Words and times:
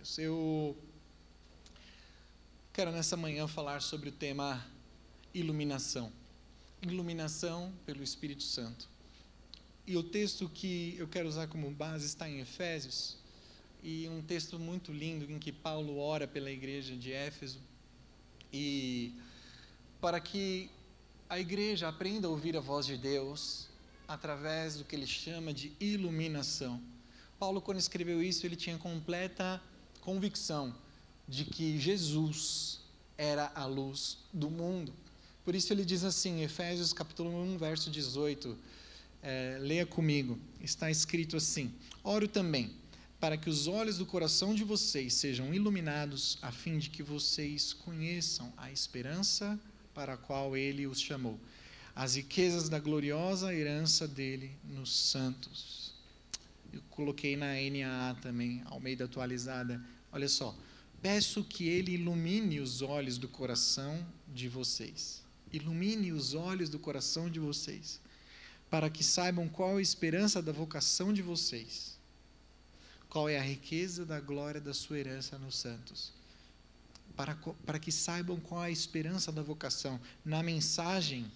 Deus. 0.00 0.18
Eu 0.18 0.76
quero 2.72 2.90
nessa 2.90 3.16
manhã 3.18 3.46
falar 3.46 3.82
sobre 3.82 4.08
o 4.08 4.12
tema 4.12 4.66
iluminação. 5.34 6.10
Iluminação 6.80 7.70
pelo 7.84 8.02
Espírito 8.02 8.42
Santo. 8.42 8.88
E 9.86 9.96
o 9.98 10.02
texto 10.02 10.48
que 10.48 10.94
eu 10.98 11.06
quero 11.06 11.28
usar 11.28 11.48
como 11.48 11.70
base 11.70 12.06
está 12.06 12.28
em 12.28 12.40
Efésios, 12.40 13.18
e 13.82 14.08
um 14.08 14.22
texto 14.22 14.58
muito 14.58 14.90
lindo 14.90 15.30
em 15.30 15.38
que 15.38 15.52
Paulo 15.52 15.98
ora 15.98 16.26
pela 16.26 16.50
igreja 16.50 16.96
de 16.96 17.12
Éfeso 17.12 17.60
e 18.52 19.14
para 20.00 20.20
que 20.20 20.70
a 21.28 21.38
igreja 21.38 21.88
aprenda 21.88 22.26
a 22.26 22.30
ouvir 22.30 22.56
a 22.56 22.60
voz 22.60 22.86
de 22.86 22.96
Deus 22.96 23.68
através 24.08 24.76
do 24.76 24.84
que 24.84 24.96
ele 24.96 25.06
chama 25.06 25.52
de 25.52 25.72
iluminação. 25.78 26.82
Paulo, 27.38 27.60
quando 27.60 27.78
escreveu 27.78 28.22
isso, 28.22 28.46
ele 28.46 28.56
tinha 28.56 28.76
completa 28.76 29.62
convicção 30.00 30.74
de 31.28 31.44
que 31.44 31.78
Jesus 31.78 32.80
era 33.16 33.52
a 33.54 33.66
luz 33.66 34.18
do 34.32 34.50
mundo. 34.50 34.92
Por 35.44 35.54
isso 35.54 35.72
ele 35.72 35.84
diz 35.84 36.04
assim, 36.04 36.42
Efésios 36.42 36.92
capítulo 36.92 37.30
1, 37.30 37.58
verso 37.58 37.90
18, 37.90 38.56
é, 39.22 39.58
leia 39.60 39.86
comigo, 39.86 40.38
está 40.60 40.90
escrito 40.90 41.36
assim: 41.36 41.72
Oro 42.02 42.26
também, 42.26 42.70
para 43.18 43.36
que 43.36 43.50
os 43.50 43.66
olhos 43.66 43.98
do 43.98 44.06
coração 44.06 44.54
de 44.54 44.64
vocês 44.64 45.14
sejam 45.14 45.52
iluminados, 45.54 46.38
a 46.42 46.50
fim 46.50 46.78
de 46.78 46.90
que 46.90 47.02
vocês 47.02 47.72
conheçam 47.72 48.52
a 48.56 48.70
esperança 48.70 49.58
para 49.94 50.14
a 50.14 50.16
qual 50.16 50.56
ele 50.56 50.86
os 50.86 51.00
chamou, 51.00 51.38
as 51.94 52.14
riquezas 52.14 52.68
da 52.68 52.78
gloriosa 52.78 53.54
herança 53.54 54.08
dele 54.08 54.50
nos 54.64 54.94
santos 54.96 55.89
eu 56.72 56.80
coloquei 56.90 57.36
na 57.36 57.54
NAA 57.54 58.14
também, 58.20 58.62
ao 58.66 58.80
meio 58.80 58.96
da 58.96 59.04
atualizada. 59.04 59.82
Olha 60.12 60.28
só. 60.28 60.56
Peço 61.02 61.42
que 61.42 61.66
Ele 61.66 61.92
ilumine 61.92 62.60
os 62.60 62.82
olhos 62.82 63.16
do 63.16 63.28
coração 63.28 64.06
de 64.28 64.48
vocês. 64.48 65.22
Ilumine 65.52 66.12
os 66.12 66.34
olhos 66.34 66.68
do 66.68 66.78
coração 66.78 67.28
de 67.28 67.40
vocês, 67.40 68.00
para 68.68 68.88
que 68.88 69.02
saibam 69.02 69.48
qual 69.48 69.78
a 69.78 69.82
esperança 69.82 70.40
da 70.40 70.52
vocação 70.52 71.12
de 71.12 71.22
vocês, 71.22 71.98
qual 73.08 73.28
é 73.28 73.38
a 73.38 73.42
riqueza 73.42 74.04
da 74.04 74.20
glória 74.20 74.60
da 74.60 74.72
sua 74.72 74.98
herança 74.98 75.38
nos 75.38 75.56
santos. 75.56 76.12
Para, 77.16 77.34
para 77.66 77.78
que 77.78 77.90
saibam 77.90 78.38
qual 78.38 78.62
é 78.62 78.68
a 78.68 78.70
esperança 78.70 79.32
da 79.32 79.42
vocação. 79.42 80.00
Na 80.24 80.42
mensagem, 80.42 81.26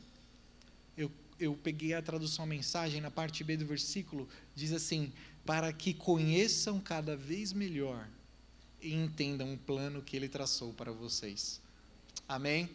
eu 0.97 1.11
eu 1.45 1.55
peguei 1.55 1.95
a 1.95 2.03
tradução 2.03 2.47
mensagem, 2.47 3.01
na 3.01 3.11
parte 3.11 3.45
B 3.45 3.57
do 3.57 3.67
versículo, 3.67 4.29
diz 4.55 4.73
assim: 4.73 5.13
para 5.45 5.73
que 5.73 5.93
conheçam 5.93 6.81
cada 6.81 7.17
vez 7.17 7.53
melhor 7.53 8.09
e 8.81 8.95
entendam 8.95 9.53
o 9.53 9.59
plano 9.59 10.03
que 10.03 10.17
ele 10.17 10.29
traçou 10.29 10.73
para 10.73 10.93
vocês. 10.93 11.61
Amém? 12.29 12.71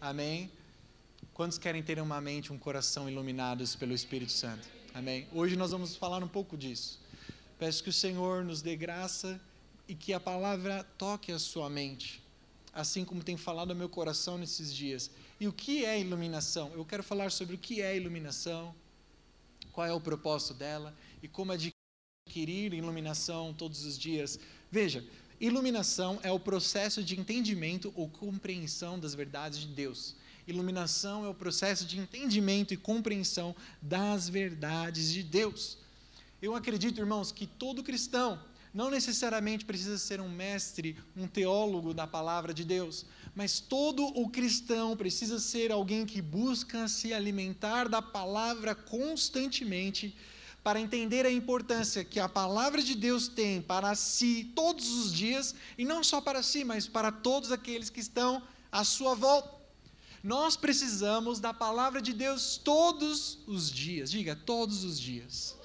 Amém? 0.00 0.50
Quantos 1.32 1.58
querem 1.58 1.82
ter 1.82 1.98
uma 2.00 2.20
mente, 2.20 2.52
um 2.52 2.58
coração 2.58 3.08
iluminados 3.08 3.74
pelo 3.74 3.94
Espírito 3.94 4.32
Santo? 4.32 4.68
Amém? 4.92 5.26
Hoje 5.32 5.56
nós 5.56 5.70
vamos 5.70 5.96
falar 5.96 6.22
um 6.22 6.28
pouco 6.28 6.56
disso. 6.56 7.00
Peço 7.58 7.82
que 7.82 7.90
o 7.90 7.92
Senhor 7.92 8.44
nos 8.44 8.62
dê 8.62 8.76
graça 8.76 9.40
e 9.88 9.94
que 9.94 10.12
a 10.12 10.20
palavra 10.20 10.84
toque 10.96 11.32
a 11.32 11.38
sua 11.38 11.68
mente, 11.68 12.22
assim 12.72 13.04
como 13.04 13.22
tem 13.22 13.36
falado 13.36 13.70
ao 13.70 13.76
meu 13.76 13.88
coração 13.88 14.36
nesses 14.38 14.74
dias 14.74 15.10
e 15.40 15.48
o 15.48 15.52
que 15.52 15.86
é 15.86 15.98
iluminação? 15.98 16.70
Eu 16.74 16.84
quero 16.84 17.02
falar 17.02 17.32
sobre 17.32 17.54
o 17.54 17.58
que 17.58 17.80
é 17.80 17.96
iluminação, 17.96 18.74
qual 19.72 19.86
é 19.86 19.92
o 19.92 20.00
propósito 20.00 20.52
dela 20.52 20.94
e 21.22 21.26
como 21.26 21.50
adquirir 21.50 22.74
iluminação 22.74 23.54
todos 23.54 23.86
os 23.86 23.98
dias. 23.98 24.38
Veja, 24.70 25.02
iluminação 25.40 26.20
é 26.22 26.30
o 26.30 26.38
processo 26.38 27.02
de 27.02 27.18
entendimento 27.18 27.90
ou 27.96 28.06
compreensão 28.06 28.98
das 29.00 29.14
verdades 29.14 29.60
de 29.60 29.68
Deus. 29.68 30.14
Iluminação 30.46 31.24
é 31.24 31.28
o 31.28 31.34
processo 31.34 31.86
de 31.86 31.98
entendimento 31.98 32.74
e 32.74 32.76
compreensão 32.76 33.56
das 33.80 34.28
verdades 34.28 35.10
de 35.10 35.22
Deus. 35.22 35.78
Eu 36.42 36.54
acredito, 36.54 37.00
irmãos, 37.00 37.32
que 37.32 37.46
todo 37.46 37.82
cristão 37.82 38.38
não 38.72 38.90
necessariamente 38.90 39.64
precisa 39.64 39.98
ser 39.98 40.20
um 40.20 40.28
mestre, 40.28 40.96
um 41.16 41.26
teólogo 41.26 41.92
da 41.92 42.06
palavra 42.06 42.54
de 42.54 42.64
Deus, 42.64 43.04
mas 43.40 43.58
todo 43.58 44.04
o 44.04 44.28
cristão 44.28 44.94
precisa 44.94 45.38
ser 45.38 45.72
alguém 45.72 46.04
que 46.04 46.20
busca 46.20 46.86
se 46.86 47.14
alimentar 47.14 47.88
da 47.88 48.02
palavra 48.02 48.74
constantemente 48.74 50.14
para 50.62 50.78
entender 50.78 51.24
a 51.24 51.32
importância 51.32 52.04
que 52.04 52.20
a 52.20 52.28
palavra 52.28 52.82
de 52.82 52.94
Deus 52.94 53.28
tem 53.28 53.62
para 53.62 53.94
si 53.94 54.52
todos 54.54 54.90
os 54.90 55.10
dias, 55.10 55.54
e 55.78 55.86
não 55.86 56.04
só 56.04 56.20
para 56.20 56.42
si, 56.42 56.64
mas 56.64 56.86
para 56.86 57.10
todos 57.10 57.50
aqueles 57.50 57.88
que 57.88 58.00
estão 58.00 58.42
à 58.70 58.84
sua 58.84 59.14
volta. 59.14 59.50
Nós 60.22 60.54
precisamos 60.54 61.40
da 61.40 61.54
palavra 61.54 62.02
de 62.02 62.12
Deus 62.12 62.60
todos 62.62 63.38
os 63.46 63.70
dias, 63.70 64.10
diga, 64.10 64.36
todos 64.36 64.84
os 64.84 65.00
dias. 65.00 65.56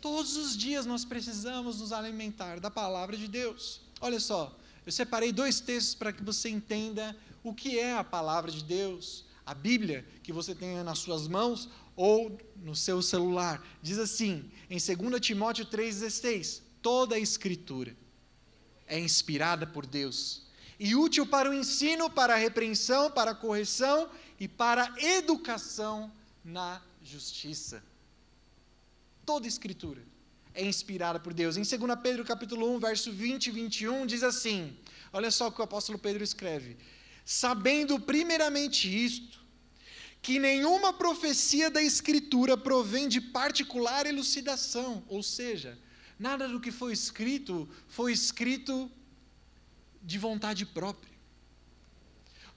Todos 0.00 0.36
os 0.36 0.56
dias 0.56 0.86
nós 0.86 1.04
precisamos 1.04 1.80
nos 1.80 1.90
alimentar 1.90 2.60
da 2.60 2.70
palavra 2.70 3.16
de 3.16 3.26
Deus. 3.26 3.80
Olha 4.00 4.20
só, 4.20 4.56
eu 4.88 4.92
separei 4.92 5.32
dois 5.32 5.60
textos 5.60 5.94
para 5.94 6.14
que 6.14 6.22
você 6.22 6.48
entenda 6.48 7.14
o 7.44 7.52
que 7.52 7.78
é 7.78 7.92
a 7.92 8.02
palavra 8.02 8.50
de 8.50 8.64
Deus. 8.64 9.26
A 9.44 9.52
Bíblia 9.52 10.02
que 10.22 10.32
você 10.32 10.54
tem 10.54 10.82
nas 10.82 11.00
suas 11.00 11.28
mãos 11.28 11.68
ou 11.94 12.40
no 12.56 12.74
seu 12.74 13.02
celular. 13.02 13.62
Diz 13.82 13.98
assim, 13.98 14.50
em 14.70 14.78
2 14.78 15.20
Timóteo 15.20 15.66
3,16: 15.66 16.62
toda 16.80 17.16
a 17.16 17.18
Escritura 17.18 17.94
é 18.86 18.98
inspirada 18.98 19.66
por 19.66 19.84
Deus 19.84 20.46
e 20.80 20.96
útil 20.96 21.26
para 21.26 21.50
o 21.50 21.54
ensino, 21.54 22.08
para 22.08 22.32
a 22.32 22.38
repreensão, 22.38 23.10
para 23.10 23.32
a 23.32 23.34
correção 23.34 24.08
e 24.40 24.48
para 24.48 24.84
a 24.84 25.02
educação 25.02 26.10
na 26.42 26.80
justiça. 27.02 27.84
Toda 29.26 29.46
Escritura 29.46 30.02
é 30.58 30.64
inspirada 30.64 31.20
por 31.20 31.32
Deus. 31.32 31.56
Em 31.56 31.62
2 31.62 32.00
Pedro 32.02 32.24
capítulo 32.24 32.74
1, 32.74 32.80
verso 32.80 33.12
20 33.12 33.46
e 33.46 33.50
21, 33.52 34.06
diz 34.06 34.24
assim: 34.24 34.76
olha 35.12 35.30
só 35.30 35.46
o 35.46 35.52
que 35.52 35.60
o 35.60 35.64
apóstolo 35.64 35.98
Pedro 35.98 36.24
escreve. 36.24 36.76
Sabendo 37.24 38.00
primeiramente 38.00 38.82
isto, 38.88 39.38
que 40.20 40.40
nenhuma 40.40 40.92
profecia 40.92 41.70
da 41.70 41.80
Escritura 41.80 42.56
provém 42.56 43.08
de 43.08 43.20
particular 43.20 44.04
elucidação, 44.04 45.04
ou 45.06 45.22
seja, 45.22 45.78
nada 46.18 46.48
do 46.48 46.60
que 46.60 46.72
foi 46.72 46.92
escrito 46.92 47.68
foi 47.86 48.12
escrito 48.12 48.90
de 50.02 50.18
vontade 50.18 50.66
própria. 50.66 51.16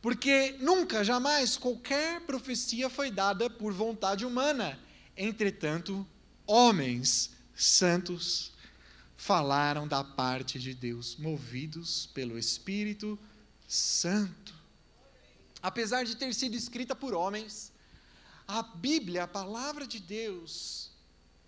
Porque 0.01 0.55
nunca, 0.59 1.03
jamais, 1.03 1.55
qualquer 1.55 2.21
profecia 2.21 2.89
foi 2.89 3.11
dada 3.11 3.47
por 3.47 3.71
vontade 3.71 4.25
humana. 4.25 4.79
Entretanto, 5.15 6.07
homens 6.47 7.29
santos 7.63 8.51
falaram 9.15 9.87
da 9.87 10.03
parte 10.03 10.59
de 10.59 10.73
Deus, 10.73 11.15
movidos 11.15 12.07
pelo 12.07 12.37
Espírito 12.37 13.19
Santo. 13.67 14.53
Apesar 15.61 16.03
de 16.03 16.15
ter 16.15 16.33
sido 16.33 16.55
escrita 16.55 16.95
por 16.95 17.13
homens, 17.13 17.71
a 18.47 18.63
Bíblia, 18.63 19.23
a 19.23 19.27
palavra 19.27 19.85
de 19.85 19.99
Deus, 19.99 20.89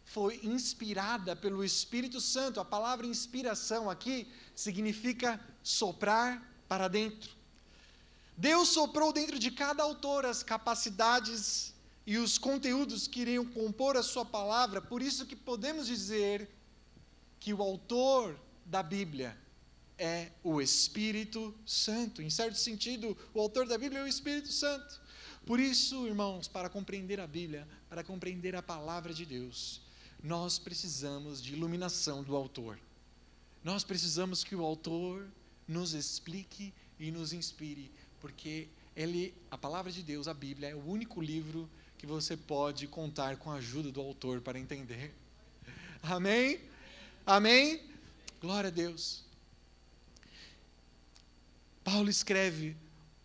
foi 0.05 0.39
inspirada 0.43 1.35
pelo 1.35 1.63
Espírito 1.63 2.21
Santo. 2.21 2.59
A 2.59 2.65
palavra 2.65 3.07
inspiração 3.07 3.89
aqui 3.89 4.31
significa 4.55 5.39
soprar 5.63 6.47
para 6.67 6.87
dentro. 6.87 7.31
Deus 8.37 8.69
soprou 8.69 9.11
dentro 9.11 9.39
de 9.39 9.49
cada 9.49 9.81
autor 9.81 10.25
as 10.25 10.43
capacidades 10.43 11.72
e 12.05 12.17
os 12.17 12.37
conteúdos 12.37 13.07
que 13.07 13.21
iriam 13.21 13.45
compor 13.45 13.95
a 13.95 14.03
sua 14.03 14.25
palavra, 14.25 14.81
por 14.81 15.01
isso 15.01 15.25
que 15.25 15.35
podemos 15.35 15.87
dizer 15.87 16.49
que 17.39 17.53
o 17.53 17.61
autor 17.61 18.39
da 18.65 18.83
Bíblia 18.83 19.37
é 19.97 20.31
o 20.43 20.61
Espírito 20.61 21.53
Santo. 21.65 22.21
Em 22.21 22.29
certo 22.29 22.57
sentido, 22.57 23.17
o 23.33 23.39
autor 23.39 23.67
da 23.67 23.77
Bíblia 23.77 24.01
é 24.01 24.03
o 24.03 24.07
Espírito 24.07 24.51
Santo. 24.51 25.01
Por 25.45 25.59
isso, 25.59 26.07
irmãos, 26.07 26.47
para 26.47 26.69
compreender 26.69 27.19
a 27.19 27.27
Bíblia, 27.27 27.67
para 27.89 28.03
compreender 28.03 28.55
a 28.55 28.61
palavra 28.61 29.13
de 29.13 29.25
Deus, 29.25 29.81
nós 30.21 30.57
precisamos 30.57 31.41
de 31.41 31.53
iluminação 31.53 32.23
do 32.23 32.35
autor. 32.35 32.79
Nós 33.63 33.83
precisamos 33.83 34.43
que 34.43 34.55
o 34.55 34.63
autor 34.63 35.27
nos 35.67 35.93
explique 35.93 36.73
e 36.99 37.11
nos 37.11 37.33
inspire, 37.33 37.91
porque 38.19 38.67
ele, 38.95 39.33
a 39.49 39.57
palavra 39.57 39.91
de 39.91 40.01
Deus, 40.01 40.27
a 40.27 40.33
Bíblia, 40.33 40.69
é 40.69 40.75
o 40.75 40.85
único 40.85 41.21
livro 41.21 41.69
que 42.03 42.07
você 42.07 42.35
pode 42.35 42.85
contar 42.85 43.37
com 43.37 43.49
a 43.49 43.55
ajuda 43.55 43.89
do 43.89 44.01
autor 44.01 44.41
para 44.41 44.59
entender. 44.59 45.15
Amém? 46.03 46.59
Amém? 47.25 47.81
Glória 48.41 48.67
a 48.67 48.71
Deus. 48.71 49.23
Paulo 51.81 52.09
escreve: 52.09 52.75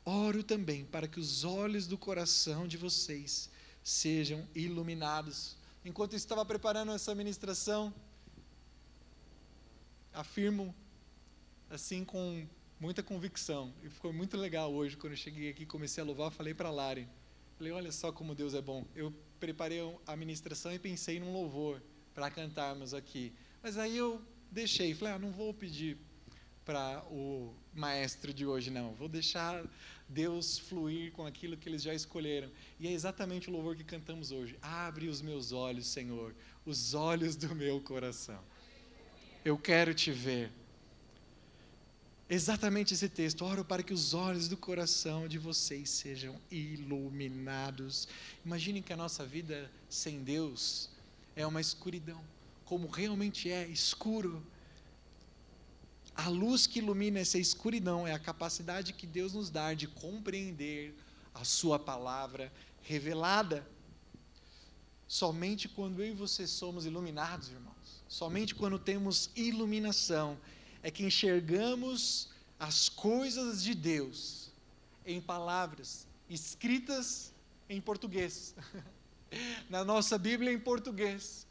Oro 0.05 0.45
também 0.45 0.85
para 0.85 1.09
que 1.09 1.19
os 1.19 1.43
olhos 1.43 1.89
do 1.89 1.99
coração 1.99 2.69
de 2.69 2.77
vocês 2.77 3.51
sejam 3.83 4.47
iluminados. 4.55 5.57
Enquanto 5.85 6.15
estava 6.15 6.45
preparando 6.45 6.93
essa 6.93 7.13
ministração, 7.17 7.93
afirmo 10.13 10.73
assim 11.69 12.05
com 12.05 12.47
muita 12.79 13.03
convicção. 13.03 13.75
E 13.83 13.89
foi 13.89 14.13
muito 14.13 14.37
legal 14.37 14.73
hoje 14.73 14.97
quando 14.97 15.15
eu 15.15 15.19
cheguei 15.19 15.51
aqui, 15.51 15.67
comecei 15.67 16.01
a 16.01 16.07
louvar, 16.07 16.31
falei 16.31 16.55
para 16.55 16.71
Lari. 16.71 17.09
Falei, 17.59 17.73
olha 17.73 17.91
só 17.91 18.13
como 18.13 18.37
Deus 18.37 18.55
é 18.55 18.63
bom. 18.63 18.87
Eu 18.95 19.13
preparei 19.41 19.81
a 20.07 20.15
ministração 20.15 20.73
e 20.73 20.79
pensei 20.79 21.19
num 21.19 21.33
louvor 21.33 21.83
para 22.15 22.31
cantarmos 22.31 22.95
aqui. 22.95 23.33
Mas 23.61 23.77
aí 23.77 23.97
eu 23.97 24.23
deixei, 24.49 24.95
falei, 24.95 25.15
ah, 25.15 25.19
não 25.19 25.33
vou 25.33 25.53
pedir 25.53 25.99
para 26.65 27.03
o 27.11 27.53
maestro 27.75 28.33
de 28.33 28.47
hoje, 28.47 28.71
não. 28.71 28.95
Vou 28.95 29.09
deixar 29.09 29.65
Deus 30.09 30.57
fluir 30.57 31.11
com 31.11 31.27
aquilo 31.27 31.57
que 31.57 31.69
eles 31.69 31.83
já 31.83 31.93
escolheram. 31.93 32.49
E 32.79 32.87
é 32.87 32.93
exatamente 32.93 33.51
o 33.51 33.53
louvor 33.53 33.75
que 33.75 33.83
cantamos 33.83 34.31
hoje. 34.31 34.57
Abre 34.63 35.09
os 35.09 35.21
meus 35.21 35.51
olhos, 35.51 35.89
Senhor, 35.89 36.37
os 36.65 36.95
olhos 36.95 37.35
do 37.35 37.55
meu 37.57 37.81
coração. 37.81 38.39
Eu 39.45 39.59
quero 39.59 39.93
te 39.93 40.13
ver. 40.13 40.53
Exatamente 42.31 42.95
esse 42.95 43.09
texto. 43.09 43.45
Oro 43.45 43.65
para 43.65 43.83
que 43.83 43.93
os 43.93 44.15
olhos 44.15 44.49
do 44.49 44.57
coração 44.57 45.27
de 45.27 45.39
vocês 45.39 45.89
sejam 45.89 46.39
iluminados. 46.51 48.07
Imaginem 48.45 48.83
que 48.83 48.93
a 48.93 48.97
nossa 48.97 49.25
vida 49.25 49.71
sem 49.89 50.23
Deus 50.23 50.91
é 51.35 51.47
uma 51.47 51.61
escuridão, 51.61 52.23
como 52.65 52.87
realmente 52.89 53.51
é 53.51 53.67
escuro 53.67 54.45
a 56.19 56.29
luz 56.29 56.67
que 56.67 56.81
ilumina 56.81 57.21
essa 57.21 57.39
escuridão 57.39 58.05
é 58.05 58.13
a 58.13 58.19
capacidade 58.19 58.93
que 58.93 59.07
Deus 59.07 59.35
nos 59.35 59.51
dá 59.51 59.73
de 59.73 59.87
compreender 59.87 60.93
a 61.33 61.45
Sua 61.45 61.79
palavra 61.79 62.53
revelada. 62.83 63.65
Somente 65.07 65.69
quando 65.69 66.03
eu 66.03 66.09
e 66.09 66.15
você 66.15 66.45
somos 66.45 66.85
iluminados, 66.85 67.51
irmãos, 67.51 68.03
somente 68.09 68.53
quando 68.53 68.81
temos 68.81 69.31
iluminação, 69.37 70.37
é 70.83 70.91
que 70.91 71.05
enxergamos 71.05 72.29
as 72.59 72.89
coisas 72.89 73.63
de 73.63 73.75
Deus 73.75 74.51
em 75.07 75.21
palavras 75.21 76.07
escritas 76.29 77.33
em 77.69 77.81
português. 77.81 78.55
Na 79.69 79.85
nossa 79.85 80.19
Bíblia 80.19 80.53
em 80.53 80.59
português. 80.59 81.47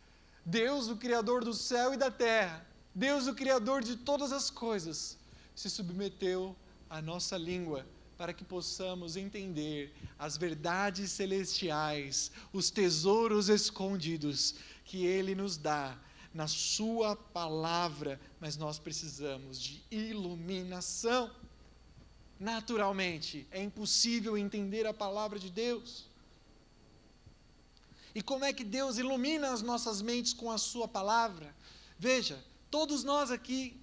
Deus, 0.46 0.88
o 0.88 0.96
Criador 0.96 1.44
do 1.44 1.54
céu 1.54 1.94
e 1.94 1.98
da 1.98 2.10
terra, 2.10 2.66
Deus, 2.96 3.28
o 3.28 3.36
Criador 3.36 3.84
de 3.84 3.98
todas 3.98 4.32
as 4.32 4.50
coisas, 4.50 5.18
se 5.56 5.70
submeteu 5.70 6.56
à 6.90 7.02
nossa 7.02 7.38
língua 7.38 7.86
para 8.18 8.34
que 8.34 8.44
possamos 8.44 9.16
entender 9.16 9.94
as 10.18 10.38
verdades 10.38 11.12
celestiais, 11.12 12.32
os 12.52 12.72
tesouros 12.72 13.50
escondidos 13.50 14.56
que 14.84 15.06
Ele 15.06 15.36
nos 15.36 15.58
dá 15.58 15.98
na 16.38 16.48
Sua 16.48 17.16
palavra, 17.16 18.20
mas 18.40 18.56
nós 18.56 18.78
precisamos 18.80 19.60
de 19.60 19.84
iluminação. 19.92 21.30
Naturalmente, 22.40 23.48
é 23.52 23.62
impossível 23.62 24.38
entender 24.38 24.86
a 24.86 24.94
palavra 24.94 25.38
de 25.38 25.50
Deus. 25.50 26.06
E 28.16 28.22
como 28.22 28.46
é 28.46 28.54
que 28.54 28.64
Deus 28.64 28.98
ilumina 28.98 29.52
as 29.52 29.62
nossas 29.62 30.02
mentes 30.02 30.34
com 30.34 30.50
a 30.50 30.58
Sua 30.58 30.88
palavra? 30.88 31.54
Veja, 32.00 32.38
Todos 32.70 33.04
nós 33.04 33.32
aqui, 33.32 33.80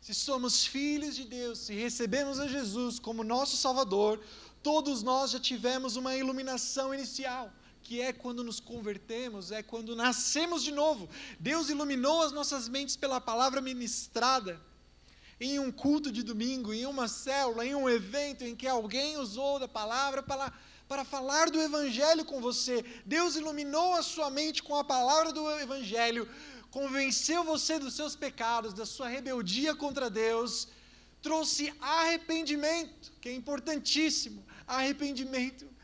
se 0.00 0.14
somos 0.14 0.64
filhos 0.64 1.16
de 1.16 1.24
Deus, 1.24 1.58
se 1.58 1.74
recebemos 1.74 2.38
a 2.38 2.46
Jesus 2.46 2.98
como 2.98 3.24
nosso 3.24 3.56
Salvador, 3.56 4.22
todos 4.62 5.02
nós 5.02 5.32
já 5.32 5.40
tivemos 5.40 5.96
uma 5.96 6.14
iluminação 6.16 6.94
inicial, 6.94 7.52
que 7.88 8.02
é 8.02 8.12
quando 8.12 8.44
nos 8.44 8.60
convertemos, 8.60 9.50
é 9.50 9.62
quando 9.62 9.96
nascemos 9.96 10.62
de 10.62 10.70
novo. 10.70 11.08
Deus 11.40 11.70
iluminou 11.70 12.20
as 12.20 12.32
nossas 12.32 12.68
mentes 12.68 12.96
pela 12.96 13.18
palavra 13.18 13.62
ministrada. 13.62 14.60
Em 15.40 15.58
um 15.58 15.72
culto 15.72 16.12
de 16.12 16.22
domingo, 16.22 16.74
em 16.74 16.84
uma 16.84 17.08
célula, 17.08 17.64
em 17.64 17.74
um 17.74 17.88
evento 17.88 18.44
em 18.44 18.54
que 18.54 18.68
alguém 18.68 19.16
usou 19.16 19.58
da 19.58 19.66
palavra 19.66 20.22
para, 20.22 20.52
para 20.86 21.02
falar 21.02 21.48
do 21.48 21.58
Evangelho 21.58 22.26
com 22.26 22.42
você. 22.42 22.84
Deus 23.06 23.36
iluminou 23.36 23.94
a 23.94 24.02
sua 24.02 24.28
mente 24.28 24.62
com 24.62 24.76
a 24.76 24.84
palavra 24.84 25.32
do 25.32 25.50
Evangelho 25.52 26.28
convenceu 26.70 27.42
você 27.42 27.78
dos 27.78 27.94
seus 27.94 28.14
pecados, 28.14 28.74
da 28.74 28.84
sua 28.84 29.08
rebeldia 29.08 29.74
contra 29.74 30.10
Deus, 30.10 30.68
trouxe 31.22 31.72
arrependimento, 31.80 33.10
que 33.22 33.30
é 33.30 33.32
importantíssimo, 33.32 34.44
arrependimento. 34.66 35.77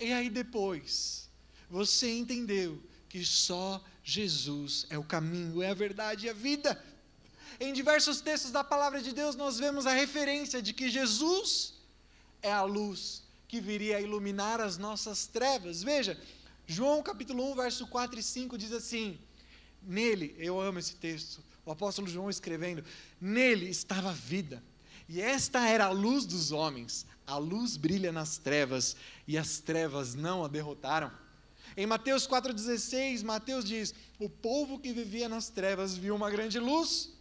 E 0.00 0.12
aí 0.12 0.30
depois, 0.30 1.28
você 1.68 2.10
entendeu 2.10 2.82
que 3.08 3.24
só 3.24 3.84
Jesus 4.02 4.86
é 4.88 4.96
o 4.96 5.04
caminho, 5.04 5.62
é 5.62 5.70
a 5.70 5.74
verdade 5.74 6.26
e 6.26 6.30
a 6.30 6.32
vida. 6.32 6.82
Em 7.60 7.72
diversos 7.72 8.20
textos 8.22 8.50
da 8.50 8.64
palavra 8.64 9.02
de 9.02 9.12
Deus, 9.12 9.36
nós 9.36 9.58
vemos 9.58 9.86
a 9.86 9.92
referência 9.92 10.62
de 10.62 10.72
que 10.72 10.88
Jesus 10.88 11.74
é 12.42 12.50
a 12.50 12.62
luz 12.62 13.22
que 13.46 13.60
viria 13.60 13.98
a 13.98 14.00
iluminar 14.00 14.60
as 14.60 14.78
nossas 14.78 15.26
trevas. 15.26 15.82
Veja, 15.82 16.18
João 16.66 17.02
capítulo 17.02 17.50
1, 17.52 17.56
verso 17.56 17.86
4 17.86 18.18
e 18.18 18.22
5 18.22 18.56
diz 18.56 18.72
assim: 18.72 19.18
Nele, 19.82 20.34
eu 20.38 20.58
amo 20.60 20.78
esse 20.78 20.94
texto, 20.94 21.42
o 21.66 21.72
apóstolo 21.72 22.08
João 22.08 22.30
escrevendo, 22.30 22.84
nele 23.20 23.68
estava 23.68 24.10
a 24.10 24.14
vida, 24.14 24.62
e 25.08 25.20
esta 25.20 25.68
era 25.68 25.86
a 25.86 25.90
luz 25.90 26.24
dos 26.24 26.52
homens. 26.52 27.04
A 27.30 27.38
luz 27.38 27.76
brilha 27.76 28.10
nas 28.10 28.38
trevas, 28.38 28.96
e 29.24 29.38
as 29.38 29.60
trevas 29.60 30.16
não 30.16 30.44
a 30.44 30.48
derrotaram. 30.48 31.12
Em 31.76 31.86
Mateus 31.86 32.26
4,16, 32.26 33.22
Mateus 33.22 33.64
diz: 33.64 33.94
O 34.18 34.28
povo 34.28 34.80
que 34.80 34.92
vivia 34.92 35.28
nas 35.28 35.48
trevas 35.48 35.96
viu 35.96 36.16
uma 36.16 36.28
grande 36.28 36.58
luz. 36.58 37.12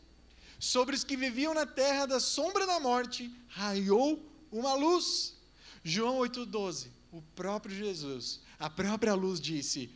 Sobre 0.57 0.95
os 0.95 1.03
que 1.03 1.15
viviam 1.15 1.53
na 1.53 1.67
terra 1.67 2.07
da 2.07 2.19
sombra 2.19 2.65
da 2.65 2.79
morte, 2.79 3.31
raiou 3.49 4.19
uma 4.51 4.73
luz. 4.73 5.35
João 5.83 6.17
8,12, 6.17 6.87
o 7.11 7.21
próprio 7.35 7.75
Jesus, 7.75 8.41
a 8.57 8.67
própria 8.67 9.13
luz 9.13 9.39
disse: 9.39 9.91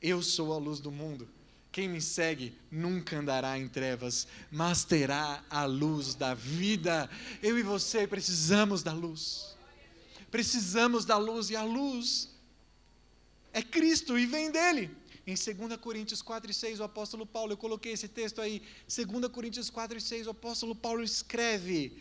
Eu 0.00 0.22
sou 0.22 0.52
a 0.52 0.56
luz 0.56 0.78
do 0.78 0.92
mundo. 0.92 1.28
Quem 1.78 1.88
me 1.88 2.02
segue 2.02 2.52
nunca 2.72 3.16
andará 3.16 3.56
em 3.56 3.68
trevas, 3.68 4.26
mas 4.50 4.82
terá 4.82 5.44
a 5.48 5.64
luz 5.64 6.12
da 6.12 6.34
vida. 6.34 7.08
Eu 7.40 7.56
e 7.56 7.62
você 7.62 8.04
precisamos 8.04 8.82
da 8.82 8.92
luz. 8.92 9.56
Precisamos 10.28 11.04
da 11.04 11.16
luz, 11.16 11.50
e 11.50 11.54
a 11.54 11.62
luz 11.62 12.30
é 13.52 13.62
Cristo 13.62 14.18
e 14.18 14.26
vem 14.26 14.50
dele. 14.50 14.90
Em 15.24 15.36
2 15.36 15.76
Coríntios 15.76 16.20
4 16.20 16.50
e 16.50 16.54
6, 16.54 16.80
o 16.80 16.82
apóstolo 16.82 17.24
Paulo, 17.24 17.52
eu 17.52 17.56
coloquei 17.56 17.92
esse 17.92 18.08
texto 18.08 18.40
aí, 18.40 18.60
2 18.92 19.30
Coríntios 19.30 19.70
4 19.70 19.98
e 19.98 20.00
6, 20.00 20.26
o 20.26 20.30
apóstolo 20.30 20.74
Paulo 20.74 21.04
escreve, 21.04 21.96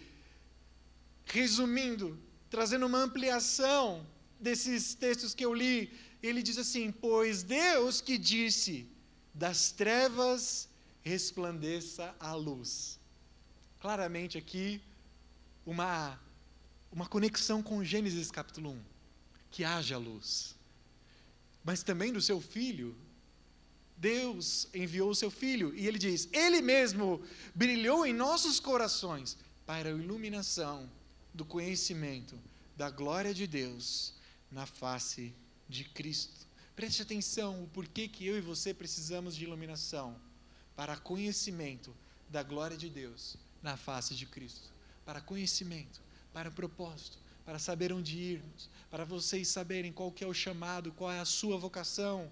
resumindo, 1.23 2.17
trazendo 2.49 2.87
uma 2.87 3.03
ampliação 3.03 4.03
desses 4.39 4.95
textos 4.95 5.35
que 5.35 5.45
eu 5.45 5.53
li, 5.53 5.93
ele 6.23 6.41
diz 6.41 6.57
assim: 6.57 6.91
Pois 6.91 7.43
Deus 7.43 8.01
que 8.01 8.17
disse, 8.17 8.96
das 9.37 9.71
trevas 9.71 10.67
resplandeça 11.03 12.13
a 12.19 12.33
luz. 12.33 12.99
Claramente 13.79 14.35
aqui, 14.35 14.81
uma, 15.63 16.19
uma 16.91 17.05
conexão 17.05 17.61
com 17.61 17.83
Gênesis 17.83 18.31
capítulo 18.31 18.71
1, 18.71 18.83
que 19.51 19.63
haja 19.63 19.97
luz. 19.97 20.55
Mas 21.63 21.83
também 21.83 22.11
do 22.11 22.21
seu 22.21 22.41
filho, 22.41 22.97
Deus 23.95 24.67
enviou 24.73 25.11
o 25.11 25.15
seu 25.15 25.29
filho, 25.29 25.73
e 25.75 25.87
ele 25.87 25.99
diz: 25.99 26.27
Ele 26.33 26.59
mesmo 26.59 27.21
brilhou 27.53 28.07
em 28.07 28.13
nossos 28.13 28.59
corações 28.59 29.37
para 29.67 29.89
a 29.89 29.91
iluminação 29.91 30.89
do 31.31 31.45
conhecimento 31.45 32.39
da 32.75 32.89
glória 32.89 33.33
de 33.33 33.45
Deus 33.45 34.15
na 34.51 34.65
face 34.65 35.33
de 35.69 35.83
Cristo. 35.83 36.36
Preste 36.77 37.01
atenção 37.01 37.63
o 37.63 37.67
porquê 37.69 38.07
que 38.07 38.23
eu 38.27 38.37
e 38.37 38.39
você 38.39 38.71
precisamos 38.71 39.35
de 39.35 39.43
iluminação 39.43 40.15
para 40.75 40.95
conhecimento 40.95 41.91
da 42.29 42.43
glória 42.43 42.77
de 42.77 42.87
Deus 42.87 43.35
na 43.63 43.75
face 43.75 44.13
de 44.13 44.27
Cristo, 44.27 44.69
para 45.03 45.19
conhecimento, 45.19 45.99
para 46.31 46.51
propósito, 46.51 47.17
para 47.43 47.57
saber 47.57 47.91
onde 47.91 48.19
irmos, 48.19 48.69
para 48.91 49.03
vocês 49.03 49.47
saberem 49.47 49.91
qual 49.91 50.11
que 50.11 50.23
é 50.23 50.27
o 50.27 50.35
chamado, 50.35 50.91
qual 50.91 51.11
é 51.11 51.19
a 51.19 51.25
sua 51.25 51.57
vocação. 51.57 52.31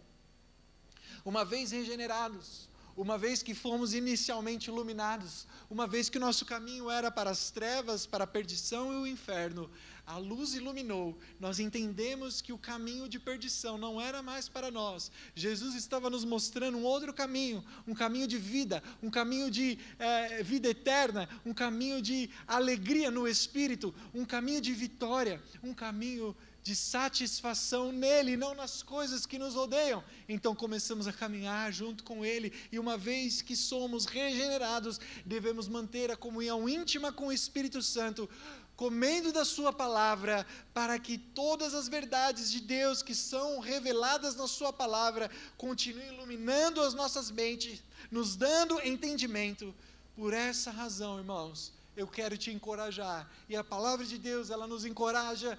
uma 1.25 1.44
vez 1.44 1.72
regenerados, 1.72 2.70
uma 2.96 3.18
vez 3.18 3.42
que 3.42 3.56
fomos 3.56 3.96
inicialmente 3.96 4.70
iluminados, 4.70 5.48
uma 5.72 5.88
vez 5.88 6.08
que 6.08 6.20
o 6.20 6.22
nosso 6.22 6.46
caminho 6.46 6.88
era 6.88 7.10
para 7.10 7.32
as 7.32 7.50
trevas, 7.50 8.06
para 8.06 8.25
a 8.25 8.28
perdição 8.28 8.94
e 8.94 8.96
o 8.98 9.08
inferno, 9.08 9.72
a 10.06 10.18
luz 10.18 10.54
iluminou, 10.54 11.18
nós 11.40 11.60
entendemos 11.60 12.42
que 12.42 12.54
o 12.54 12.58
caminho 12.58 13.10
de 13.10 13.20
perdição 13.20 13.78
não 13.78 14.00
era 14.00 14.22
mais 14.22 14.48
para 14.48 14.70
nós. 14.70 15.12
Jesus 15.34 15.74
estava 15.76 16.10
nos 16.10 16.24
mostrando 16.24 16.78
um 16.78 16.84
outro 16.84 17.14
caminho, 17.14 17.64
um 17.88 17.94
caminho 17.94 18.28
de 18.28 18.38
vida, 18.38 18.84
um 19.02 19.10
caminho 19.10 19.50
de 19.50 19.80
é, 19.98 20.44
vida 20.44 20.70
eterna, 20.70 21.28
um 21.46 21.54
caminho 21.54 22.02
de 22.02 22.30
alegria 22.48 23.10
no 23.10 23.28
espírito, 23.28 23.94
um 24.14 24.26
caminho 24.26 24.62
de 24.62 24.74
vitória, 24.74 25.42
um 25.64 25.74
caminho 25.74 26.36
de 26.66 26.76
satisfação 26.76 27.92
nele, 27.92 28.36
não 28.36 28.56
nas 28.56 28.82
coisas 28.82 29.28
que 29.28 29.38
nos 29.38 29.54
rodeiam. 29.54 30.04
Então 30.28 30.56
começamos 30.56 31.08
a 31.08 31.14
caminhar 31.14 31.72
junto 31.72 32.04
com 32.04 32.26
ele, 32.26 32.52
e 32.72 32.80
uma 32.80 32.98
vez 32.98 33.40
que 33.44 33.56
somos 33.56 34.06
regenerados, 34.06 35.00
devemos 35.24 35.68
manter 35.68 36.10
a 36.10 36.18
comunhão 36.18 36.68
íntima 36.68 37.14
com 37.14 37.28
o 37.28 37.32
Espírito 37.32 37.84
Santo 37.84 38.28
comendo 38.75 39.32
da 39.32 39.46
Sua 39.46 39.72
palavra, 39.72 40.46
para 40.74 41.00
que 41.00 41.17
todas 41.17 41.74
as 41.74 41.88
verdades 41.88 42.51
de 42.51 42.60
Deus 42.60 43.01
que 43.01 43.15
são 43.15 43.60
reveladas 43.60 44.36
na 44.36 44.48
Sua 44.48 44.74
palavra 44.74 45.29
continuem 45.58 46.13
iluminando 46.13 46.82
as 46.82 46.94
nossas 46.94 47.32
mentes, 47.32 47.82
nos 48.12 48.36
dando 48.36 48.82
entendimento. 48.82 49.74
Por 50.15 50.34
essa 50.34 50.72
razão, 50.72 51.17
irmãos, 51.17 51.72
eu 51.96 52.08
quero 52.08 52.38
te 52.38 52.51
encorajar, 52.51 53.29
e 53.50 53.55
a 53.55 53.63
palavra 53.63 54.05
de 54.05 54.17
Deus, 54.17 54.50
ela 54.50 54.67
nos 54.67 54.86
encoraja 54.86 55.58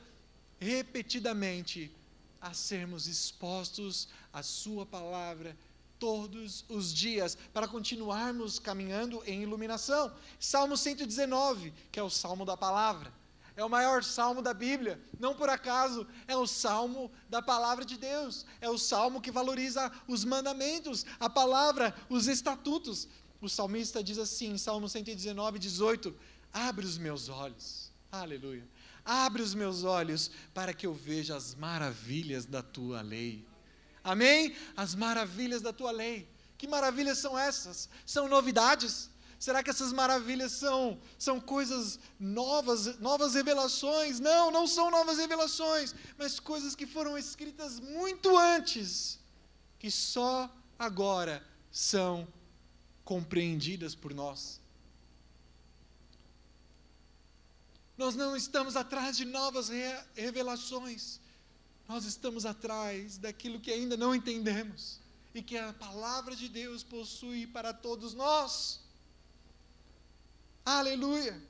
repetidamente 0.58 1.90
a 2.40 2.52
sermos 2.52 3.06
expostos 3.06 4.08
à 4.32 4.42
Sua 4.42 4.85
palavra 4.85 5.56
todos 5.99 6.65
os 6.69 6.93
dias, 6.93 7.37
para 7.53 7.69
continuarmos 7.69 8.59
caminhando 8.59 9.23
em 9.26 9.43
iluminação. 9.43 10.12
Salmo 10.38 10.76
119, 10.76 11.73
que 11.91 11.99
é 11.99 12.03
o 12.03 12.11
salmo 12.11 12.45
da 12.45 12.57
palavra. 12.57 13.12
É 13.57 13.65
o 13.65 13.71
maior 13.71 14.05
salmo 14.05 14.43
da 14.43 14.53
Bíblia, 14.53 15.00
não 15.19 15.35
por 15.35 15.49
acaso, 15.49 16.07
é 16.29 16.37
o 16.37 16.47
salmo 16.47 17.11
da 17.26 17.41
palavra 17.41 17.87
de 17.87 17.97
Deus, 17.97 18.45
é 18.61 18.69
o 18.69 18.76
salmo 18.76 19.19
que 19.19 19.31
valoriza 19.31 19.91
os 20.07 20.26
mandamentos, 20.26 21.07
a 21.19 21.31
palavra, 21.31 21.95
os 22.11 22.26
estatutos. 22.26 23.09
O 23.41 23.49
salmista 23.49 24.05
diz 24.05 24.19
assim, 24.19 24.59
Salmo 24.59 24.91
119, 24.91 25.59
18: 25.59 26.15
Abre 26.53 26.85
os 26.85 26.99
meus 26.99 27.31
olhos, 27.31 27.91
aleluia, 28.12 28.69
abre 29.03 29.41
os 29.41 29.55
meus 29.55 29.85
olhos 29.85 30.31
para 30.53 30.75
que 30.75 30.87
eu 30.87 30.93
veja 30.93 31.35
as 31.35 31.55
maravilhas 31.55 32.45
da 32.45 32.62
tua 32.62 33.00
lei. 33.00 33.43
Amém? 34.06 34.54
As 34.76 34.94
maravilhas 34.94 35.60
da 35.60 35.72
tua 35.72 35.90
lei. 35.90 36.28
Que 36.56 36.68
maravilhas 36.68 37.18
são 37.18 37.36
essas? 37.36 37.88
São 38.06 38.28
novidades? 38.28 39.10
Será 39.38 39.62
que 39.62 39.68
essas 39.68 39.92
maravilhas 39.92 40.52
são, 40.52 40.98
são 41.18 41.40
coisas 41.40 41.98
novas, 42.18 42.98
novas 43.00 43.34
revelações? 43.34 44.20
Não, 44.20 44.50
não 44.50 44.66
são 44.66 44.90
novas 44.90 45.18
revelações, 45.18 45.94
mas 46.16 46.38
coisas 46.38 46.76
que 46.76 46.86
foram 46.86 47.18
escritas 47.18 47.80
muito 47.80 48.38
antes, 48.38 49.18
que 49.78 49.90
só 49.90 50.50
agora 50.78 51.44
são 51.70 52.26
compreendidas 53.04 53.94
por 53.94 54.14
nós. 54.14 54.60
Nós 57.98 58.14
não 58.14 58.36
estamos 58.36 58.76
atrás 58.76 59.16
de 59.16 59.25
novas 59.25 59.68
revelações, 60.14 61.20
nós 61.88 62.05
estamos 62.05 62.45
atrás 62.45 63.16
daquilo 63.19 63.61
que 63.61 63.71
ainda 63.71 63.97
não 63.97 64.14
entendemos 64.14 65.00
e 65.35 65.43
que 65.43 65.57
a 65.57 65.73
palavra 65.73 66.35
de 66.35 66.49
Deus 66.49 66.83
possui 66.83 67.47
para 67.47 67.73
todos 67.73 68.14
nós. 68.14 68.81
Aleluia! 70.64 71.40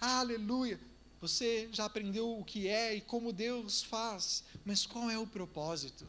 Aleluia! 0.00 0.78
Você 1.20 1.68
já 1.72 1.84
aprendeu 1.84 2.38
o 2.38 2.44
que 2.44 2.68
é 2.68 2.94
e 2.94 3.00
como 3.00 3.32
Deus 3.32 3.82
faz, 3.82 4.44
mas 4.64 4.84
qual 4.84 5.08
é 5.10 5.18
o 5.18 5.26
propósito? 5.26 6.06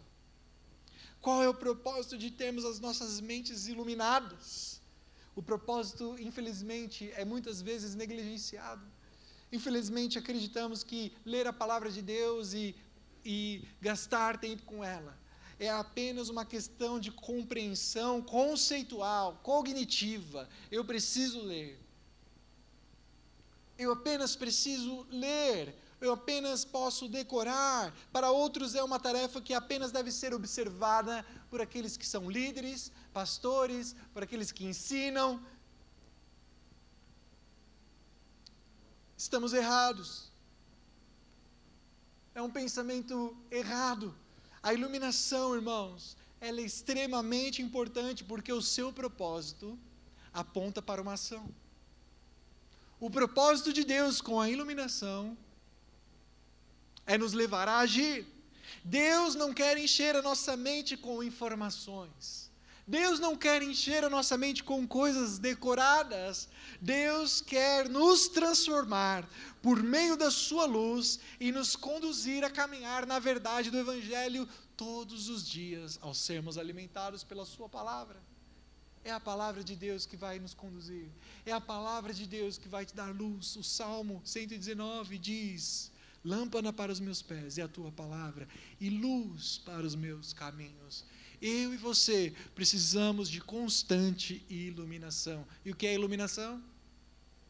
Qual 1.21 1.41
é 1.41 1.47
o 1.47 1.53
propósito 1.53 2.17
de 2.17 2.29
termos 2.29 2.65
as 2.65 2.79
nossas 2.79 3.21
mentes 3.21 3.67
iluminadas? 3.67 4.81
O 5.35 5.41
propósito, 5.41 6.15
infelizmente, 6.19 7.11
é 7.15 7.23
muitas 7.23 7.61
vezes 7.61 7.95
negligenciado. 7.95 8.85
Infelizmente, 9.53 10.17
acreditamos 10.17 10.83
que 10.83 11.13
ler 11.23 11.45
a 11.47 11.53
palavra 11.53 11.89
de 11.89 12.01
Deus 12.01 12.53
e, 12.53 12.75
e 13.23 13.63
gastar 13.79 14.37
tempo 14.37 14.63
com 14.63 14.83
ela 14.83 15.13
é 15.59 15.69
apenas 15.69 16.29
uma 16.29 16.45
questão 16.45 16.99
de 16.99 17.11
compreensão 17.11 18.21
conceitual, 18.21 19.39
cognitiva. 19.43 20.49
Eu 20.71 20.83
preciso 20.83 21.41
ler. 21.41 21.79
Eu 23.77 23.91
apenas 23.93 24.35
preciso 24.35 25.05
ler. 25.09 25.75
Eu 26.01 26.11
apenas 26.11 26.65
posso 26.65 27.07
decorar. 27.07 27.95
Para 28.11 28.29
outros, 28.29 28.75
é 28.75 28.83
uma 28.83 28.99
tarefa 28.99 29.39
que 29.39 29.53
apenas 29.53 29.91
deve 29.91 30.11
ser 30.11 30.33
observada 30.33 31.25
por 31.49 31.61
aqueles 31.61 31.95
que 31.95 32.05
são 32.05 32.29
líderes, 32.29 32.91
pastores, 33.13 33.95
por 34.13 34.23
aqueles 34.23 34.51
que 34.51 34.65
ensinam, 34.65 35.39
estamos 39.23 39.53
errados. 39.53 40.31
É 42.35 42.41
um 42.41 42.49
pensamento 42.49 43.35
errado. 43.49 44.15
A 44.61 44.73
iluminação, 44.73 45.55
irmãos, 45.55 46.17
ela 46.41 46.59
é 46.59 46.63
extremamente 46.63 47.61
importante 47.61 48.23
porque 48.23 48.51
o 48.51 48.61
seu 48.61 48.91
propósito 48.91 49.79
aponta 50.33 50.81
para 50.81 51.01
uma 51.01 51.13
ação. 51.13 51.45
O 52.99 53.09
propósito 53.09 53.71
de 53.71 53.83
Deus 53.83 54.19
com 54.21 54.41
a 54.41 54.49
iluminação 54.49 55.37
é 57.05 57.17
nos 57.17 57.33
levar 57.33 57.67
a 57.67 57.79
agir. 57.79 58.25
Deus 58.83 59.35
não 59.35 59.53
quer 59.53 59.77
encher 59.77 60.15
a 60.15 60.21
nossa 60.21 60.57
mente 60.57 60.97
com 60.97 61.23
informações. 61.23 62.51
Deus 62.85 63.17
não 63.19 63.35
quer 63.35 63.63
encher 63.63 64.03
a 64.03 64.09
nossa 64.09 64.37
mente 64.37 64.63
com 64.63 64.85
coisas 64.85 65.39
decoradas. 65.39 66.49
Deus 66.81 67.39
quer 67.39 67.87
nos 67.87 68.27
transformar 68.27 69.27
por 69.61 69.81
meio 69.81 70.17
da 70.17 70.29
Sua 70.29 70.65
luz 70.65 71.19
e 71.39 71.51
nos 71.51 71.77
conduzir 71.77 72.43
a 72.43 72.49
caminhar 72.49 73.05
na 73.05 73.19
verdade 73.19 73.71
do 73.71 73.77
Evangelho 73.77 74.47
todos 74.75 75.29
os 75.29 75.47
dias, 75.47 75.97
ao 76.01 76.13
sermos 76.13 76.57
alimentados 76.57 77.23
pela 77.23 77.45
Sua 77.45 77.69
palavra. 77.69 78.21
É 79.05 79.11
a 79.11 79.19
palavra 79.19 79.63
de 79.63 79.75
Deus 79.75 80.05
que 80.05 80.17
vai 80.17 80.39
nos 80.39 80.53
conduzir, 80.53 81.09
é 81.45 81.51
a 81.51 81.59
palavra 81.59 82.13
de 82.13 82.25
Deus 82.25 82.57
que 82.57 82.69
vai 82.69 82.85
te 82.85 82.95
dar 82.95 83.13
luz. 83.13 83.55
O 83.55 83.63
Salmo 83.63 84.21
119 84.25 85.17
diz: 85.17 85.91
Lâmpada 86.23 86.71
para 86.71 86.91
os 86.91 87.01
meus 87.01 87.21
pés 87.21 87.57
é 87.57 87.61
a 87.61 87.67
tua 87.67 87.91
palavra, 87.91 88.47
e 88.79 88.89
luz 88.89 89.57
para 89.65 89.85
os 89.85 89.95
meus 89.95 90.31
caminhos. 90.31 91.05
Eu 91.45 91.73
e 91.73 91.77
você 91.77 92.33
precisamos 92.55 93.29
de 93.29 93.41
constante 93.41 94.45
iluminação. 94.49 95.45
E 95.65 95.71
o 95.71 95.75
que 95.75 95.85
é 95.85 95.93
iluminação? 95.93 96.63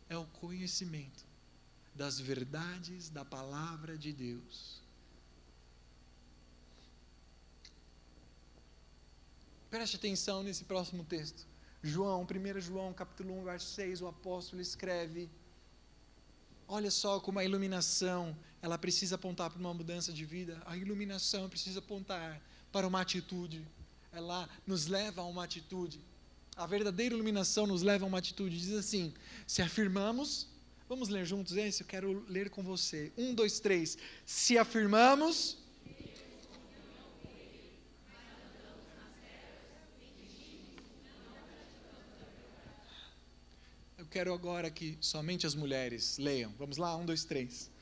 É 0.10 0.18
o 0.18 0.26
conhecimento 0.26 1.24
das 1.94 2.20
verdades 2.20 3.12
da 3.12 3.24
palavra 3.24 3.96
de 3.96 4.12
Deus. 4.12 4.82
Preste 9.70 9.96
atenção 9.96 10.42
nesse 10.42 10.64
próximo 10.64 11.04
texto. 11.04 11.46
João, 11.84 12.24
1 12.24 12.62
João, 12.62 12.92
capítulo 12.94 13.40
1, 13.42 13.44
verso 13.44 13.76
6, 13.76 14.02
o 14.02 14.08
apóstolo 14.08 14.60
escreve: 14.60 15.30
Olha 16.68 16.90
só 16.90 17.20
como 17.20 17.38
a 17.38 17.46
iluminação, 17.46 18.36
ela 18.60 18.80
precisa 18.80 19.14
apontar 19.14 19.52
para 19.52 19.60
uma 19.60 19.72
mudança 19.72 20.12
de 20.12 20.26
vida. 20.26 20.60
A 20.66 20.76
iluminação 20.76 21.48
precisa 21.48 21.78
apontar 21.78 22.42
para 22.72 22.88
uma 22.88 23.00
atitude 23.00 23.64
ela 24.14 24.48
nos 24.66 24.88
leva 24.88 25.22
a 25.22 25.26
uma 25.26 25.44
atitude. 25.44 26.00
A 26.56 26.68
verdadeira 26.68 27.16
iluminação 27.16 27.66
nos 27.66 27.82
leva 27.82 28.06
a 28.06 28.08
uma 28.08 28.20
atitude. 28.20 28.58
Diz 28.58 28.74
assim: 28.74 29.12
se 29.48 29.62
afirmamos, 29.62 30.48
vamos 30.88 31.10
ler 31.10 31.26
juntos 31.26 31.58
esse? 31.58 31.82
Eu 31.82 31.88
quero 31.88 32.24
ler 32.30 32.50
com 32.50 32.62
você. 32.62 33.12
Um, 33.18 33.34
dois, 33.34 33.60
três. 33.60 33.98
Se 34.26 34.58
afirmamos. 34.58 35.58
Eu 43.98 44.06
quero 44.06 44.32
agora 44.32 44.70
que 44.70 44.96
somente 45.02 45.48
as 45.48 45.56
mulheres 45.56 46.20
leiam. 46.20 46.54
Vamos 46.60 46.78
lá? 46.78 46.96
Um, 46.96 47.04
dois, 47.04 47.26
três. 47.26 47.73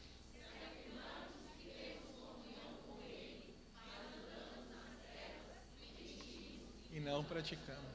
Não 7.01 7.24
praticamos. 7.24 7.91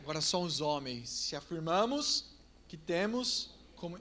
Agora 0.00 0.20
são 0.20 0.42
os 0.42 0.60
homens. 0.60 1.08
Se 1.08 1.36
afirmamos 1.36 2.24
que 2.68 2.76
temos 2.76 3.50
como. 3.76 3.98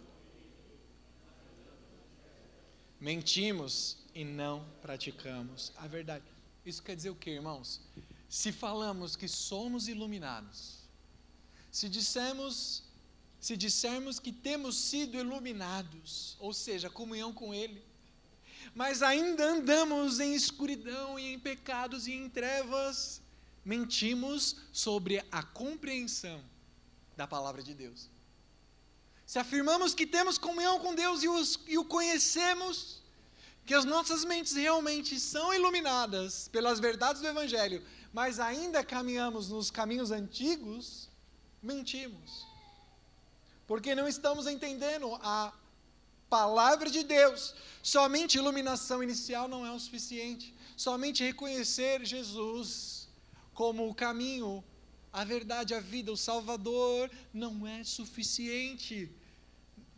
Mentimos 3.00 3.98
e 4.14 4.24
não 4.24 4.66
praticamos 4.82 5.72
a 5.76 5.88
verdade. 5.88 6.26
Isso 6.66 6.82
quer 6.82 6.96
dizer 6.96 7.10
o 7.10 7.16
que, 7.16 7.30
irmãos? 7.30 7.82
se 8.36 8.52
falamos 8.52 9.16
que 9.16 9.30
somos 9.30 9.88
iluminados, 9.88 10.80
se 11.72 11.88
dissemos, 11.88 12.84
se 13.40 13.56
dissermos 13.56 14.20
que 14.20 14.32
temos 14.32 14.76
sido 14.76 15.18
iluminados, 15.18 16.36
ou 16.38 16.54
seja, 16.54 16.90
comunhão 16.90 17.32
com 17.32 17.54
Ele, 17.54 17.82
mas 18.74 19.02
ainda 19.02 19.46
andamos 19.46 20.20
em 20.20 20.34
escuridão 20.34 21.18
e 21.18 21.34
em 21.34 21.40
pecados 21.40 22.08
e 22.08 22.14
em 22.14 22.30
trevas, 22.30 23.22
mentimos 23.66 24.56
sobre 24.72 25.26
a 25.32 25.42
compreensão 25.42 26.40
da 27.18 27.26
palavra 27.26 27.64
de 27.64 27.74
Deus. 27.74 28.10
Se 29.26 29.40
afirmamos 29.40 29.96
que 29.96 30.06
temos 30.06 30.38
comunhão 30.38 30.80
com 30.80 30.94
Deus 30.94 31.24
e, 31.24 31.28
os, 31.28 31.60
e 31.68 31.78
o 31.80 31.84
conhecemos, 31.84 33.02
que 33.66 33.74
as 33.74 33.84
nossas 33.84 34.24
mentes 34.24 34.54
realmente 34.54 35.20
são 35.20 35.52
iluminadas 35.52 36.48
pelas 36.50 36.80
verdades 36.80 37.24
do 37.24 37.28
Evangelho, 37.28 37.84
mas 38.14 38.40
ainda 38.40 38.84
caminhamos 38.84 39.50
nos 39.50 39.72
caminhos 39.72 40.12
antigos, 40.12 41.10
mentimos. 41.62 42.46
Porque 43.66 43.96
não 43.96 44.08
estamos 44.08 44.46
entendendo 44.46 45.16
a 45.24 45.52
palavra 46.30 46.92
de 46.92 47.04
Deus. 47.04 47.56
Somente 47.82 48.38
iluminação 48.38 49.02
inicial 49.02 49.48
não 49.48 49.66
é 49.66 49.72
o 49.72 49.80
suficiente. 49.80 50.56
Somente 50.78 51.24
reconhecer 51.24 52.06
Jesus 52.06 52.95
como 53.56 53.90
o 53.90 53.96
caminho, 53.96 54.64
a 55.12 55.24
verdade, 55.24 55.74
a 55.74 55.80
vida, 55.80 56.12
o 56.12 56.18
Salvador, 56.18 57.10
não 57.34 57.66
é 57.66 57.84
suficiente. 57.84 59.10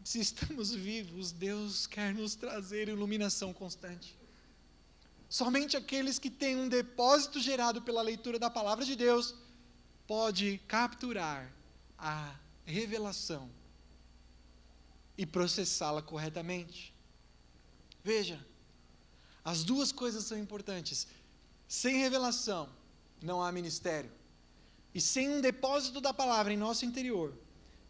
Se 0.04 0.20
estamos 0.20 0.72
vivos, 0.72 1.32
Deus 1.32 1.88
quer 1.88 2.14
nos 2.14 2.36
trazer 2.36 2.88
iluminação 2.88 3.52
constante. 3.52 4.16
Somente 5.28 5.76
aqueles 5.76 6.20
que 6.20 6.30
têm 6.30 6.56
um 6.56 6.70
depósito 6.70 7.42
gerado 7.42 7.82
pela 7.82 8.02
leitura 8.02 8.40
da 8.40 8.50
palavra 8.50 8.86
de 8.86 8.96
Deus 8.96 9.36
pode 10.06 10.60
capturar 10.68 11.52
a 11.98 12.36
revelação 12.64 13.50
e 15.18 15.26
processá-la 15.26 16.02
corretamente. 16.02 16.94
Veja, 18.04 18.40
as 19.44 19.64
duas 19.64 19.92
coisas 19.92 20.24
são 20.26 20.38
importantes. 20.38 21.08
Sem 21.68 21.98
revelação 21.98 22.77
não 23.22 23.42
há 23.42 23.52
ministério. 23.52 24.12
E 24.94 25.02
sem 25.02 25.30
um 25.30 25.42
depósito 25.42 26.02
da 26.02 26.14
palavra 26.14 26.54
em 26.54 26.58
nosso 26.58 26.86
interior, 26.86 27.34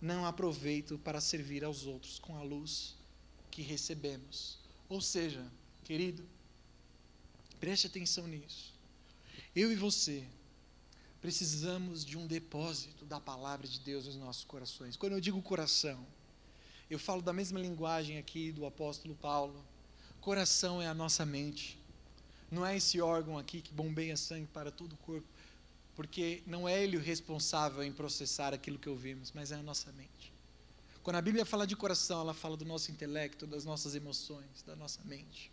não 0.02 0.26
há 0.26 0.34
proveito 0.34 0.98
para 1.00 1.22
servir 1.22 1.64
aos 1.64 1.86
outros 1.86 2.20
com 2.20 2.38
a 2.38 2.44
luz 2.44 2.96
que 3.50 3.62
recebemos. 3.62 4.60
Ou 4.90 5.02
seja, 5.02 5.46
querido, 5.84 6.24
preste 7.60 7.88
atenção 7.88 8.28
nisso. 8.28 8.74
Eu 9.56 9.72
e 9.72 9.76
você 9.76 10.24
precisamos 11.22 12.06
de 12.06 12.18
um 12.18 12.28
depósito 12.28 13.04
da 13.06 13.20
palavra 13.20 13.68
de 13.68 13.80
Deus 13.80 14.06
nos 14.06 14.16
nossos 14.16 14.44
corações. 14.44 14.96
Quando 14.96 15.14
eu 15.14 15.22
digo 15.22 15.42
coração, 15.42 16.06
eu 16.90 17.00
falo 17.00 17.22
da 17.22 17.34
mesma 17.34 17.60
linguagem 17.60 18.18
aqui 18.18 18.52
do 18.52 18.66
apóstolo 18.66 19.16
Paulo. 19.16 19.66
Coração 20.22 20.82
é 20.82 20.88
a 20.88 20.94
nossa 20.94 21.26
mente. 21.26 21.77
Não 22.50 22.66
é 22.66 22.78
esse 22.78 23.02
órgão 23.02 23.38
aqui 23.38 23.62
que 23.62 23.74
bombeia 23.74 24.16
sangue 24.16 24.48
para 24.48 24.72
todo 24.72 24.94
o 24.94 24.98
corpo 24.98 25.28
porque 25.98 26.44
não 26.46 26.70
é 26.70 26.84
ele 26.84 26.96
o 26.96 27.00
responsável 27.00 27.84
em 27.84 27.92
processar 27.92 28.54
aquilo 28.54 28.78
que 28.78 28.88
ouvimos, 28.88 29.32
mas 29.34 29.52
é 29.52 29.56
a 29.56 29.64
nossa 29.64 29.92
mente. 29.94 30.32
Quando 31.02 31.16
a 31.16 31.22
Bíblia 31.24 31.44
fala 31.44 31.66
de 31.66 31.76
coração, 31.76 32.22
ela 32.22 32.36
fala 32.36 32.56
do 32.56 32.64
nosso 32.64 32.92
intelecto, 32.92 33.48
das 33.48 33.66
nossas 33.66 33.96
emoções, 33.96 34.62
da 34.62 34.76
nossa 34.76 35.02
mente. 35.06 35.52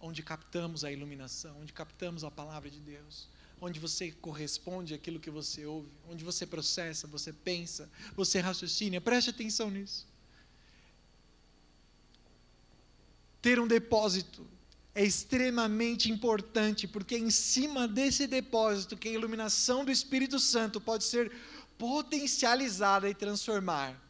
Onde 0.00 0.24
captamos 0.24 0.82
a 0.82 0.90
iluminação, 0.90 1.56
onde 1.60 1.72
captamos 1.72 2.24
a 2.24 2.32
palavra 2.32 2.68
de 2.68 2.80
Deus, 2.80 3.28
onde 3.60 3.78
você 3.78 4.10
corresponde 4.10 4.92
àquilo 4.92 5.20
que 5.20 5.30
você 5.30 5.64
ouve, 5.64 5.88
onde 6.08 6.24
você 6.24 6.44
processa, 6.44 7.06
você 7.06 7.32
pensa, 7.32 7.88
você 8.16 8.40
raciocina. 8.40 9.00
Preste 9.00 9.30
atenção 9.30 9.70
nisso. 9.70 10.04
Ter 13.40 13.60
um 13.60 13.68
depósito 13.68 14.44
é 14.96 15.04
extremamente 15.04 16.10
importante, 16.10 16.88
porque 16.88 17.16
é 17.16 17.18
em 17.18 17.30
cima 17.30 17.86
desse 17.86 18.26
depósito 18.26 18.96
que 18.96 19.08
a 19.08 19.12
iluminação 19.12 19.84
do 19.84 19.92
Espírito 19.92 20.40
Santo 20.40 20.80
pode 20.80 21.04
ser 21.04 21.30
potencializada 21.76 23.06
e 23.06 23.14
transformar 23.14 24.02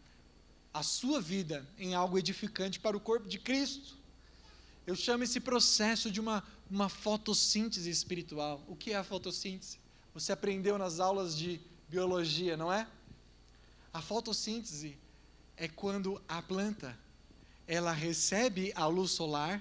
a 0.72 0.84
sua 0.84 1.20
vida 1.20 1.66
em 1.76 1.96
algo 1.96 2.16
edificante 2.16 2.78
para 2.78 2.96
o 2.96 3.00
corpo 3.00 3.28
de 3.28 3.36
Cristo. 3.36 3.96
Eu 4.86 4.94
chamo 4.94 5.24
esse 5.24 5.40
processo 5.40 6.08
de 6.08 6.20
uma, 6.20 6.44
uma 6.70 6.88
fotossíntese 6.88 7.90
espiritual. 7.90 8.62
O 8.68 8.76
que 8.76 8.92
é 8.92 8.96
a 8.96 9.02
fotossíntese? 9.02 9.80
Você 10.14 10.30
aprendeu 10.30 10.78
nas 10.78 11.00
aulas 11.00 11.36
de 11.36 11.60
biologia, 11.88 12.56
não 12.56 12.72
é? 12.72 12.86
A 13.92 14.00
fotossíntese 14.00 14.96
é 15.56 15.66
quando 15.66 16.22
a 16.28 16.40
planta 16.40 16.96
ela 17.66 17.90
recebe 17.90 18.72
a 18.76 18.86
luz 18.86 19.10
solar 19.10 19.60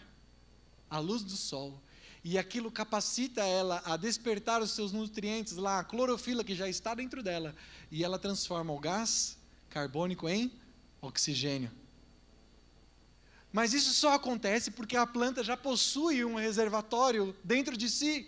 a 0.89 1.00
luz 1.00 1.24
do 1.24 1.36
sol, 1.36 1.82
e 2.24 2.38
aquilo 2.38 2.71
capacita 2.71 3.43
ela 3.43 3.82
a 3.86 3.95
despertar 3.98 4.62
os 4.62 4.71
seus 4.71 4.91
nutrientes 4.91 5.58
lá, 5.58 5.80
a 5.80 5.84
clorofila 5.84 6.43
que 6.43 6.56
já 6.56 6.67
está 6.67 6.95
dentro 6.95 7.21
dela, 7.21 7.56
e 7.91 8.04
ela 8.04 8.17
transforma 8.17 8.74
o 8.74 8.80
gás 8.80 9.38
carbônico 9.69 10.28
em 10.28 10.52
oxigênio. 11.02 11.71
Mas 13.52 13.74
isso 13.74 13.93
só 13.93 14.13
acontece 14.13 14.71
porque 14.71 14.98
a 14.98 15.08
planta 15.08 15.43
já 15.43 15.56
possui 15.56 16.26
um 16.26 16.36
reservatório 16.36 17.36
dentro 17.43 17.78
de 17.78 17.89
si. 17.89 18.28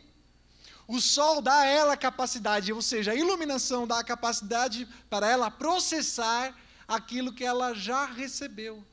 O 0.88 1.02
sol 1.02 1.42
dá 1.42 1.60
a 1.60 1.66
ela 1.66 1.94
a 1.94 1.98
capacidade, 1.98 2.72
ou 2.72 2.82
seja, 2.82 3.12
a 3.12 3.16
iluminação 3.16 3.86
dá 3.86 4.00
a 4.00 4.04
capacidade 4.04 4.88
para 5.10 5.28
ela 5.28 5.52
processar 5.52 6.56
aquilo 6.88 7.34
que 7.34 7.44
ela 7.44 7.74
já 7.74 8.06
recebeu. 8.06 8.86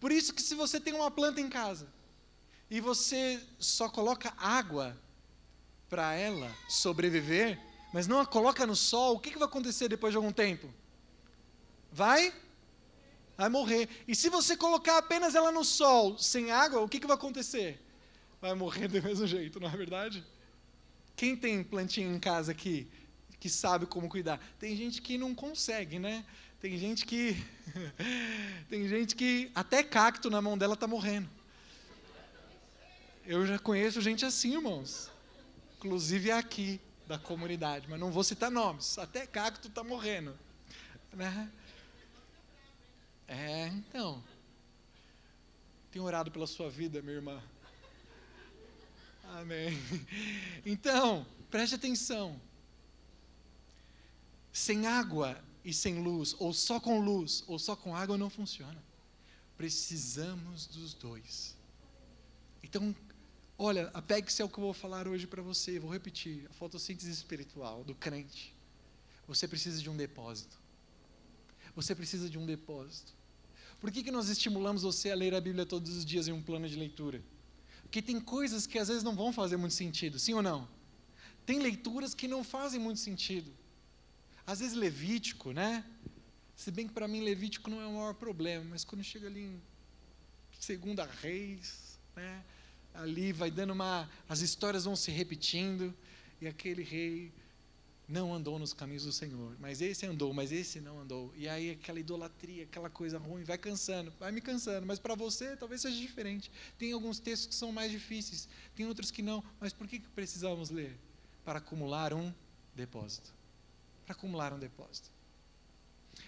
Por 0.00 0.12
isso 0.12 0.34
que 0.34 0.42
se 0.42 0.54
você 0.54 0.78
tem 0.78 0.94
uma 0.94 1.10
planta 1.10 1.40
em 1.40 1.48
casa 1.48 1.88
e 2.70 2.80
você 2.80 3.40
só 3.58 3.88
coloca 3.88 4.34
água 4.36 4.96
para 5.88 6.14
ela 6.14 6.54
sobreviver, 6.68 7.58
mas 7.92 8.06
não 8.06 8.20
a 8.20 8.26
coloca 8.26 8.66
no 8.66 8.76
sol, 8.76 9.16
o 9.16 9.20
que, 9.20 9.30
que 9.30 9.38
vai 9.38 9.48
acontecer 9.48 9.88
depois 9.88 10.12
de 10.12 10.16
algum 10.16 10.32
tempo? 10.32 10.72
Vai? 11.90 12.32
Vai 13.36 13.48
morrer. 13.48 13.88
E 14.06 14.14
se 14.14 14.28
você 14.28 14.56
colocar 14.56 14.98
apenas 14.98 15.34
ela 15.34 15.52
no 15.52 15.64
sol, 15.64 16.18
sem 16.18 16.50
água, 16.50 16.80
o 16.80 16.88
que, 16.88 17.00
que 17.00 17.06
vai 17.06 17.16
acontecer? 17.16 17.80
Vai 18.40 18.54
morrer 18.54 18.88
do 18.88 19.02
mesmo 19.02 19.26
jeito, 19.26 19.60
não 19.60 19.68
é 19.68 19.76
verdade? 19.76 20.24
Quem 21.14 21.34
tem 21.36 21.62
plantinha 21.64 22.06
em 22.06 22.18
casa 22.18 22.52
aqui, 22.52 22.88
que 23.40 23.48
sabe 23.48 23.86
como 23.86 24.08
cuidar? 24.08 24.40
Tem 24.58 24.76
gente 24.76 25.00
que 25.00 25.16
não 25.16 25.34
consegue, 25.34 25.98
né? 25.98 26.24
Tem 26.66 26.76
gente 26.78 27.06
que. 27.06 27.36
tem 28.68 28.88
gente 28.88 29.14
que 29.14 29.52
até 29.54 29.84
cacto 29.84 30.28
na 30.28 30.42
mão 30.42 30.58
dela 30.58 30.74
está 30.74 30.88
morrendo. 30.88 31.30
Eu 33.24 33.46
já 33.46 33.56
conheço 33.56 34.00
gente 34.00 34.24
assim, 34.24 34.54
irmãos. 34.54 35.08
Inclusive 35.76 36.32
aqui 36.32 36.80
da 37.06 37.20
comunidade, 37.20 37.86
mas 37.88 38.00
não 38.00 38.10
vou 38.10 38.24
citar 38.24 38.50
nomes. 38.50 38.98
Até 38.98 39.28
cacto 39.28 39.68
está 39.68 39.84
morrendo. 39.84 40.36
Né? 41.12 41.48
É, 43.28 43.68
então. 43.68 44.20
Tenho 45.92 46.04
orado 46.04 46.32
pela 46.32 46.48
sua 46.48 46.68
vida, 46.68 47.00
minha 47.00 47.14
irmã. 47.14 47.40
Amém. 49.22 49.70
Então, 50.66 51.24
preste 51.48 51.76
atenção. 51.76 52.40
Sem 54.52 54.88
água 54.88 55.45
e 55.66 55.74
sem 55.74 56.00
luz, 56.00 56.36
ou 56.38 56.54
só 56.54 56.78
com 56.78 57.00
luz, 57.00 57.42
ou 57.48 57.58
só 57.58 57.74
com 57.74 57.96
água 57.96 58.16
não 58.16 58.30
funciona. 58.30 58.80
Precisamos 59.56 60.68
dos 60.68 60.94
dois. 60.94 61.56
Então, 62.62 62.94
olha, 63.58 63.90
apegue-se 63.92 64.40
ao 64.40 64.48
que 64.48 64.58
eu 64.58 64.62
vou 64.62 64.72
falar 64.72 65.08
hoje 65.08 65.26
para 65.26 65.42
você, 65.42 65.80
vou 65.80 65.90
repetir, 65.90 66.46
a 66.48 66.52
fotossíntese 66.52 67.10
espiritual 67.10 67.82
do 67.82 67.96
crente. 67.96 68.54
Você 69.26 69.48
precisa 69.48 69.82
de 69.82 69.90
um 69.90 69.96
depósito. 69.96 70.56
Você 71.74 71.96
precisa 71.96 72.30
de 72.30 72.38
um 72.38 72.46
depósito. 72.46 73.12
Por 73.80 73.90
que, 73.90 74.04
que 74.04 74.12
nós 74.12 74.28
estimulamos 74.28 74.82
você 74.82 75.10
a 75.10 75.16
ler 75.16 75.34
a 75.34 75.40
Bíblia 75.40 75.66
todos 75.66 75.96
os 75.96 76.04
dias 76.04 76.28
em 76.28 76.32
um 76.32 76.40
plano 76.40 76.68
de 76.68 76.76
leitura? 76.76 77.20
Porque 77.82 78.00
tem 78.00 78.20
coisas 78.20 78.68
que 78.68 78.78
às 78.78 78.86
vezes 78.86 79.02
não 79.02 79.16
vão 79.16 79.32
fazer 79.32 79.56
muito 79.56 79.74
sentido, 79.74 80.16
sim 80.16 80.32
ou 80.32 80.42
não? 80.42 80.68
Tem 81.44 81.58
leituras 81.58 82.14
que 82.14 82.28
não 82.28 82.44
fazem 82.44 82.78
muito 82.78 83.00
sentido. 83.00 83.52
Às 84.46 84.60
vezes 84.60 84.76
Levítico, 84.76 85.52
né? 85.52 85.84
Se 86.54 86.70
bem 86.70 86.86
que 86.86 86.94
para 86.94 87.08
mim 87.08 87.20
Levítico 87.20 87.68
não 87.68 87.80
é 87.80 87.86
o 87.86 87.92
maior 87.94 88.14
problema, 88.14 88.64
mas 88.70 88.84
quando 88.84 89.02
chega 89.02 89.26
ali 89.26 89.42
em 89.42 89.62
Segunda 90.58 91.04
Reis, 91.04 91.98
né? 92.14 92.44
Ali 92.94 93.32
vai 93.32 93.50
dando 93.50 93.72
uma, 93.72 94.08
as 94.28 94.40
histórias 94.40 94.84
vão 94.84 94.96
se 94.96 95.10
repetindo 95.10 95.94
e 96.40 96.46
aquele 96.46 96.82
rei 96.82 97.32
não 98.08 98.32
andou 98.32 98.58
nos 98.58 98.72
caminhos 98.72 99.04
do 99.04 99.12
Senhor, 99.12 99.56
mas 99.58 99.80
esse 99.80 100.06
andou, 100.06 100.32
mas 100.32 100.52
esse 100.52 100.80
não 100.80 101.00
andou. 101.00 101.32
E 101.36 101.48
aí 101.48 101.72
aquela 101.72 101.98
idolatria, 101.98 102.62
aquela 102.62 102.88
coisa 102.88 103.18
ruim, 103.18 103.42
vai 103.42 103.58
cansando, 103.58 104.12
vai 104.18 104.30
me 104.30 104.40
cansando. 104.40 104.86
Mas 104.86 104.98
para 104.98 105.14
você 105.14 105.56
talvez 105.56 105.82
seja 105.82 105.96
diferente. 105.96 106.50
Tem 106.78 106.92
alguns 106.92 107.18
textos 107.18 107.48
que 107.48 107.54
são 107.54 107.72
mais 107.72 107.90
difíceis, 107.90 108.48
tem 108.74 108.86
outros 108.86 109.10
que 109.10 109.22
não. 109.22 109.42
Mas 109.60 109.72
por 109.72 109.88
que 109.88 109.98
precisamos 109.98 110.70
ler? 110.70 110.96
Para 111.44 111.58
acumular 111.58 112.14
um 112.14 112.32
depósito. 112.74 113.35
Para 114.06 114.14
acumular 114.14 114.52
um 114.52 114.58
depósito. 114.58 115.10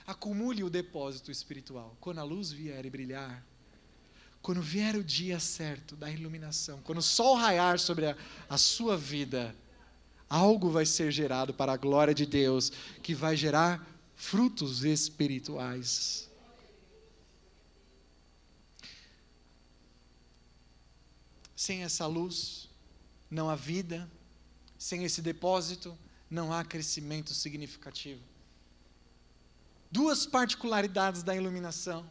Acumule 0.04 0.64
o 0.64 0.68
depósito 0.68 1.30
espiritual. 1.30 1.96
Quando 2.00 2.18
a 2.18 2.24
luz 2.24 2.50
vier 2.50 2.84
e 2.84 2.90
brilhar, 2.90 3.42
quando 4.42 4.60
vier 4.60 4.96
o 4.96 5.04
dia 5.04 5.38
certo 5.38 5.94
da 5.94 6.10
iluminação, 6.10 6.80
quando 6.82 6.98
o 6.98 7.02
sol 7.02 7.36
raiar 7.36 7.78
sobre 7.78 8.06
a, 8.06 8.16
a 8.48 8.58
sua 8.58 8.96
vida, 8.96 9.54
algo 10.28 10.70
vai 10.70 10.84
ser 10.84 11.12
gerado 11.12 11.54
para 11.54 11.72
a 11.72 11.76
glória 11.76 12.12
de 12.12 12.26
Deus, 12.26 12.70
que 13.02 13.14
vai 13.14 13.36
gerar 13.36 13.86
frutos 14.16 14.84
espirituais. 14.84 16.28
Sem 21.54 21.84
essa 21.84 22.06
luz, 22.06 22.68
não 23.30 23.48
há 23.48 23.54
vida, 23.54 24.10
sem 24.78 25.04
esse 25.04 25.20
depósito, 25.20 25.96
não 26.30 26.52
há 26.52 26.64
crescimento 26.64 27.32
significativo. 27.32 28.22
Duas 29.90 30.26
particularidades 30.26 31.22
da 31.22 31.34
iluminação 31.34 32.08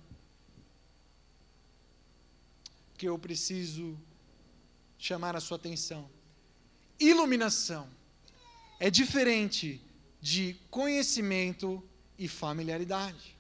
que 2.98 3.08
eu 3.08 3.18
preciso 3.20 3.98
chamar 4.98 5.36
a 5.36 5.40
sua 5.40 5.58
atenção. 5.58 6.10
Iluminação 7.00 7.88
é 8.80 8.90
diferente 8.90 9.80
de 10.20 10.56
conhecimento 10.72 11.88
e 12.18 12.28
familiaridade. 12.28 13.38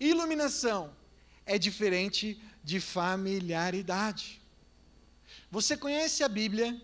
Iluminação 0.00 0.94
é 1.46 1.56
diferente 1.56 2.40
de 2.64 2.80
familiaridade. 2.80 4.42
Você 5.50 5.76
conhece 5.76 6.24
a 6.24 6.28
Bíblia 6.28 6.80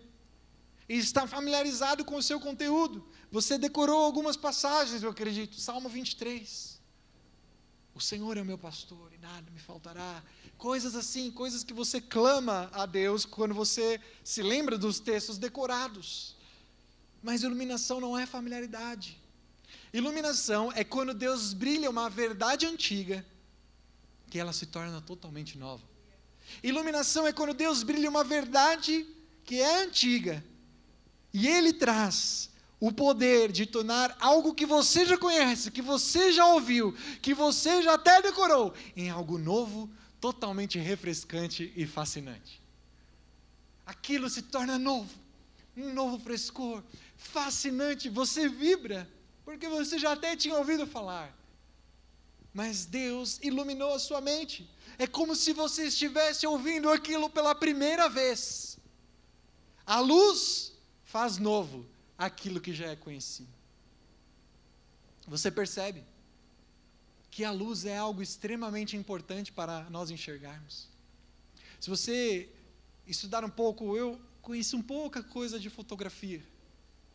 e 0.91 0.97
está 0.97 1.25
familiarizado 1.25 2.03
com 2.03 2.17
o 2.17 2.21
seu 2.21 2.37
conteúdo. 2.37 3.07
Você 3.31 3.57
decorou 3.57 4.03
algumas 4.03 4.35
passagens, 4.35 5.01
eu 5.01 5.09
acredito. 5.09 5.55
Salmo 5.57 5.87
23. 5.87 6.81
O 7.95 8.01
Senhor 8.01 8.35
é 8.35 8.41
o 8.41 8.45
meu 8.45 8.57
pastor 8.57 9.09
e 9.13 9.17
nada 9.17 9.49
me 9.51 9.59
faltará. 9.59 10.21
Coisas 10.57 10.93
assim, 10.93 11.31
coisas 11.31 11.63
que 11.63 11.73
você 11.73 12.01
clama 12.01 12.69
a 12.73 12.85
Deus 12.85 13.23
quando 13.23 13.53
você 13.53 14.01
se 14.21 14.43
lembra 14.43 14.77
dos 14.77 14.99
textos 14.99 15.37
decorados. 15.37 16.35
Mas 17.23 17.41
iluminação 17.41 18.01
não 18.01 18.19
é 18.19 18.25
familiaridade. 18.25 19.17
Iluminação 19.93 20.73
é 20.73 20.83
quando 20.83 21.13
Deus 21.13 21.53
brilha 21.53 21.89
uma 21.89 22.09
verdade 22.09 22.65
antiga 22.65 23.25
que 24.29 24.37
ela 24.37 24.51
se 24.51 24.65
torna 24.65 24.99
totalmente 24.99 25.57
nova. 25.57 25.87
Iluminação 26.61 27.25
é 27.25 27.31
quando 27.31 27.53
Deus 27.53 27.81
brilha 27.81 28.09
uma 28.09 28.25
verdade 28.25 29.07
que 29.45 29.61
é 29.61 29.83
antiga 29.83 30.50
e 31.33 31.47
ele 31.47 31.73
traz 31.73 32.49
o 32.79 32.91
poder 32.91 33.51
de 33.51 33.65
tornar 33.65 34.17
algo 34.19 34.55
que 34.55 34.65
você 34.65 35.05
já 35.05 35.17
conhece, 35.17 35.69
que 35.69 35.81
você 35.81 36.31
já 36.31 36.45
ouviu, 36.47 36.95
que 37.21 37.33
você 37.33 37.81
já 37.83 37.93
até 37.93 38.21
decorou, 38.21 38.73
em 38.95 39.09
algo 39.09 39.37
novo, 39.37 39.89
totalmente 40.19 40.79
refrescante 40.79 41.71
e 41.75 41.85
fascinante. 41.85 42.59
Aquilo 43.85 44.29
se 44.29 44.41
torna 44.41 44.79
novo, 44.79 45.13
um 45.77 45.93
novo 45.93 46.17
frescor, 46.19 46.83
fascinante, 47.15 48.09
você 48.09 48.49
vibra, 48.49 49.07
porque 49.45 49.67
você 49.67 49.99
já 49.99 50.13
até 50.13 50.35
tinha 50.35 50.55
ouvido 50.55 50.87
falar. 50.87 51.35
Mas 52.53 52.85
Deus 52.85 53.39
iluminou 53.43 53.93
a 53.93 53.99
sua 53.99 54.19
mente. 54.19 54.69
É 54.97 55.07
como 55.07 55.35
se 55.35 55.53
você 55.53 55.85
estivesse 55.85 56.45
ouvindo 56.45 56.89
aquilo 56.89 57.29
pela 57.29 57.55
primeira 57.55 58.09
vez. 58.09 58.77
A 59.85 59.99
luz 59.99 60.70
faz 61.11 61.37
novo 61.37 61.85
aquilo 62.17 62.61
que 62.61 62.73
já 62.73 62.87
é 62.87 62.95
conhecido. 62.95 63.49
Você 65.27 65.51
percebe 65.51 66.03
que 67.29 67.43
a 67.43 67.51
luz 67.51 67.85
é 67.85 67.97
algo 67.97 68.21
extremamente 68.21 68.95
importante 68.95 69.51
para 69.51 69.89
nós 69.89 70.09
enxergarmos. 70.09 70.87
Se 71.79 71.89
você 71.89 72.49
estudar 73.05 73.43
um 73.43 73.49
pouco, 73.49 73.97
eu 73.97 74.19
conheço 74.41 74.77
um 74.77 74.81
pouca 74.81 75.21
coisa 75.21 75.59
de 75.59 75.69
fotografia 75.69 76.41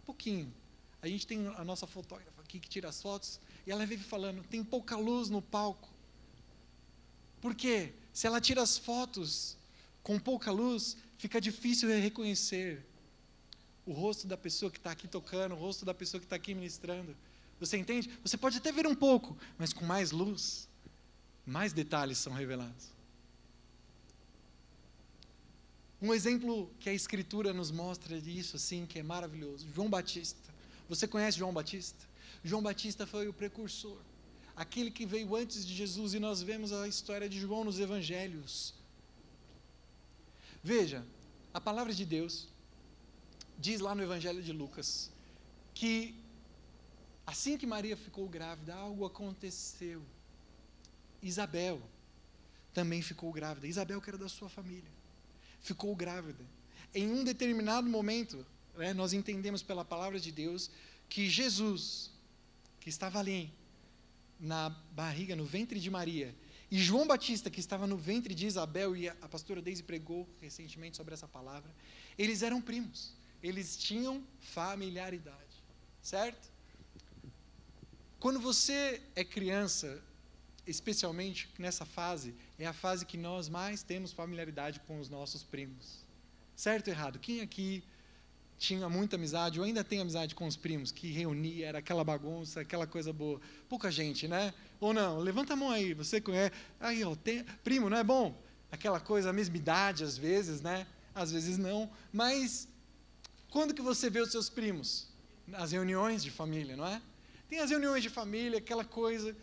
pouquinho. 0.04 0.54
A 1.02 1.09
gente 1.09 1.26
tem 1.26 1.46
a 1.48 1.64
nossa 1.64 1.87
fotógrafa 1.87 2.40
aqui 2.40 2.61
que 2.61 2.68
tira 2.68 2.88
as 2.88 3.02
fotos 3.02 3.40
e 3.66 3.72
ela 3.72 3.85
vive 3.85 4.04
falando: 4.04 4.42
tem 4.44 4.62
pouca 4.62 4.96
luz 4.96 5.28
no 5.28 5.42
palco. 5.42 5.88
Por 7.40 7.54
quê? 7.54 7.92
Se 8.12 8.26
ela 8.26 8.40
tira 8.40 8.62
as 8.62 8.78
fotos 8.78 9.56
com 10.02 10.18
pouca 10.18 10.50
luz, 10.52 10.96
fica 11.18 11.40
difícil 11.40 11.88
reconhecer 11.88 12.87
o 13.87 13.92
rosto 13.92 14.27
da 14.27 14.37
pessoa 14.37 14.70
que 14.70 14.79
está 14.79 14.90
aqui 14.90 15.07
tocando, 15.07 15.53
o 15.53 15.59
rosto 15.59 15.85
da 15.85 15.94
pessoa 15.94 16.20
que 16.20 16.27
está 16.27 16.37
aqui 16.37 16.53
ministrando. 16.55 17.16
Você 17.61 17.79
entende? 17.79 18.11
Você 18.22 18.37
pode 18.37 18.59
até 18.59 18.72
ver 18.72 18.87
um 18.87 18.94
pouco, 18.94 19.37
mas 19.57 19.72
com 19.72 19.85
mais 19.87 20.11
luz, 20.11 20.68
mais 21.46 21.72
detalhes 21.72 22.18
são 22.18 22.33
revelados. 22.33 22.96
Um 26.03 26.12
exemplo 26.12 26.70
que 26.79 26.90
a 26.90 26.92
Escritura 26.92 27.55
nos 27.55 27.70
mostra 27.70 28.20
disso, 28.20 28.57
assim, 28.57 28.85
que 28.85 28.99
é 28.99 29.03
maravilhoso. 29.03 29.66
João 29.75 29.88
Batista. 29.88 30.55
Você 30.88 31.09
conhece 31.09 31.38
João 31.38 31.55
Batista? 31.55 32.05
João 32.44 32.62
Batista 32.62 33.07
foi 33.07 33.29
o 33.29 33.33
precursor, 33.33 33.99
aquele 34.55 34.90
que 34.90 35.07
veio 35.07 35.35
antes 35.35 35.66
de 35.66 35.75
Jesus, 35.75 36.12
e 36.14 36.20
nós 36.20 36.42
vemos 36.42 36.72
a 36.72 36.87
história 36.87 37.29
de 37.29 37.40
João 37.40 37.64
nos 37.64 37.81
Evangelhos. 37.81 38.75
Veja, 40.62 41.05
a 41.55 41.61
palavra 41.61 41.94
de 41.94 42.05
Deus 42.05 42.49
diz 43.59 43.81
lá 43.81 43.95
no 43.95 44.03
Evangelho 44.03 44.42
de 44.42 44.53
Lucas 44.53 45.11
que 45.75 46.14
assim 47.27 47.59
que 47.59 47.66
Maria 47.66 47.97
ficou 47.97 48.29
grávida, 48.29 48.75
algo 48.75 49.05
aconteceu. 49.05 50.03
Isabel 51.23 51.83
também 52.73 53.03
ficou 53.03 53.33
grávida. 53.33 53.66
Isabel, 53.66 54.01
que 54.01 54.11
era 54.11 54.19
da 54.19 54.29
sua 54.29 54.49
família 54.49 54.97
ficou 55.66 55.95
grávida. 55.97 56.45
Em 56.95 57.11
um 57.11 57.25
determinado 57.25 57.88
momento, 57.88 58.47
né, 58.77 58.95
nós 58.95 59.12
entendemos 59.12 59.62
pela 59.62 59.85
palavra 59.85 60.19
de 60.21 60.31
Deus 60.31 60.71
que 61.09 61.29
Jesus, 61.29 62.11
que 62.81 62.88
estava 62.88 63.19
ali 63.19 63.53
na 64.38 64.71
barriga, 64.92 65.35
no 65.35 65.45
ventre 65.45 65.81
de 65.81 65.90
Maria, 65.90 66.35
e 66.71 66.79
João 66.79 67.07
Batista, 67.07 67.51
que 67.51 67.61
estava 67.61 67.87
no 67.87 67.97
ventre 67.97 68.35
de 68.35 68.47
Isabel, 68.47 68.97
e 68.97 69.09
a, 69.09 69.14
pastora 69.29 69.62
Deise 69.62 69.83
pregou 69.83 70.29
recentemente 70.40 70.97
sobre 70.97 71.14
essa 71.14 71.29
palavra, 71.29 71.73
eles 72.16 72.42
eram 72.42 72.61
primos, 72.61 73.12
eles 73.42 73.77
tinham 73.77 74.22
familiaridade, 74.40 75.62
certo? 76.03 76.51
Quando 78.18 78.40
você 78.40 79.03
é 79.14 79.25
criança, 79.25 80.03
especialmente 80.66 81.49
nessa 81.59 81.85
fase, 81.85 82.35
é 82.59 82.66
a 82.66 82.72
fase 82.72 83.07
que 83.07 83.16
nós 83.16 83.49
mais 83.49 83.83
temos 83.83 84.12
familiaridade 84.12 84.81
com 84.81 84.99
os 84.99 85.09
nossos 85.09 85.42
primos. 85.42 86.05
Certo 86.57 86.88
ou 86.88 86.94
errado? 86.94 87.18
Quem 87.18 87.40
aqui 87.40 87.85
tinha 88.59 88.88
muita 88.88 89.16
amizade, 89.16 89.61
ou 89.61 89.66
ainda 89.66 89.85
tem 89.85 90.01
amizade 90.01 90.35
com 90.35 90.46
os 90.46 90.57
primos, 90.57 90.90
que 90.90 91.09
reunia, 91.11 91.66
era 91.66 91.79
aquela 91.79 92.03
bagunça, 92.03 92.61
aquela 92.61 92.87
coisa 92.87 93.12
boa? 93.12 93.40
Pouca 93.68 93.90
gente, 93.90 94.27
né? 94.27 94.55
Ou 94.81 94.92
não? 94.92 95.18
Levanta 95.18 95.53
a 95.53 95.57
mão 95.57 95.70
aí, 95.70 95.92
você 95.92 96.20
conhece. 96.20 96.53
Aí, 96.81 97.05
ó, 97.05 97.14
tem, 97.14 97.44
primo, 97.62 97.90
não 97.90 97.99
é 97.99 98.05
bom? 98.05 98.42
Aquela 98.72 98.99
coisa, 98.99 99.31
a 99.31 99.33
mesma 99.33 99.57
idade 99.57 100.03
às 100.03 100.16
vezes, 100.16 100.61
né? 100.61 100.87
Às 101.14 101.31
vezes 101.31 101.59
não. 101.59 101.90
Mas, 102.12 102.68
quando 103.57 103.73
que 103.73 103.81
você 103.81 104.11
vê 104.11 104.21
os 104.21 104.31
seus 104.31 104.51
primos? 104.51 104.88
Nas 105.47 105.73
reuniões 105.73 106.23
de 106.23 106.31
família, 106.31 106.77
não 106.77 106.87
é? 106.87 107.01
Tem 107.49 107.59
as 107.59 107.71
reuniões 107.71 108.03
de 108.03 108.11
família, 108.11 108.59
aquela 108.59 108.85
coisa 108.85 109.35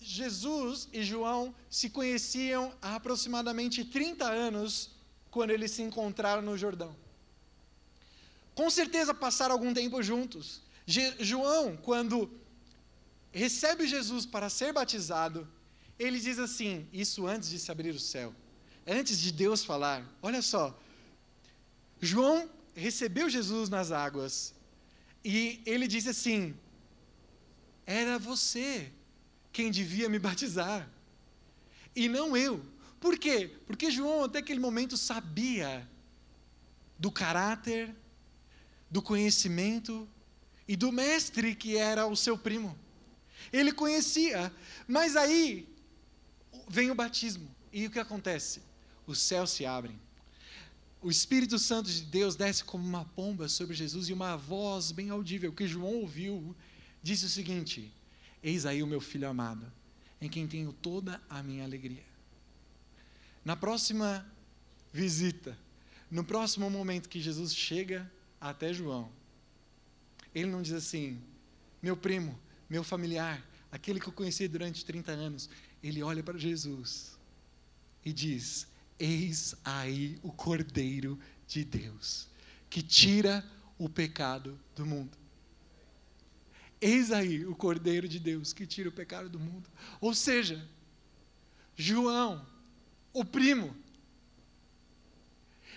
Jesus 0.00 0.88
e 0.92 1.04
João 1.04 1.54
se 1.70 1.88
conheciam 1.88 2.74
há 2.82 2.96
aproximadamente 2.96 3.84
30 3.84 4.24
anos 4.24 4.90
quando 5.30 5.50
eles 5.50 5.70
se 5.70 5.82
encontraram 5.82 6.42
no 6.42 6.58
Jordão. 6.58 6.94
Com 8.52 8.68
certeza 8.68 9.14
passaram 9.14 9.54
algum 9.54 9.72
tempo 9.72 10.02
juntos. 10.02 10.60
Je 10.84 11.14
João, 11.20 11.76
quando 11.76 12.28
recebe 13.30 13.86
Jesus 13.86 14.26
para 14.26 14.50
ser 14.50 14.72
batizado, 14.72 15.46
ele 15.96 16.18
diz 16.18 16.40
assim: 16.40 16.88
Isso 16.92 17.28
antes 17.28 17.48
de 17.48 17.60
se 17.60 17.70
abrir 17.70 17.94
o 17.94 18.00
céu, 18.00 18.34
antes 18.84 19.20
de 19.20 19.30
Deus 19.30 19.64
falar. 19.64 20.04
Olha 20.20 20.42
só, 20.42 20.76
João 22.00 22.50
recebeu 22.74 23.28
Jesus 23.30 23.68
nas 23.68 23.92
águas 23.92 24.54
e 25.24 25.62
ele 25.64 25.86
diz 25.86 26.06
assim: 26.06 26.54
Era 27.86 28.18
você 28.18 28.92
quem 29.52 29.70
devia 29.70 30.08
me 30.08 30.18
batizar. 30.18 30.88
E 31.94 32.08
não 32.08 32.36
eu. 32.36 32.64
Por 33.00 33.18
quê? 33.18 33.56
Porque 33.66 33.90
João, 33.90 34.24
até 34.24 34.38
aquele 34.40 34.60
momento, 34.60 34.96
sabia 34.96 35.88
do 36.98 37.10
caráter, 37.10 37.94
do 38.90 39.00
conhecimento 39.00 40.08
e 40.66 40.76
do 40.76 40.90
mestre 40.90 41.54
que 41.54 41.76
era 41.76 42.06
o 42.06 42.16
seu 42.16 42.36
primo. 42.36 42.78
Ele 43.52 43.72
conhecia, 43.72 44.52
mas 44.88 45.16
aí 45.16 45.68
vem 46.68 46.90
o 46.90 46.94
batismo. 46.94 47.54
E 47.72 47.86
o 47.86 47.90
que 47.90 47.98
acontece? 47.98 48.62
Os 49.06 49.20
céus 49.20 49.50
se 49.50 49.66
abrem. 49.66 49.98
O 51.04 51.10
Espírito 51.10 51.58
Santo 51.58 51.90
de 51.90 52.00
Deus 52.00 52.34
desce 52.34 52.64
como 52.64 52.82
uma 52.82 53.04
pomba 53.04 53.46
sobre 53.46 53.76
Jesus 53.76 54.08
e 54.08 54.12
uma 54.14 54.38
voz 54.38 54.90
bem 54.90 55.10
audível 55.10 55.52
que 55.52 55.66
João 55.66 55.96
ouviu 55.96 56.56
disse 57.02 57.26
o 57.26 57.28
seguinte: 57.28 57.92
Eis 58.42 58.64
aí 58.64 58.82
o 58.82 58.86
meu 58.86 59.02
filho 59.02 59.28
amado, 59.28 59.70
em 60.18 60.30
quem 60.30 60.48
tenho 60.48 60.72
toda 60.72 61.20
a 61.28 61.42
minha 61.42 61.62
alegria. 61.62 62.02
Na 63.44 63.54
próxima 63.54 64.26
visita, 64.94 65.58
no 66.10 66.24
próximo 66.24 66.70
momento 66.70 67.10
que 67.10 67.20
Jesus 67.20 67.54
chega 67.54 68.10
até 68.40 68.72
João, 68.72 69.12
ele 70.34 70.50
não 70.50 70.62
diz 70.62 70.72
assim, 70.72 71.22
meu 71.82 71.98
primo, 71.98 72.40
meu 72.66 72.82
familiar, 72.82 73.46
aquele 73.70 74.00
que 74.00 74.08
eu 74.08 74.12
conheci 74.14 74.48
durante 74.48 74.86
30 74.86 75.12
anos, 75.12 75.50
ele 75.82 76.02
olha 76.02 76.22
para 76.22 76.38
Jesus 76.38 77.18
e 78.02 78.10
diz: 78.10 78.66
Eis 78.98 79.54
aí 79.64 80.18
o 80.22 80.32
Cordeiro 80.32 81.18
de 81.46 81.64
Deus, 81.64 82.28
que 82.70 82.82
tira 82.82 83.44
o 83.78 83.88
pecado 83.88 84.58
do 84.74 84.86
mundo. 84.86 85.16
Eis 86.80 87.10
aí 87.10 87.44
o 87.46 87.54
Cordeiro 87.54 88.08
de 88.08 88.20
Deus 88.20 88.52
que 88.52 88.66
tira 88.66 88.88
o 88.88 88.92
pecado 88.92 89.28
do 89.28 89.40
mundo. 89.40 89.68
Ou 90.00 90.14
seja, 90.14 90.68
João, 91.76 92.46
o 93.12 93.24
primo, 93.24 93.74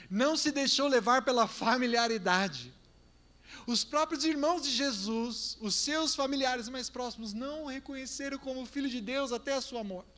não 0.09 0.37
se 0.37 0.51
deixou 0.51 0.87
levar 0.87 1.23
pela 1.23 1.47
familiaridade. 1.47 2.73
Os 3.65 3.83
próprios 3.83 4.23
irmãos 4.23 4.61
de 4.63 4.71
Jesus, 4.71 5.57
os 5.59 5.75
seus 5.75 6.15
familiares 6.15 6.69
mais 6.69 6.89
próximos, 6.89 7.33
não 7.33 7.63
o 7.63 7.67
reconheceram 7.67 8.37
como 8.37 8.65
filho 8.65 8.89
de 8.89 9.01
Deus 9.01 9.31
até 9.31 9.53
a 9.53 9.61
sua 9.61 9.83
morte. 9.83 10.16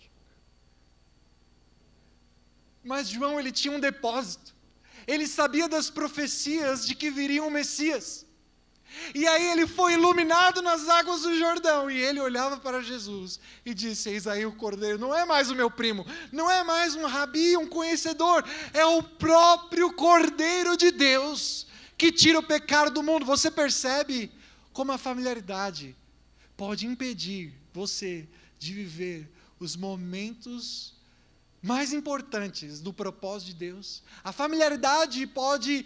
Mas 2.84 3.10
João, 3.10 3.40
ele 3.40 3.52
tinha 3.52 3.74
um 3.74 3.80
depósito. 3.80 4.56
Ele 5.08 5.28
sabia 5.28 5.68
das 5.68 5.90
profecias 5.90 6.86
de 6.86 6.96
que 6.96 7.10
viria 7.10 7.44
um 7.44 7.50
Messias. 7.50 8.26
E 9.14 9.28
aí 9.28 9.52
ele 9.52 9.68
foi 9.68 9.94
iluminado 9.94 10.62
nas 10.62 10.88
águas 10.88 11.22
do 11.22 11.38
Jordão. 11.38 11.90
E 11.90 11.98
ele 11.98 12.20
olhava 12.20 12.58
para 12.58 12.82
Jesus 12.82 13.40
e 13.66 13.74
disse: 13.74 14.10
Eis 14.10 14.28
aí 14.28 14.46
o 14.46 14.52
cordeiro, 14.52 14.98
não 14.98 15.14
é 15.14 15.26
mais 15.26 15.50
o 15.50 15.56
meu 15.56 15.70
primo, 15.70 16.06
não 16.32 16.50
é 16.50 16.64
mais 16.64 16.96
um 16.96 17.06
rabi, 17.06 17.56
um 17.58 17.68
conhecedor, 17.68 18.44
é 18.74 18.86
o 18.86 19.04
próprio 19.04 19.94
cordeiro 19.94 20.76
de 20.76 20.92
Deus 20.92 21.68
que 21.98 22.12
tira 22.12 22.40
o 22.40 22.44
pecado 22.44 22.92
do 22.92 23.04
mundo. 23.04 23.26
Você 23.26 23.52
percebe 23.52 24.32
como 24.74 24.92
a 24.92 24.98
familiaridade 24.98 25.96
pode 26.56 26.86
impedir 26.86 27.54
você 27.74 28.28
de 28.58 28.74
viver 28.74 29.30
os 29.60 29.76
momentos 29.76 30.99
mais 31.62 31.94
importantes 31.94 32.80
do 32.80 32.94
propósito 32.94 33.48
de 33.48 33.54
Deus? 33.56 34.04
A 34.24 34.32
familiaridade 34.32 35.26
pode 35.28 35.86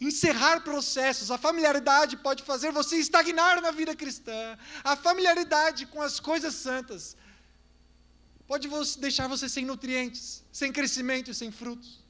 encerrar 0.00 0.60
processos. 0.62 1.30
A 1.30 1.38
familiaridade 1.38 2.16
pode 2.16 2.42
fazer 2.42 2.72
você 2.72 2.96
estagnar 2.96 3.60
na 3.60 3.70
vida 3.70 3.94
cristã. 3.94 4.58
A 4.82 4.96
familiaridade 4.96 5.86
com 5.86 6.02
as 6.02 6.18
coisas 6.18 6.54
santas 6.54 7.16
pode 8.46 8.68
deixar 8.98 9.28
você 9.28 9.48
sem 9.48 9.64
nutrientes, 9.64 10.44
sem 10.52 10.72
crescimento 10.72 11.30
e 11.30 11.34
sem 11.34 11.50
frutos. 11.50 12.02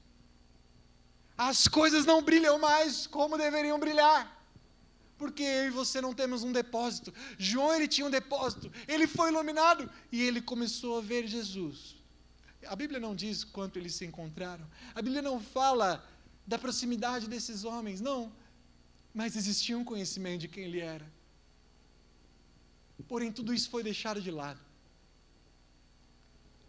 As 1.36 1.68
coisas 1.68 2.04
não 2.04 2.22
brilham 2.22 2.58
mais 2.58 3.06
como 3.06 3.38
deveriam 3.38 3.78
brilhar. 3.78 4.40
Porque 5.18 5.42
eu 5.42 5.66
e 5.66 5.70
você 5.70 6.00
não 6.00 6.12
temos 6.12 6.42
um 6.42 6.50
depósito. 6.50 7.14
João 7.38 7.74
ele 7.74 7.86
tinha 7.86 8.06
um 8.06 8.10
depósito. 8.10 8.72
Ele 8.88 9.06
foi 9.06 9.30
iluminado 9.30 9.88
e 10.10 10.20
ele 10.20 10.40
começou 10.40 10.98
a 10.98 11.00
ver 11.00 11.26
Jesus. 11.26 12.01
A 12.66 12.76
Bíblia 12.76 13.00
não 13.00 13.14
diz 13.14 13.44
quanto 13.44 13.78
eles 13.78 13.94
se 13.94 14.04
encontraram. 14.04 14.66
A 14.94 15.02
Bíblia 15.02 15.22
não 15.22 15.40
fala 15.40 16.06
da 16.46 16.58
proximidade 16.58 17.28
desses 17.28 17.64
homens, 17.64 18.00
não. 18.00 18.32
Mas 19.14 19.36
existia 19.36 19.76
um 19.76 19.84
conhecimento 19.84 20.42
de 20.42 20.48
quem 20.48 20.64
ele 20.64 20.80
era. 20.80 21.06
Porém, 23.08 23.32
tudo 23.32 23.52
isso 23.52 23.68
foi 23.68 23.82
deixado 23.82 24.20
de 24.20 24.30
lado. 24.30 24.60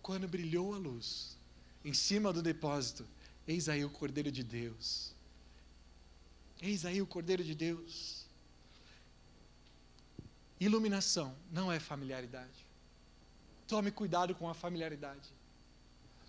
Quando 0.02 0.28
brilhou 0.28 0.74
a 0.74 0.78
luz 0.78 1.38
em 1.86 1.94
cima 1.94 2.34
do 2.34 2.42
depósito, 2.42 3.08
eis 3.48 3.70
aí 3.70 3.86
o 3.86 3.90
Cordeiro 3.90 4.32
de 4.32 4.44
Deus. 4.44 5.14
Eis 6.62 6.86
aí 6.86 7.02
o 7.02 7.08
Cordeiro 7.08 7.44
de 7.44 7.56
Deus. 7.56 8.26
Iluminação 10.60 11.36
não 11.52 11.72
é 11.72 11.80
familiaridade. 11.80 12.66
Tome 13.68 13.92
cuidado 13.92 14.36
com 14.36 14.50
a 14.50 14.54
familiaridade. 14.54 15.30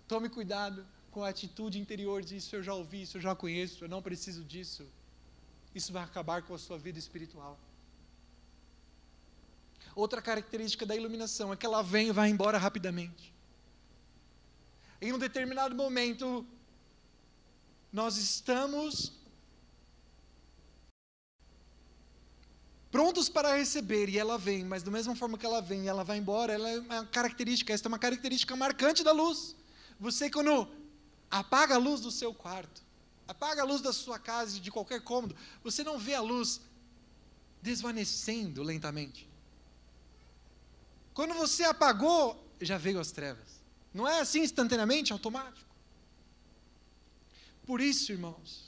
Tome 0.07 0.29
cuidado 0.29 0.85
com 1.09 1.23
a 1.23 1.29
atitude 1.29 1.79
interior 1.79 2.21
de 2.21 2.37
isso 2.37 2.55
eu 2.55 2.61
já 2.61 2.73
ouvi, 2.73 3.01
isso 3.03 3.17
eu 3.17 3.21
já 3.21 3.33
conheço, 3.33 3.83
eu 3.83 3.89
não 3.89 4.01
preciso 4.01 4.43
disso. 4.43 4.85
Isso 5.73 5.91
vai 5.91 6.03
acabar 6.03 6.41
com 6.43 6.53
a 6.53 6.57
sua 6.59 6.77
vida 6.77 6.99
espiritual. 6.99 7.57
Outra 9.95 10.21
característica 10.21 10.85
da 10.85 10.95
iluminação 10.95 11.53
é 11.53 11.55
que 11.55 11.65
ela 11.65 11.81
vem 11.81 12.09
e 12.09 12.11
vai 12.11 12.29
embora 12.29 12.57
rapidamente. 12.57 13.33
Em 15.01 15.13
um 15.13 15.17
determinado 15.17 15.73
momento, 15.73 16.45
nós 17.91 18.17
estamos 18.17 19.13
prontos 22.91 23.27
para 23.27 23.55
receber 23.55 24.09
e 24.09 24.17
ela 24.17 24.37
vem, 24.37 24.63
mas 24.63 24.83
da 24.83 24.91
mesma 24.91 25.15
forma 25.15 25.37
que 25.37 25.45
ela 25.45 25.61
vem, 25.61 25.87
ela 25.87 26.03
vai 26.03 26.17
embora, 26.17 26.53
ela 26.53 26.69
é 26.69 26.79
uma 26.79 27.05
característica, 27.05 27.73
esta 27.73 27.87
é 27.87 27.89
uma 27.89 27.99
característica 27.99 28.55
marcante 28.55 29.03
da 29.03 29.11
luz. 29.11 29.55
Você 29.99 30.29
quando 30.29 30.67
Apaga 31.29 31.75
a 31.75 31.77
luz 31.77 31.99
do 31.99 32.11
seu 32.11 32.33
quarto. 32.33 32.81
Apaga 33.27 33.61
a 33.61 33.65
luz 33.65 33.81
da 33.81 33.91
sua 33.91 34.19
casa, 34.19 34.57
de 34.57 34.71
qualquer 34.71 35.01
cômodo. 35.01 35.35
Você 35.63 35.83
não 35.83 35.97
vê 35.97 36.13
a 36.13 36.21
luz 36.21 36.61
desvanecendo 37.61 38.61
lentamente. 38.61 39.27
Quando 41.13 41.33
você 41.33 41.63
apagou, 41.63 42.41
já 42.61 42.77
veio 42.77 42.99
as 42.99 43.11
trevas. 43.11 43.61
Não 43.93 44.07
é 44.07 44.21
assim 44.21 44.41
instantaneamente, 44.41 45.11
automático. 45.11 45.75
Por 47.65 47.81
isso, 47.81 48.11
irmãos, 48.11 48.64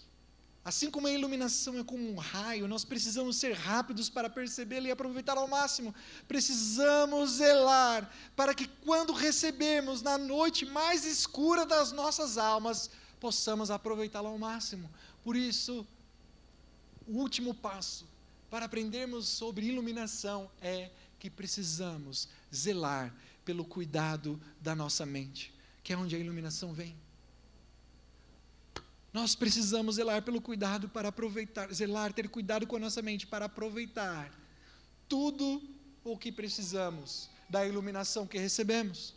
Assim 0.68 0.92
como 0.92 1.08
a 1.08 1.12
iluminação 1.12 1.80
é 1.80 1.84
como 1.86 2.12
um 2.12 2.18
raio, 2.18 2.68
nós 2.68 2.84
precisamos 2.84 3.38
ser 3.38 3.54
rápidos 3.54 4.10
para 4.10 4.30
percebê-la 4.30 4.90
e 4.90 4.92
aproveitá-la 4.92 5.40
ao 5.40 5.48
máximo. 5.48 5.96
Precisamos 6.28 7.38
zelar 7.38 8.14
para 8.36 8.54
que, 8.54 8.68
quando 8.84 9.14
recebemos 9.14 10.02
na 10.02 10.18
noite 10.18 10.66
mais 10.66 11.06
escura 11.06 11.66
das 11.66 11.94
nossas 11.94 12.38
almas, 12.38 12.90
possamos 13.18 13.72
aproveitá-la 13.72 14.28
ao 14.28 14.38
máximo. 14.38 14.90
Por 15.24 15.38
isso, 15.38 15.88
o 17.08 17.14
último 17.14 17.54
passo 17.54 18.06
para 18.50 18.66
aprendermos 18.66 19.26
sobre 19.26 19.68
iluminação 19.68 20.52
é 20.62 20.92
que 21.18 21.30
precisamos 21.30 22.28
zelar 22.54 23.16
pelo 23.46 23.64
cuidado 23.64 24.38
da 24.60 24.76
nossa 24.76 25.06
mente, 25.06 25.54
que 25.82 25.94
é 25.94 25.98
onde 25.98 26.14
a 26.14 26.20
iluminação 26.20 26.74
vem. 26.74 27.07
Nós 29.18 29.34
precisamos 29.34 29.96
zelar 29.96 30.22
pelo 30.22 30.40
cuidado 30.40 30.88
para 30.88 31.10
aproveitar, 31.10 31.74
zelar, 31.74 32.14
ter 32.14 32.30
cuidado 32.30 32.68
com 32.68 32.76
a 32.76 32.80
nossa 32.80 33.02
mente 33.02 33.26
para 33.26 33.46
aproveitar 33.46 34.32
tudo 35.10 35.60
o 36.04 36.16
que 36.16 36.32
precisamos 36.32 37.28
da 37.50 37.66
iluminação 37.66 38.28
que 38.28 38.38
recebemos. 38.38 39.16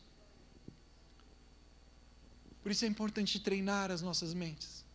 Por 2.63 2.73
isso 2.73 2.87
é 2.87 2.89
importante 2.89 3.39
treinar 3.41 3.91
as 3.91 4.01
nossas 4.01 4.33
mentes. 4.33 4.87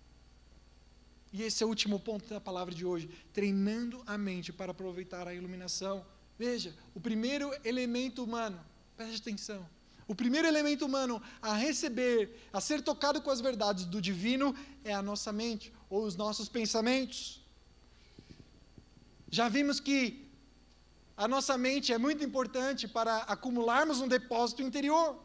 E 1.31 1.43
esse 1.43 1.61
é 1.61 1.67
o 1.67 1.69
último 1.69 1.99
ponto 1.99 2.27
da 2.27 2.41
palavra 2.41 2.73
de 2.73 2.83
hoje: 2.83 3.07
treinando 3.31 4.01
a 4.07 4.17
mente 4.17 4.51
para 4.51 4.71
aproveitar 4.71 5.27
a 5.27 5.35
iluminação. 5.35 6.03
Veja, 6.35 6.75
o 6.95 6.99
primeiro 6.99 7.51
elemento 7.63 8.23
humano, 8.23 8.59
preste 8.97 9.21
atenção, 9.21 9.69
o 10.07 10.13
primeiro 10.13 10.47
elemento 10.47 10.85
humano 10.85 11.21
a 11.41 11.53
receber, 11.53 12.49
a 12.53 12.61
ser 12.61 12.81
tocado 12.81 13.21
com 13.21 13.31
as 13.31 13.41
verdades 13.41 13.85
do 13.85 14.01
divino 14.01 14.55
é 14.83 14.93
a 14.93 15.01
nossa 15.01 15.31
mente, 15.31 15.73
ou 15.89 16.03
os 16.03 16.15
nossos 16.15 16.47
pensamentos. 16.47 17.41
Já 19.29 19.49
vimos 19.49 19.79
que 19.79 20.25
a 21.17 21.27
nossa 21.27 21.57
mente 21.57 21.91
é 21.91 21.97
muito 21.97 22.23
importante 22.23 22.87
para 22.87 23.17
acumularmos 23.19 23.99
um 23.99 24.07
depósito 24.07 24.61
interior. 24.61 25.19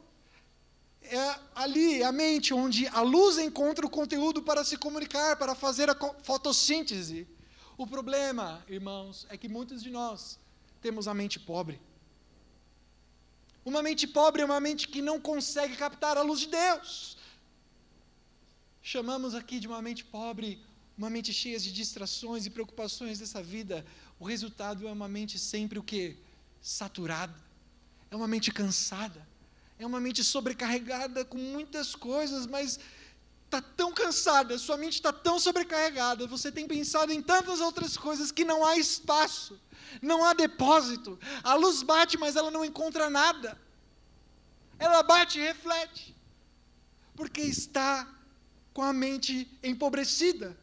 É 1.02 1.34
ali, 1.54 2.02
a 2.02 2.12
mente, 2.12 2.54
onde 2.54 2.86
a 2.88 3.02
luz 3.02 3.38
encontra 3.38 3.84
o 3.84 3.90
conteúdo 3.90 4.42
para 4.42 4.64
se 4.64 4.76
comunicar, 4.76 5.36
para 5.36 5.54
fazer 5.54 5.90
a 5.90 5.96
fotossíntese. 6.22 7.26
O 7.76 7.86
problema, 7.86 8.64
irmãos, 8.68 9.26
é 9.28 9.36
que 9.36 9.48
muitos 9.48 9.82
de 9.82 9.90
nós 9.90 10.38
temos 10.80 11.08
a 11.08 11.14
mente 11.14 11.38
pobre. 11.38 11.80
Uma 13.70 13.82
mente 13.88 14.04
pobre 14.06 14.42
é 14.42 14.44
uma 14.44 14.60
mente 14.66 14.88
que 14.92 15.00
não 15.08 15.18
consegue 15.30 15.76
captar 15.76 16.16
a 16.18 16.22
luz 16.22 16.40
de 16.40 16.48
Deus. 16.48 17.16
Chamamos 18.82 19.32
aqui 19.40 19.56
de 19.60 19.68
uma 19.68 19.80
mente 19.88 20.02
pobre 20.04 20.48
uma 21.00 21.08
mente 21.08 21.32
cheia 21.32 21.58
de 21.58 21.72
distrações 21.72 22.44
e 22.44 22.50
preocupações 22.50 23.18
dessa 23.20 23.42
vida, 23.42 23.86
o 24.18 24.24
resultado 24.24 24.86
é 24.86 24.92
uma 24.92 25.08
mente 25.08 25.38
sempre 25.38 25.78
o 25.78 25.82
quê? 25.82 26.14
Saturada. 26.60 27.34
É 28.10 28.16
uma 28.16 28.28
mente 28.28 28.52
cansada. 28.52 29.26
É 29.78 29.86
uma 29.86 29.98
mente 29.98 30.22
sobrecarregada 30.22 31.24
com 31.24 31.38
muitas 31.38 31.94
coisas, 31.94 32.46
mas 32.46 32.78
está 33.50 33.60
tão 33.60 33.92
cansada, 33.92 34.56
sua 34.56 34.76
mente 34.76 34.94
está 34.94 35.12
tão 35.12 35.36
sobrecarregada, 35.40 36.24
você 36.28 36.52
tem 36.52 36.68
pensado 36.68 37.12
em 37.12 37.20
tantas 37.20 37.60
outras 37.60 37.96
coisas 37.96 38.30
que 38.30 38.44
não 38.44 38.64
há 38.64 38.78
espaço, 38.78 39.60
não 40.00 40.24
há 40.24 40.32
depósito. 40.32 41.18
A 41.42 41.54
luz 41.54 41.82
bate, 41.82 42.16
mas 42.16 42.36
ela 42.36 42.50
não 42.50 42.64
encontra 42.64 43.10
nada. 43.10 43.60
Ela 44.78 45.02
bate 45.02 45.40
e 45.40 45.42
reflete, 45.42 46.16
porque 47.16 47.40
está 47.40 48.08
com 48.72 48.82
a 48.82 48.92
mente 48.92 49.50
empobrecida. 49.64 50.56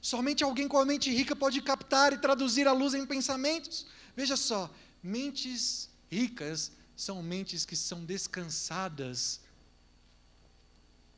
Somente 0.00 0.42
alguém 0.42 0.66
com 0.66 0.78
a 0.78 0.86
mente 0.86 1.10
rica 1.10 1.36
pode 1.36 1.60
captar 1.60 2.14
e 2.14 2.18
traduzir 2.18 2.66
a 2.66 2.72
luz 2.72 2.94
em 2.94 3.04
pensamentos. 3.04 3.86
Veja 4.16 4.36
só, 4.36 4.70
mentes 5.02 5.90
ricas 6.10 6.72
são 6.96 7.22
mentes 7.22 7.66
que 7.66 7.76
são 7.76 8.04
descansadas 8.04 9.41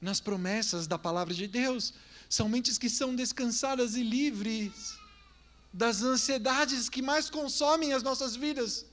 nas 0.05 0.21
promessas 0.21 0.87
da 0.87 0.99
palavra 0.99 1.33
de 1.33 1.47
Deus. 1.49 1.95
São 2.29 2.47
mentes 2.49 2.77
que 2.77 2.91
são 2.91 3.17
descansadas 3.17 3.97
e 3.97 4.03
livres 4.03 4.99
das 5.73 6.03
ansiedades 6.03 6.89
que 6.89 7.01
mais 7.01 7.31
consomem 7.31 7.95
as 7.95 8.03
nossas 8.03 8.37
vidas. 8.37 8.85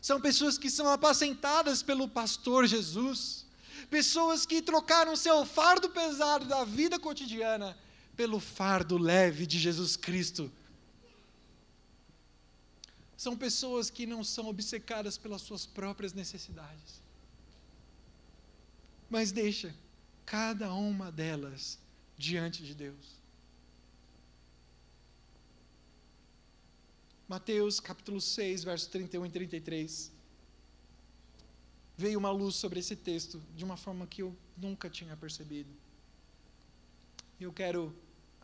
São 0.00 0.20
pessoas 0.20 0.58
que 0.58 0.68
são 0.68 0.90
apacentadas 0.90 1.80
pelo 1.80 2.08
pastor 2.08 2.66
Jesus. 2.66 3.46
Pessoas 3.88 4.44
que 4.44 4.60
trocaram 4.60 5.14
seu 5.14 5.46
fardo 5.46 5.88
pesado 5.88 6.44
da 6.44 6.64
vida 6.64 6.98
cotidiana 6.98 7.78
pelo 8.16 8.40
fardo 8.40 8.98
leve 8.98 9.46
de 9.46 9.60
Jesus 9.60 9.96
Cristo. 9.96 10.50
São 13.16 13.36
pessoas 13.36 13.88
que 13.90 14.06
não 14.06 14.24
são 14.24 14.48
obcecadas 14.48 15.16
pelas 15.16 15.42
suas 15.42 15.64
próprias 15.64 16.12
necessidades. 16.12 17.00
Mas 19.08 19.30
deixa 19.30 19.72
cada 20.24 20.72
uma 20.72 21.10
delas 21.10 21.78
diante 22.16 22.64
de 22.64 22.74
Deus. 22.74 23.22
Mateus 27.28 27.80
capítulo 27.80 28.20
6, 28.20 28.64
versos 28.64 28.88
31 28.88 29.26
e 29.26 29.30
33. 29.30 30.12
Veio 31.96 32.18
uma 32.18 32.30
luz 32.30 32.56
sobre 32.56 32.80
esse 32.80 32.94
texto 32.94 33.42
de 33.56 33.64
uma 33.64 33.76
forma 33.76 34.06
que 34.06 34.22
eu 34.22 34.36
nunca 34.56 34.90
tinha 34.90 35.16
percebido. 35.16 35.70
E 37.40 37.44
eu 37.44 37.52
quero 37.52 37.94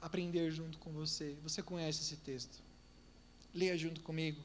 aprender 0.01 0.51
junto 0.51 0.79
com 0.79 0.91
você. 0.93 1.37
Você 1.43 1.62
conhece 1.62 2.01
esse 2.01 2.17
texto. 2.17 2.62
Leia 3.55 3.77
junto 3.77 4.01
comigo. 4.01 4.41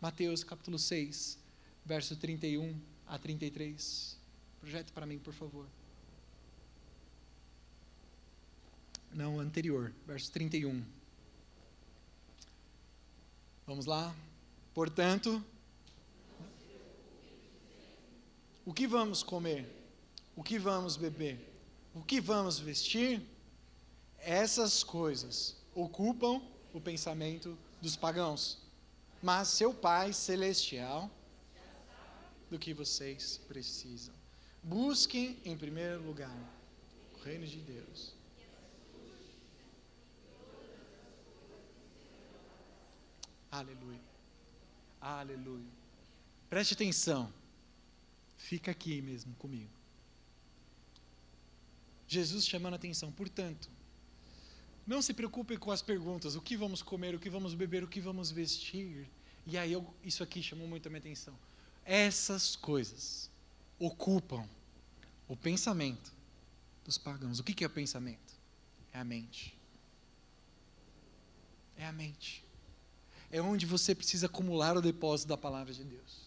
Mateus 0.00 0.44
capítulo 0.44 0.78
6, 0.78 1.38
verso 1.84 2.16
31 2.16 2.78
a 3.06 3.18
33. 3.18 4.18
Projete 4.60 4.92
para 4.92 5.06
mim, 5.06 5.18
por 5.18 5.32
favor. 5.32 5.66
Não, 9.16 9.40
anterior, 9.40 9.94
verso 10.06 10.30
31. 10.30 10.84
Vamos 13.66 13.86
lá? 13.86 14.14
Portanto, 14.74 15.42
o 18.62 18.74
que 18.74 18.86
vamos 18.86 19.22
comer? 19.22 19.66
O 20.36 20.42
que 20.42 20.58
vamos 20.58 20.98
beber? 20.98 21.40
O 21.94 22.02
que 22.02 22.20
vamos 22.20 22.58
vestir? 22.58 23.22
Essas 24.18 24.84
coisas 24.84 25.56
ocupam 25.74 26.42
o 26.74 26.78
pensamento 26.78 27.56
dos 27.80 27.96
pagãos. 27.96 28.58
Mas 29.22 29.48
seu 29.48 29.72
Pai 29.72 30.12
celestial, 30.12 31.10
do 32.50 32.58
que 32.58 32.74
vocês 32.74 33.40
precisam. 33.48 34.14
Busquem 34.62 35.38
em 35.42 35.56
primeiro 35.56 36.02
lugar 36.02 36.36
o 37.14 37.24
reino 37.24 37.46
de 37.46 37.60
Deus 37.60 38.15
Aleluia. 43.50 44.00
Aleluia. 45.00 45.70
Preste 46.48 46.74
atenção. 46.74 47.32
Fica 48.36 48.70
aqui 48.70 49.00
mesmo 49.00 49.34
comigo. 49.34 49.70
Jesus 52.08 52.46
chamando 52.46 52.74
a 52.74 52.76
atenção. 52.76 53.10
Portanto, 53.12 53.68
não 54.86 55.02
se 55.02 55.12
preocupe 55.12 55.56
com 55.56 55.70
as 55.70 55.82
perguntas: 55.82 56.36
o 56.36 56.40
que 56.40 56.56
vamos 56.56 56.82
comer, 56.82 57.14
o 57.14 57.18
que 57.18 57.30
vamos 57.30 57.54
beber, 57.54 57.82
o 57.82 57.88
que 57.88 58.00
vamos 58.00 58.30
vestir. 58.30 59.08
E 59.46 59.56
aí, 59.56 59.72
eu, 59.72 59.94
isso 60.02 60.22
aqui 60.22 60.42
chamou 60.42 60.66
muito 60.66 60.86
a 60.86 60.90
minha 60.90 61.00
atenção. 61.00 61.36
Essas 61.84 62.56
coisas 62.56 63.30
ocupam 63.78 64.48
o 65.28 65.36
pensamento 65.36 66.12
dos 66.84 66.98
pagãos. 66.98 67.38
O 67.38 67.44
que 67.44 67.62
é 67.62 67.66
o 67.66 67.70
pensamento? 67.70 68.34
É 68.92 68.98
a 68.98 69.04
mente. 69.04 69.56
É 71.76 71.86
a 71.86 71.92
mente 71.92 72.45
é 73.30 73.40
onde 73.40 73.66
você 73.66 73.94
precisa 73.94 74.26
acumular 74.26 74.76
o 74.76 74.82
depósito 74.82 75.28
da 75.28 75.36
palavra 75.36 75.72
de 75.72 75.84
Deus. 75.84 76.26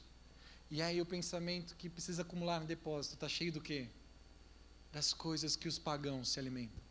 E 0.72 0.82
aí 0.82 1.02
o 1.02 1.06
pensamento 1.06 1.76
que 1.76 1.90
precisa 1.90 2.22
acumular 2.22 2.60
no 2.60 2.68
depósito 2.68 3.16
está 3.16 3.28
cheio 3.28 3.52
do 3.52 3.62
quê? 3.62 3.88
Das 4.92 5.14
coisas 5.14 5.56
que 5.56 5.68
os 5.68 5.80
pagãos 5.80 6.30
se 6.30 6.40
alimentam, 6.40 6.84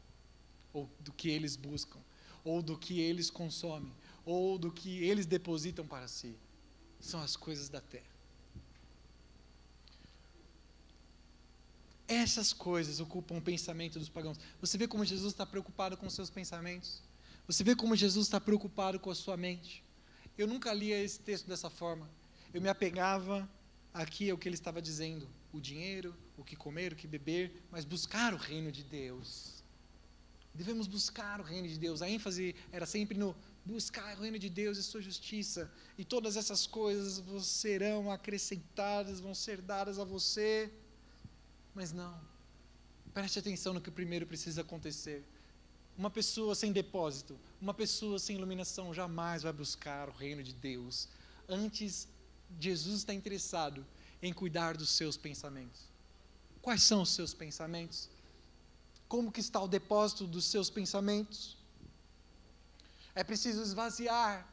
ou 0.72 0.88
do 1.00 1.12
que 1.12 1.28
eles 1.28 1.54
buscam, 1.56 1.98
ou 2.44 2.60
do 2.60 2.76
que 2.76 3.00
eles 3.00 3.30
consomem, 3.30 3.92
ou 4.24 4.58
do 4.58 4.72
que 4.72 5.04
eles 5.04 5.26
depositam 5.26 5.86
para 5.86 6.08
si. 6.08 6.34
São 7.00 7.20
as 7.20 7.36
coisas 7.36 7.68
da 7.68 7.80
terra. 7.80 8.18
Essas 12.08 12.52
coisas 12.52 13.00
ocupam 13.00 13.36
o 13.36 13.42
pensamento 13.42 13.98
dos 13.98 14.08
pagãos. 14.08 14.38
Você 14.60 14.78
vê 14.78 14.88
como 14.88 15.04
Jesus 15.04 15.32
está 15.34 15.44
preocupado 15.44 15.96
com 15.96 16.08
seus 16.08 16.30
pensamentos? 16.30 17.02
Você 17.46 17.62
vê 17.62 17.76
como 17.76 17.94
Jesus 17.94 18.26
está 18.26 18.40
preocupado 18.40 18.98
com 18.98 19.10
a 19.10 19.14
sua 19.14 19.36
mente? 19.36 19.84
Eu 20.38 20.46
nunca 20.46 20.72
lia 20.72 21.02
esse 21.02 21.18
texto 21.18 21.48
dessa 21.48 21.68
forma. 21.68 22.08
Eu 22.54 22.62
me 22.62 22.68
apegava 22.68 23.48
aqui 23.92 24.30
ao 24.30 24.38
que 24.38 24.48
ele 24.48 24.54
estava 24.54 24.80
dizendo: 24.80 25.28
o 25.52 25.60
dinheiro, 25.60 26.14
o 26.36 26.44
que 26.44 26.54
comer, 26.54 26.92
o 26.92 26.96
que 26.96 27.08
beber, 27.08 27.60
mas 27.72 27.84
buscar 27.84 28.32
o 28.32 28.36
reino 28.36 28.70
de 28.70 28.84
Deus. 28.84 29.64
Devemos 30.54 30.86
buscar 30.86 31.40
o 31.40 31.42
reino 31.42 31.68
de 31.68 31.76
Deus. 31.76 32.02
A 32.02 32.08
ênfase 32.08 32.54
era 32.70 32.86
sempre 32.86 33.18
no 33.18 33.34
buscar 33.64 34.16
o 34.16 34.22
reino 34.22 34.38
de 34.38 34.48
Deus 34.48 34.78
e 34.78 34.82
sua 34.82 35.02
justiça, 35.02 35.70
e 35.98 36.04
todas 36.04 36.36
essas 36.36 36.66
coisas 36.66 37.22
serão 37.44 38.10
acrescentadas, 38.10 39.20
vão 39.20 39.34
ser 39.34 39.60
dadas 39.60 39.98
a 39.98 40.04
você. 40.04 40.72
Mas 41.74 41.92
não. 41.92 42.18
Preste 43.12 43.38
atenção 43.40 43.74
no 43.74 43.80
que 43.80 43.90
primeiro 43.90 44.26
precisa 44.26 44.60
acontecer. 44.60 45.24
Uma 45.98 46.10
pessoa 46.10 46.54
sem 46.54 46.70
depósito, 46.70 47.36
uma 47.60 47.74
pessoa 47.74 48.20
sem 48.20 48.36
iluminação 48.36 48.94
jamais 48.94 49.42
vai 49.42 49.52
buscar 49.52 50.08
o 50.08 50.12
reino 50.12 50.44
de 50.44 50.52
Deus. 50.52 51.08
Antes, 51.48 52.06
Jesus 52.60 52.98
está 52.98 53.12
interessado 53.12 53.84
em 54.22 54.32
cuidar 54.32 54.76
dos 54.76 54.90
seus 54.90 55.16
pensamentos. 55.16 55.82
Quais 56.62 56.84
são 56.84 57.02
os 57.02 57.08
seus 57.08 57.34
pensamentos? 57.34 58.08
Como 59.08 59.32
que 59.32 59.40
está 59.40 59.60
o 59.60 59.66
depósito 59.66 60.24
dos 60.24 60.44
seus 60.44 60.70
pensamentos? 60.70 61.56
É 63.12 63.24
preciso 63.24 63.60
esvaziar 63.60 64.46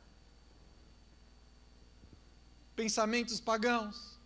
pensamentos 2.76 3.40
pagãos 3.40 4.18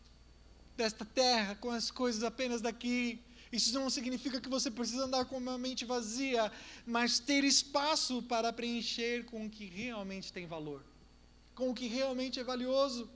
desta 0.78 1.04
terra 1.04 1.56
com 1.56 1.70
as 1.70 1.92
coisas 1.92 2.24
apenas 2.24 2.62
daqui 2.62 3.22
isso 3.52 3.74
não 3.74 3.90
significa 3.90 4.40
que 4.40 4.50
você 4.50 4.70
precisa 4.70 5.06
andar 5.06 5.26
com 5.26 5.38
uma 5.38 5.58
mente 5.58 5.84
vazia, 5.84 6.52
mas 6.86 7.20
ter 7.20 7.44
espaço 7.44 8.22
para 8.24 8.54
preencher 8.54 9.26
com 9.26 9.46
o 9.46 9.50
que 9.50 9.66
realmente 9.66 10.32
tem 10.32 10.46
valor, 10.46 10.84
com 11.56 11.72
o 11.72 11.74
que 11.74 11.88
realmente 11.88 12.40
é 12.40 12.44
valioso. 12.44 13.10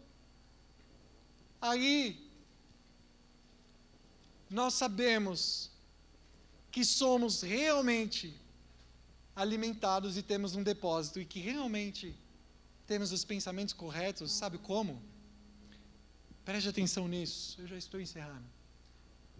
Aí, 1.62 2.28
nós 4.50 4.74
sabemos 4.74 5.72
que 6.72 6.84
somos 6.84 7.42
realmente 7.42 8.36
alimentados 9.36 10.18
e 10.18 10.24
temos 10.24 10.56
um 10.56 10.64
depósito 10.64 11.20
e 11.20 11.26
que 11.26 11.40
realmente 11.40 12.16
temos 12.88 13.12
os 13.12 13.24
pensamentos 13.24 13.74
corretos, 13.74 14.32
sabe 14.32 14.58
como? 14.58 15.02
Preste 16.44 16.68
atenção 16.70 17.08
nisso, 17.08 17.62
eu 17.62 17.68
já 17.68 17.78
estou 17.78 18.02
encerrando 18.02 18.63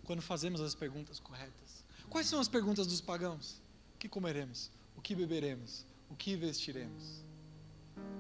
quando 0.04 0.22
fazemos 0.22 0.62
as 0.62 0.76
perguntas 0.76 1.20
corretas. 1.20 1.84
Quais 2.10 2.28
são 2.28 2.40
as 2.40 2.48
perguntas 2.48 2.86
dos 2.88 3.02
pagãos? 3.02 3.62
O 3.96 3.98
que 3.98 4.10
comeremos? 4.10 4.70
O 4.96 5.02
que 5.02 5.16
beberemos? 5.16 5.86
O 6.10 6.16
que 6.16 6.36
vestiremos? 6.36 7.24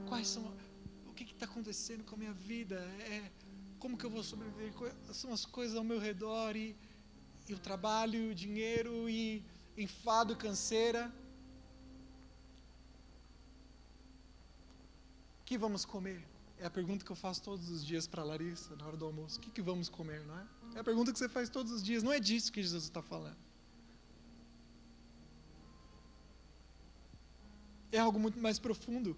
Quais 0.07 0.27
são 0.27 0.53
o 1.07 1.13
que 1.13 1.23
está 1.23 1.45
acontecendo 1.45 2.03
com 2.03 2.15
a 2.15 2.17
minha 2.17 2.33
vida? 2.33 2.75
É 3.01 3.31
como 3.79 3.97
que 3.97 4.05
eu 4.05 4.09
vou 4.09 4.23
sobreviver? 4.23 4.73
Quais 4.73 4.95
são 5.11 5.33
as 5.33 5.45
coisas 5.45 5.75
ao 5.75 5.83
meu 5.83 5.99
redor 5.99 6.55
e, 6.55 6.75
e 7.47 7.53
o 7.53 7.59
trabalho, 7.59 8.31
o 8.31 8.35
dinheiro 8.35 9.09
e 9.09 9.43
enfado, 9.77 10.35
canseira. 10.35 11.13
O 15.41 15.45
que 15.45 15.57
vamos 15.57 15.83
comer? 15.83 16.25
É 16.57 16.65
a 16.65 16.69
pergunta 16.69 17.03
que 17.03 17.11
eu 17.11 17.15
faço 17.15 17.43
todos 17.43 17.69
os 17.69 17.85
dias 17.85 18.07
para 18.07 18.21
a 18.21 18.25
Larissa 18.25 18.75
na 18.75 18.87
hora 18.87 18.95
do 18.95 19.05
almoço. 19.05 19.37
O 19.39 19.41
que, 19.41 19.51
que 19.51 19.61
vamos 19.61 19.89
comer, 19.89 20.25
não 20.25 20.39
é? 20.39 20.47
É 20.75 20.79
a 20.79 20.83
pergunta 20.83 21.11
que 21.11 21.19
você 21.19 21.29
faz 21.29 21.49
todos 21.49 21.71
os 21.71 21.83
dias. 21.83 22.03
Não 22.03 22.11
é 22.11 22.19
disso 22.19 22.51
que 22.51 22.61
Jesus 22.61 22.85
está 22.85 23.01
falando. 23.01 23.37
É 27.91 27.99
algo 27.99 28.19
muito 28.19 28.39
mais 28.39 28.57
profundo. 28.57 29.15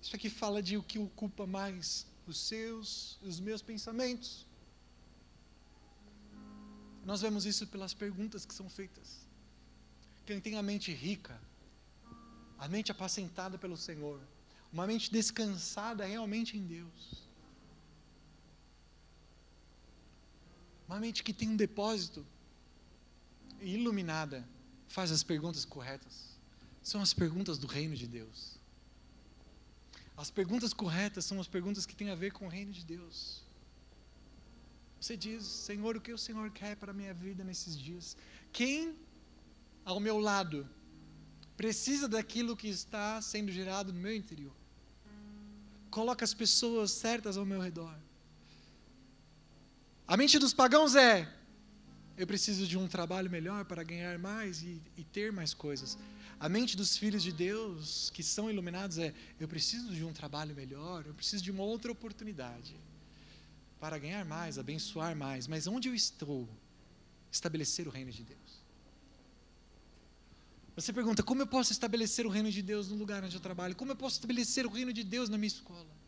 Isso 0.00 0.14
aqui 0.14 0.30
fala 0.30 0.62
de 0.62 0.76
o 0.76 0.82
que 0.82 0.98
ocupa 0.98 1.46
mais 1.46 2.06
os 2.26 2.38
seus, 2.38 3.18
os 3.22 3.40
meus 3.40 3.60
pensamentos. 3.60 4.46
Nós 7.04 7.20
vemos 7.20 7.44
isso 7.44 7.66
pelas 7.66 7.92
perguntas 7.92 8.46
que 8.46 8.54
são 8.54 8.68
feitas. 8.68 9.26
Quem 10.24 10.40
tem 10.40 10.56
a 10.56 10.62
mente 10.62 10.92
rica, 10.92 11.40
a 12.56 12.68
mente 12.68 12.92
apacentada 12.92 13.58
pelo 13.58 13.76
Senhor, 13.76 14.20
uma 14.72 14.86
mente 14.86 15.10
descansada 15.10 16.04
realmente 16.04 16.56
em 16.56 16.64
Deus. 16.64 17.29
Uma 20.90 20.98
mente 20.98 21.22
que 21.22 21.32
tem 21.32 21.48
um 21.48 21.54
depósito 21.54 22.26
iluminada, 23.60 24.44
faz 24.88 25.12
as 25.12 25.22
perguntas 25.22 25.64
corretas. 25.64 26.36
São 26.82 27.00
as 27.00 27.14
perguntas 27.14 27.58
do 27.58 27.68
reino 27.68 27.94
de 27.94 28.08
Deus. 28.08 28.58
As 30.16 30.32
perguntas 30.32 30.72
corretas 30.72 31.24
são 31.24 31.38
as 31.40 31.46
perguntas 31.46 31.86
que 31.86 31.94
têm 31.94 32.10
a 32.10 32.16
ver 32.16 32.32
com 32.32 32.46
o 32.46 32.48
reino 32.48 32.72
de 32.72 32.84
Deus. 32.84 33.44
Você 35.00 35.16
diz, 35.16 35.44
Senhor, 35.44 35.96
o 35.96 36.00
que 36.00 36.12
o 36.12 36.18
Senhor 36.18 36.50
quer 36.50 36.74
para 36.74 36.90
a 36.90 36.94
minha 37.00 37.14
vida 37.14 37.44
nesses 37.44 37.78
dias? 37.78 38.16
Quem 38.52 38.96
ao 39.84 40.00
meu 40.00 40.18
lado 40.18 40.68
precisa 41.56 42.08
daquilo 42.08 42.56
que 42.56 42.66
está 42.66 43.22
sendo 43.22 43.52
gerado 43.52 43.92
no 43.92 44.00
meu 44.00 44.16
interior? 44.16 44.56
Coloca 45.88 46.24
as 46.24 46.34
pessoas 46.34 46.90
certas 46.90 47.36
ao 47.36 47.46
meu 47.46 47.60
redor. 47.60 47.96
A 50.10 50.16
mente 50.16 50.40
dos 50.40 50.52
pagãos 50.52 50.96
é: 50.96 51.32
eu 52.16 52.26
preciso 52.26 52.66
de 52.66 52.76
um 52.76 52.88
trabalho 52.88 53.30
melhor 53.30 53.64
para 53.64 53.84
ganhar 53.84 54.18
mais 54.18 54.60
e, 54.60 54.82
e 54.96 55.04
ter 55.04 55.30
mais 55.30 55.54
coisas. 55.54 55.96
A 56.40 56.48
mente 56.48 56.76
dos 56.76 56.96
filhos 56.96 57.22
de 57.22 57.30
Deus 57.30 58.10
que 58.12 58.20
são 58.20 58.50
iluminados 58.50 58.98
é: 58.98 59.14
eu 59.38 59.46
preciso 59.46 59.94
de 59.94 60.04
um 60.04 60.12
trabalho 60.12 60.52
melhor, 60.52 61.04
eu 61.06 61.14
preciso 61.14 61.44
de 61.44 61.52
uma 61.52 61.62
outra 61.62 61.92
oportunidade 61.92 62.74
para 63.78 63.96
ganhar 63.98 64.24
mais, 64.24 64.58
abençoar 64.58 65.14
mais. 65.14 65.46
Mas 65.46 65.68
onde 65.68 65.88
eu 65.88 65.94
estou? 65.94 66.48
Estabelecer 67.30 67.86
o 67.86 67.90
reino 67.92 68.10
de 68.10 68.24
Deus. 68.24 68.64
Você 70.74 70.92
pergunta: 70.92 71.22
como 71.22 71.42
eu 71.42 71.46
posso 71.46 71.70
estabelecer 71.70 72.26
o 72.26 72.30
reino 72.30 72.50
de 72.50 72.62
Deus 72.62 72.88
no 72.88 72.96
lugar 72.96 73.22
onde 73.22 73.36
eu 73.36 73.40
trabalho? 73.40 73.76
Como 73.76 73.92
eu 73.92 73.96
posso 73.96 74.16
estabelecer 74.16 74.66
o 74.66 74.70
reino 74.70 74.92
de 74.92 75.04
Deus 75.04 75.28
na 75.28 75.38
minha 75.38 75.46
escola? 75.46 75.99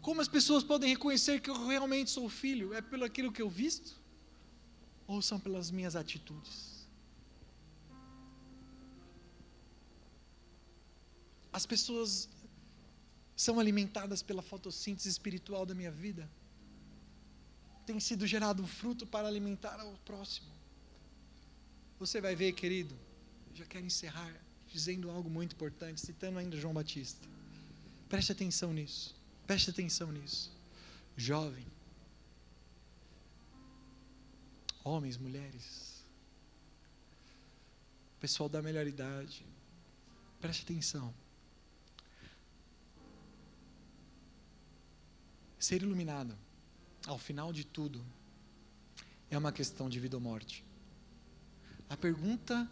Como 0.00 0.20
as 0.20 0.28
pessoas 0.28 0.64
podem 0.64 0.88
reconhecer 0.90 1.40
que 1.40 1.50
eu 1.50 1.66
realmente 1.66 2.10
sou 2.10 2.28
filho? 2.28 2.72
É 2.72 2.80
pelo 2.80 3.04
aquilo 3.04 3.30
que 3.30 3.42
eu 3.42 3.50
visto? 3.50 4.00
Ou 5.06 5.20
são 5.20 5.38
pelas 5.38 5.70
minhas 5.70 5.94
atitudes? 5.94 6.88
As 11.52 11.66
pessoas 11.66 12.28
são 13.36 13.58
alimentadas 13.58 14.22
pela 14.22 14.40
fotossíntese 14.40 15.08
espiritual 15.08 15.66
da 15.66 15.74
minha 15.74 15.90
vida. 15.90 16.30
Tem 17.84 17.98
sido 17.98 18.26
gerado 18.26 18.62
um 18.62 18.66
fruto 18.66 19.06
para 19.06 19.26
alimentar 19.26 19.80
ao 19.80 19.92
próximo. 20.04 20.48
Você 21.98 22.20
vai 22.20 22.34
ver, 22.34 22.52
querido, 22.52 22.96
já 23.54 23.66
quero 23.66 23.84
encerrar 23.84 24.32
dizendo 24.66 25.10
algo 25.10 25.28
muito 25.28 25.54
importante, 25.54 26.00
citando 26.00 26.38
ainda 26.38 26.56
João 26.56 26.72
Batista. 26.72 27.28
Preste 28.08 28.32
atenção 28.32 28.72
nisso. 28.72 29.19
Preste 29.50 29.70
atenção 29.70 30.12
nisso. 30.12 30.56
Jovem, 31.16 31.66
homens, 34.84 35.16
mulheres, 35.16 36.04
pessoal 38.20 38.48
da 38.48 38.62
melhor 38.62 38.86
idade, 38.86 39.44
preste 40.40 40.62
atenção. 40.62 41.12
Ser 45.58 45.82
iluminado, 45.82 46.38
ao 47.08 47.18
final 47.18 47.52
de 47.52 47.64
tudo, 47.64 48.06
é 49.28 49.36
uma 49.36 49.50
questão 49.50 49.90
de 49.90 49.98
vida 49.98 50.16
ou 50.16 50.20
morte. 50.20 50.64
A 51.88 51.96
pergunta 51.96 52.70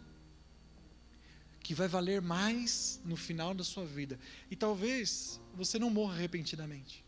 que 1.69 1.75
vai 1.75 1.89
valer 1.89 2.21
mais 2.21 2.99
no 3.05 3.15
final 3.15 3.53
da 3.53 3.63
sua 3.63 3.85
vida. 3.85 4.17
E 4.49 4.55
talvez 4.55 5.39
você 5.59 5.77
não 5.77 5.89
morra 5.89 6.15
repentinamente. 6.15 7.03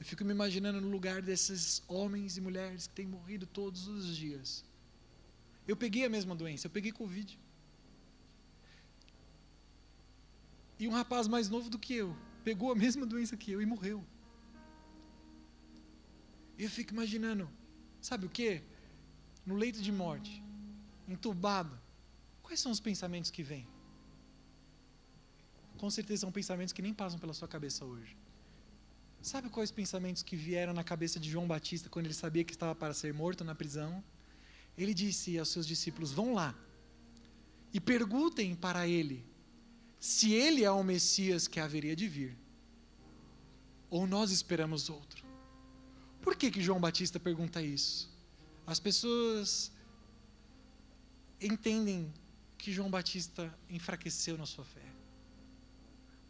Eu 0.00 0.04
fico 0.04 0.24
me 0.24 0.32
imaginando 0.32 0.80
no 0.80 0.90
lugar 0.90 1.22
desses 1.22 1.82
homens 1.86 2.36
e 2.36 2.40
mulheres 2.40 2.88
que 2.88 2.94
têm 2.94 3.06
morrido 3.06 3.46
todos 3.46 3.86
os 3.86 4.16
dias. 4.16 4.64
Eu 5.66 5.76
peguei 5.76 6.04
a 6.04 6.08
mesma 6.08 6.34
doença, 6.34 6.66
eu 6.66 6.70
peguei 6.70 6.90
Covid. 6.90 7.38
E 10.80 10.88
um 10.88 10.90
rapaz 10.90 11.28
mais 11.28 11.48
novo 11.48 11.70
do 11.70 11.78
que 11.78 11.94
eu 11.94 12.16
pegou 12.42 12.72
a 12.72 12.74
mesma 12.74 13.06
doença 13.06 13.36
que 13.36 13.52
eu 13.52 13.62
e 13.62 13.66
morreu. 13.66 14.04
Eu 16.58 16.68
fico 16.68 16.92
imaginando, 16.92 17.48
sabe 18.00 18.26
o 18.26 18.28
que? 18.28 18.60
No 19.46 19.54
leito 19.54 19.80
de 19.80 19.92
morte, 19.92 20.42
entubado, 21.08 21.80
quais 22.42 22.58
são 22.58 22.72
os 22.72 22.80
pensamentos 22.80 23.30
que 23.30 23.44
vêm? 23.44 23.71
Com 25.82 25.90
certeza 25.90 26.20
são 26.20 26.30
pensamentos 26.30 26.72
que 26.72 26.80
nem 26.80 26.94
passam 26.94 27.18
pela 27.18 27.34
sua 27.34 27.48
cabeça 27.48 27.84
hoje. 27.84 28.16
Sabe 29.20 29.48
quais 29.48 29.72
pensamentos 29.72 30.22
que 30.22 30.36
vieram 30.36 30.72
na 30.72 30.84
cabeça 30.84 31.18
de 31.18 31.28
João 31.28 31.44
Batista 31.44 31.88
quando 31.88 32.06
ele 32.06 32.14
sabia 32.14 32.44
que 32.44 32.52
estava 32.52 32.72
para 32.72 32.94
ser 32.94 33.12
morto 33.12 33.42
na 33.42 33.52
prisão? 33.52 33.92
Ele 34.78 34.94
disse 34.94 35.36
aos 35.36 35.48
seus 35.48 35.66
discípulos: 35.66 36.12
Vão 36.12 36.34
lá 36.34 36.54
e 37.74 37.80
perguntem 37.80 38.54
para 38.54 38.86
ele 38.86 39.26
se 39.98 40.32
ele 40.32 40.62
é 40.62 40.70
o 40.70 40.84
Messias 40.84 41.48
que 41.48 41.58
haveria 41.58 41.96
de 41.96 42.06
vir, 42.06 42.38
ou 43.90 44.06
nós 44.06 44.30
esperamos 44.30 44.88
outro. 44.88 45.24
Por 46.20 46.36
que, 46.36 46.48
que 46.48 46.62
João 46.62 46.80
Batista 46.80 47.18
pergunta 47.18 47.60
isso? 47.60 48.08
As 48.64 48.78
pessoas 48.78 49.72
entendem 51.40 52.14
que 52.56 52.72
João 52.72 52.88
Batista 52.88 53.52
enfraqueceu 53.68 54.38
na 54.38 54.46
sua 54.46 54.64
fé. 54.64 55.01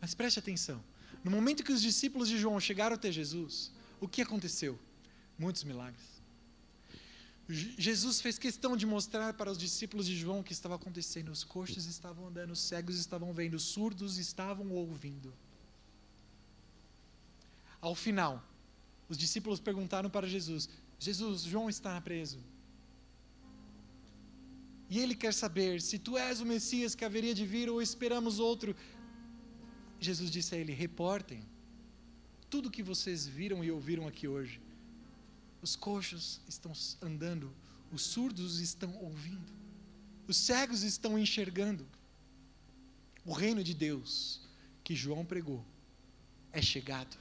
Mas 0.02 0.14
preste 0.14 0.40
atenção: 0.40 0.82
no 1.22 1.30
momento 1.30 1.62
que 1.62 1.72
os 1.72 1.80
discípulos 1.80 2.28
de 2.28 2.36
João 2.36 2.58
chegaram 2.58 2.96
até 2.96 3.10
Jesus, 3.10 3.70
o 4.00 4.08
que 4.08 4.20
aconteceu? 4.20 4.76
Muitos 5.38 5.62
milagres. 5.62 6.10
Jesus 7.48 8.20
fez 8.20 8.38
questão 8.38 8.76
de 8.76 8.86
mostrar 8.86 9.34
para 9.34 9.50
os 9.50 9.58
discípulos 9.58 10.06
de 10.06 10.16
João 10.16 10.40
o 10.40 10.44
que 10.44 10.52
estava 10.52 10.74
acontecendo. 10.74 11.30
Os 11.30 11.44
coxos 11.44 11.86
estavam 11.86 12.26
andando, 12.26 12.52
os 12.52 12.60
cegos 12.60 12.98
estavam 12.98 13.32
vendo, 13.32 13.54
os 13.54 13.62
surdos 13.62 14.18
estavam 14.18 14.70
ouvindo. 14.72 15.32
Ao 17.80 17.94
final, 17.94 18.42
os 19.08 19.18
discípulos 19.18 19.60
perguntaram 19.60 20.10
para 20.10 20.26
Jesus: 20.26 20.68
Jesus, 20.98 21.42
João 21.42 21.68
está 21.70 22.00
preso. 22.00 22.38
E 24.88 24.98
ele 24.98 25.14
quer 25.14 25.32
saber 25.32 25.80
se 25.80 25.98
tu 25.98 26.18
és 26.18 26.40
o 26.40 26.44
Messias 26.44 26.94
que 26.94 27.04
haveria 27.04 27.34
de 27.34 27.46
vir 27.46 27.70
ou 27.70 27.80
esperamos 27.80 28.38
outro. 28.38 28.76
Jesus 30.02 30.30
disse 30.30 30.54
a 30.54 30.58
ele: 30.58 30.72
Reportem 30.72 31.44
tudo 32.50 32.68
o 32.68 32.70
que 32.70 32.82
vocês 32.82 33.26
viram 33.26 33.64
e 33.64 33.70
ouviram 33.70 34.06
aqui 34.06 34.28
hoje 34.28 34.60
os 35.62 35.76
coxos 35.76 36.40
estão 36.48 36.72
andando, 37.00 37.54
os 37.92 38.02
surdos 38.02 38.58
estão 38.58 38.92
ouvindo, 38.96 39.52
os 40.26 40.36
cegos 40.36 40.82
estão 40.82 41.16
enxergando. 41.16 41.86
O 43.24 43.32
reino 43.32 43.62
de 43.62 43.72
Deus 43.72 44.40
que 44.82 44.96
João 44.96 45.24
pregou 45.24 45.64
é 46.52 46.60
chegado. 46.60 47.16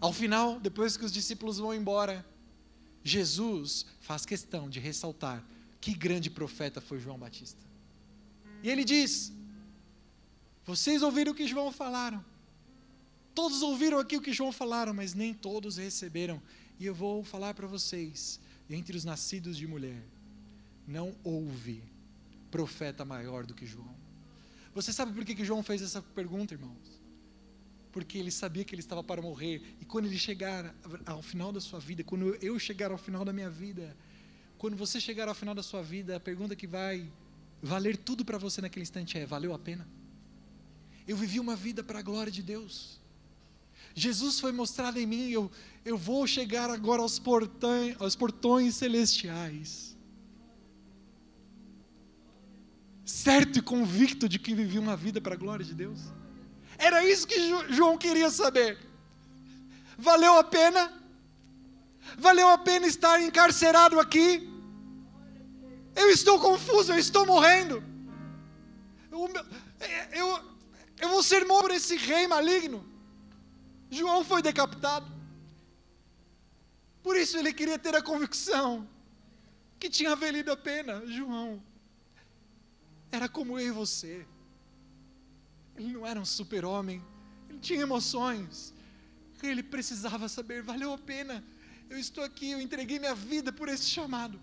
Ao 0.00 0.12
final, 0.12 0.60
depois 0.60 0.96
que 0.96 1.04
os 1.04 1.10
discípulos 1.10 1.58
vão 1.58 1.74
embora, 1.74 2.24
Jesus 3.02 3.86
faz 4.00 4.24
questão 4.24 4.70
de 4.70 4.78
ressaltar 4.78 5.44
que 5.80 5.92
grande 5.92 6.30
profeta 6.30 6.80
foi 6.80 7.00
João 7.00 7.18
Batista. 7.18 7.60
E 8.64 8.70
ele 8.70 8.84
diz: 8.84 9.32
Vocês 10.64 11.02
ouviram 11.02 11.32
o 11.32 11.34
que 11.34 11.46
João 11.46 11.70
falaram? 11.70 12.24
Todos 13.34 13.62
ouviram 13.62 13.98
aqui 13.98 14.16
o 14.16 14.22
que 14.22 14.32
João 14.32 14.50
falaram, 14.50 14.94
mas 14.94 15.12
nem 15.12 15.34
todos 15.34 15.76
receberam. 15.76 16.42
E 16.80 16.86
eu 16.86 16.94
vou 16.94 17.22
falar 17.22 17.52
para 17.52 17.66
vocês: 17.66 18.40
entre 18.68 18.96
os 18.96 19.04
nascidos 19.04 19.58
de 19.58 19.66
mulher, 19.66 20.02
não 20.88 21.14
houve 21.22 21.82
profeta 22.50 23.04
maior 23.04 23.44
do 23.44 23.54
que 23.54 23.66
João. 23.66 23.94
Você 24.74 24.92
sabe 24.92 25.12
por 25.12 25.24
que, 25.24 25.34
que 25.34 25.44
João 25.44 25.62
fez 25.62 25.82
essa 25.82 26.00
pergunta, 26.00 26.54
irmãos? 26.54 27.04
porque 27.94 28.18
ele 28.18 28.32
sabia 28.32 28.64
que 28.64 28.74
ele 28.74 28.80
estava 28.82 29.04
para 29.04 29.22
morrer. 29.22 29.62
E 29.80 29.84
quando 29.84 30.06
ele 30.06 30.18
chegar 30.18 30.74
ao 31.06 31.22
final 31.22 31.52
da 31.52 31.60
sua 31.60 31.78
vida, 31.78 32.02
quando 32.02 32.34
eu 32.42 32.58
chegar 32.58 32.90
ao 32.90 32.98
final 32.98 33.24
da 33.24 33.32
minha 33.32 33.48
vida, 33.48 33.96
quando 34.58 34.76
você 34.76 35.00
chegar 35.00 35.28
ao 35.28 35.34
final 35.34 35.54
da 35.54 35.62
sua 35.62 35.80
vida, 35.80 36.16
a 36.16 36.18
pergunta 36.18 36.56
que 36.56 36.66
vai 36.66 37.08
valer 37.64 37.96
tudo 37.96 38.24
para 38.24 38.36
você 38.36 38.60
naquele 38.60 38.82
instante 38.82 39.18
é: 39.18 39.24
valeu 39.24 39.54
a 39.54 39.58
pena? 39.58 39.88
Eu 41.08 41.16
vivi 41.16 41.40
uma 41.40 41.56
vida 41.56 41.82
para 41.82 41.98
a 41.98 42.02
glória 42.02 42.30
de 42.30 42.42
Deus. 42.42 43.00
Jesus 43.94 44.40
foi 44.40 44.52
mostrado 44.52 44.98
em 44.98 45.06
mim, 45.06 45.30
eu, 45.30 45.50
eu 45.84 45.96
vou 45.96 46.26
chegar 46.26 46.68
agora 46.68 47.00
aos 47.00 47.18
portões, 47.18 47.96
aos 48.00 48.16
portões 48.16 48.74
celestiais. 48.74 49.96
Certo 53.04 53.58
e 53.58 53.62
convicto 53.62 54.28
de 54.28 54.38
que 54.38 54.54
vivi 54.54 54.78
uma 54.78 54.96
vida 54.96 55.20
para 55.20 55.34
a 55.34 55.38
glória 55.38 55.64
de 55.64 55.74
Deus. 55.74 56.00
Era 56.76 57.04
isso 57.08 57.26
que 57.26 57.36
João 57.72 57.96
queria 57.96 58.30
saber. 58.30 58.78
Valeu 59.96 60.38
a 60.38 60.44
pena? 60.44 60.92
Valeu 62.18 62.48
a 62.48 62.58
pena 62.58 62.86
estar 62.86 63.22
encarcerado 63.22 64.00
aqui? 64.00 64.53
Eu 65.94 66.10
estou 66.10 66.40
confuso, 66.40 66.92
eu 66.92 66.98
estou 66.98 67.24
morrendo. 67.26 67.82
Eu, 69.10 69.28
eu, 70.12 70.56
eu 70.98 71.08
vou 71.08 71.22
ser 71.22 71.44
morto 71.44 71.62
por 71.62 71.70
esse 71.70 71.96
rei 71.96 72.26
maligno. 72.26 72.84
João 73.90 74.24
foi 74.24 74.42
decapitado. 74.42 75.12
Por 77.02 77.16
isso 77.16 77.36
ele 77.36 77.52
queria 77.52 77.78
ter 77.78 77.94
a 77.94 78.02
convicção 78.02 78.88
que 79.78 79.88
tinha 79.88 80.16
valido 80.16 80.50
a 80.50 80.56
pena. 80.56 81.06
João 81.06 81.62
era 83.12 83.28
como 83.28 83.58
eu 83.58 83.68
e 83.68 83.70
você. 83.70 84.26
Ele 85.76 85.92
não 85.92 86.06
era 86.06 86.18
um 86.18 86.24
super-homem, 86.24 87.04
ele 87.48 87.58
tinha 87.58 87.82
emoções. 87.82 88.72
Ele 89.42 89.62
precisava 89.62 90.28
saber, 90.28 90.62
valeu 90.62 90.92
a 90.92 90.98
pena. 90.98 91.44
Eu 91.90 91.98
estou 91.98 92.24
aqui, 92.24 92.50
eu 92.52 92.60
entreguei 92.60 92.98
minha 92.98 93.14
vida 93.14 93.52
por 93.52 93.68
esse 93.68 93.88
chamado. 93.88 94.40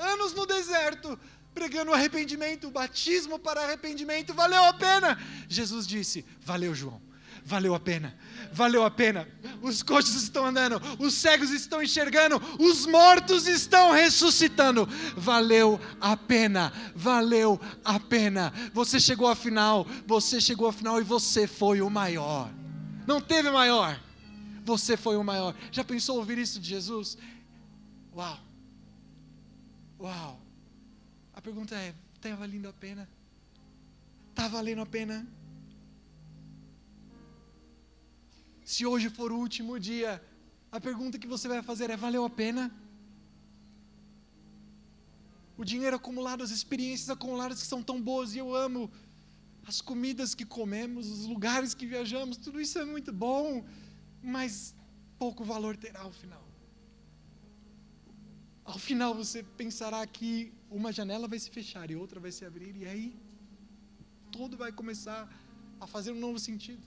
Anos 0.00 0.32
no 0.32 0.46
deserto, 0.46 1.18
pregando 1.54 1.92
arrependimento, 1.92 2.70
batismo 2.70 3.38
para 3.38 3.62
arrependimento, 3.62 4.34
valeu 4.34 4.64
a 4.64 4.72
pena. 4.72 5.18
Jesus 5.48 5.86
disse: 5.86 6.24
Valeu, 6.40 6.74
João 6.74 7.10
valeu 7.44 7.74
a 7.74 7.80
pena, 7.80 8.16
valeu 8.52 8.84
a 8.84 8.90
pena. 8.90 9.28
Os 9.62 9.82
coxos 9.82 10.14
estão 10.22 10.46
andando, 10.46 10.80
os 10.98 11.14
cegos 11.14 11.50
estão 11.50 11.82
enxergando, 11.82 12.40
os 12.58 12.86
mortos 12.86 13.46
estão 13.46 13.92
ressuscitando. 13.92 14.88
Valeu 15.16 15.80
a 16.00 16.16
pena, 16.16 16.72
valeu 16.94 17.60
a 17.84 17.98
pena. 17.98 18.52
Você 18.72 19.00
chegou 19.00 19.28
à 19.28 19.34
final, 19.34 19.86
você 20.06 20.40
chegou 20.40 20.68
à 20.68 20.72
final 20.72 21.00
e 21.00 21.04
você 21.04 21.46
foi 21.46 21.80
o 21.80 21.90
maior. 21.90 22.50
Não 23.06 23.20
teve 23.20 23.50
maior, 23.50 24.00
você 24.64 24.96
foi 24.96 25.16
o 25.16 25.24
maior. 25.24 25.54
Já 25.72 25.84
pensou 25.84 26.16
ouvir 26.16 26.38
isso 26.38 26.60
de 26.60 26.68
Jesus? 26.68 27.16
Uau, 28.14 28.38
uau. 30.00 30.40
A 31.32 31.40
pergunta 31.40 31.74
é: 31.76 31.94
está 32.14 32.34
valendo 32.34 32.68
a 32.68 32.72
pena? 32.72 33.08
Está 34.30 34.48
valendo 34.48 34.80
a 34.80 34.86
pena? 34.86 35.26
Se 38.64 38.86
hoje 38.86 39.10
for 39.10 39.30
o 39.32 39.38
último 39.38 39.78
dia, 39.78 40.22
a 40.72 40.80
pergunta 40.80 41.18
que 41.18 41.26
você 41.26 41.46
vai 41.46 41.62
fazer 41.62 41.90
é: 41.90 41.96
valeu 41.96 42.24
a 42.24 42.30
pena? 42.30 42.74
O 45.56 45.64
dinheiro 45.64 45.96
acumulado, 45.96 46.42
as 46.42 46.50
experiências 46.50 47.10
acumuladas 47.10 47.60
que 47.60 47.66
são 47.66 47.82
tão 47.82 48.00
boas, 48.00 48.34
e 48.34 48.38
eu 48.38 48.54
amo 48.54 48.90
as 49.66 49.80
comidas 49.80 50.34
que 50.34 50.46
comemos, 50.46 51.06
os 51.08 51.26
lugares 51.26 51.74
que 51.74 51.86
viajamos, 51.86 52.38
tudo 52.38 52.60
isso 52.60 52.78
é 52.78 52.84
muito 52.84 53.12
bom, 53.12 53.64
mas 54.22 54.74
pouco 55.18 55.44
valor 55.44 55.76
terá 55.76 56.00
ao 56.00 56.12
final. 56.12 56.49
Ao 58.72 58.78
final 58.78 59.12
você 59.22 59.42
pensará 59.62 60.00
que 60.06 60.30
uma 60.70 60.90
janela 60.98 61.26
vai 61.32 61.38
se 61.44 61.50
fechar 61.50 61.90
e 61.90 61.96
outra 61.96 62.18
vai 62.24 62.32
se 62.36 62.44
abrir, 62.44 62.74
e 62.76 62.86
aí 62.92 63.06
tudo 64.30 64.56
vai 64.62 64.70
começar 64.80 65.20
a 65.80 65.86
fazer 65.94 66.12
um 66.12 66.20
novo 66.26 66.38
sentido 66.38 66.84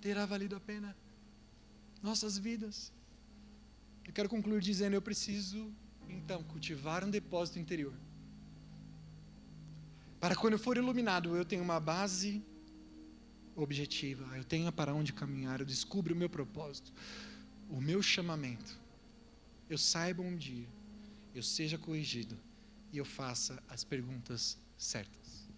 terá 0.00 0.24
valido 0.24 0.56
a 0.56 0.60
pena 0.60 0.96
nossas 2.02 2.38
vidas. 2.38 2.92
Eu 4.04 4.12
quero 4.12 4.28
concluir 4.28 4.60
dizendo: 4.60 4.94
eu 4.94 5.02
preciso, 5.02 5.72
então, 6.08 6.42
cultivar 6.44 7.04
um 7.04 7.10
depósito 7.10 7.58
interior. 7.58 7.94
Para 10.18 10.36
quando 10.36 10.54
eu 10.54 10.58
for 10.58 10.76
iluminado, 10.76 11.36
eu 11.36 11.44
tenho 11.44 11.62
uma 11.62 11.80
base 11.80 12.42
objetiva, 13.56 14.24
eu 14.36 14.44
tenho 14.44 14.70
para 14.72 14.94
onde 14.94 15.12
caminhar, 15.12 15.60
eu 15.60 15.66
descubro 15.66 16.14
o 16.14 16.16
meu 16.16 16.28
propósito, 16.28 16.92
o 17.70 17.80
meu 17.80 18.02
chamamento. 18.02 18.78
Eu 19.70 19.78
saiba 19.78 20.20
um 20.22 20.36
dia, 20.36 20.66
eu 21.32 21.42
seja 21.42 21.78
corrigido 21.78 22.36
e 22.92 22.98
eu 22.98 23.04
faça 23.04 23.62
as 23.68 23.84
perguntas 23.84 24.58
certas. 24.76 25.48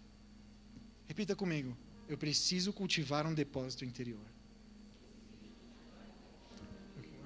Repita 1.07 1.35
comigo: 1.35 1.75
eu 2.07 2.17
preciso 2.17 2.71
cultivar 2.71 3.25
um 3.25 3.33
depósito 3.33 3.83
interior. 3.83 4.33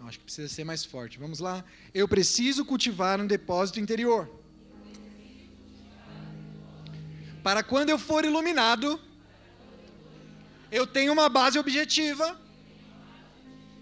Acho 0.08 0.20
que 0.20 0.24
precisa 0.24 0.48
ser 0.48 0.64
mais 0.64 0.86
forte. 0.86 1.20
Vamos 1.20 1.40
lá. 1.40 1.66
Eu 1.94 2.08
preciso 2.08 2.64
cultivar 2.64 3.20
um 3.20 3.28
depósito 3.28 3.78
interior. 3.78 4.32
Para 7.44 7.62
quando 7.62 7.90
eu 7.90 8.00
for 8.00 8.24
iluminado, 8.24 9.00
eu 10.72 10.88
tenho 10.88 11.12
uma 11.12 11.28
base 11.28 11.60
objetiva, 11.60 12.40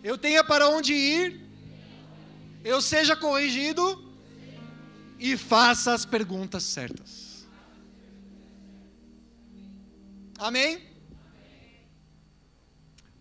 eu 0.04 0.18
tenha 0.18 0.44
para 0.44 0.68
onde 0.70 0.94
ir, 0.94 1.45
eu 2.66 2.82
seja 2.82 3.16
corrigido 3.16 3.84
e 5.20 5.38
faça 5.38 5.94
as 5.94 6.04
perguntas 6.04 6.64
certas. 6.64 7.46
Amém? 10.40 10.82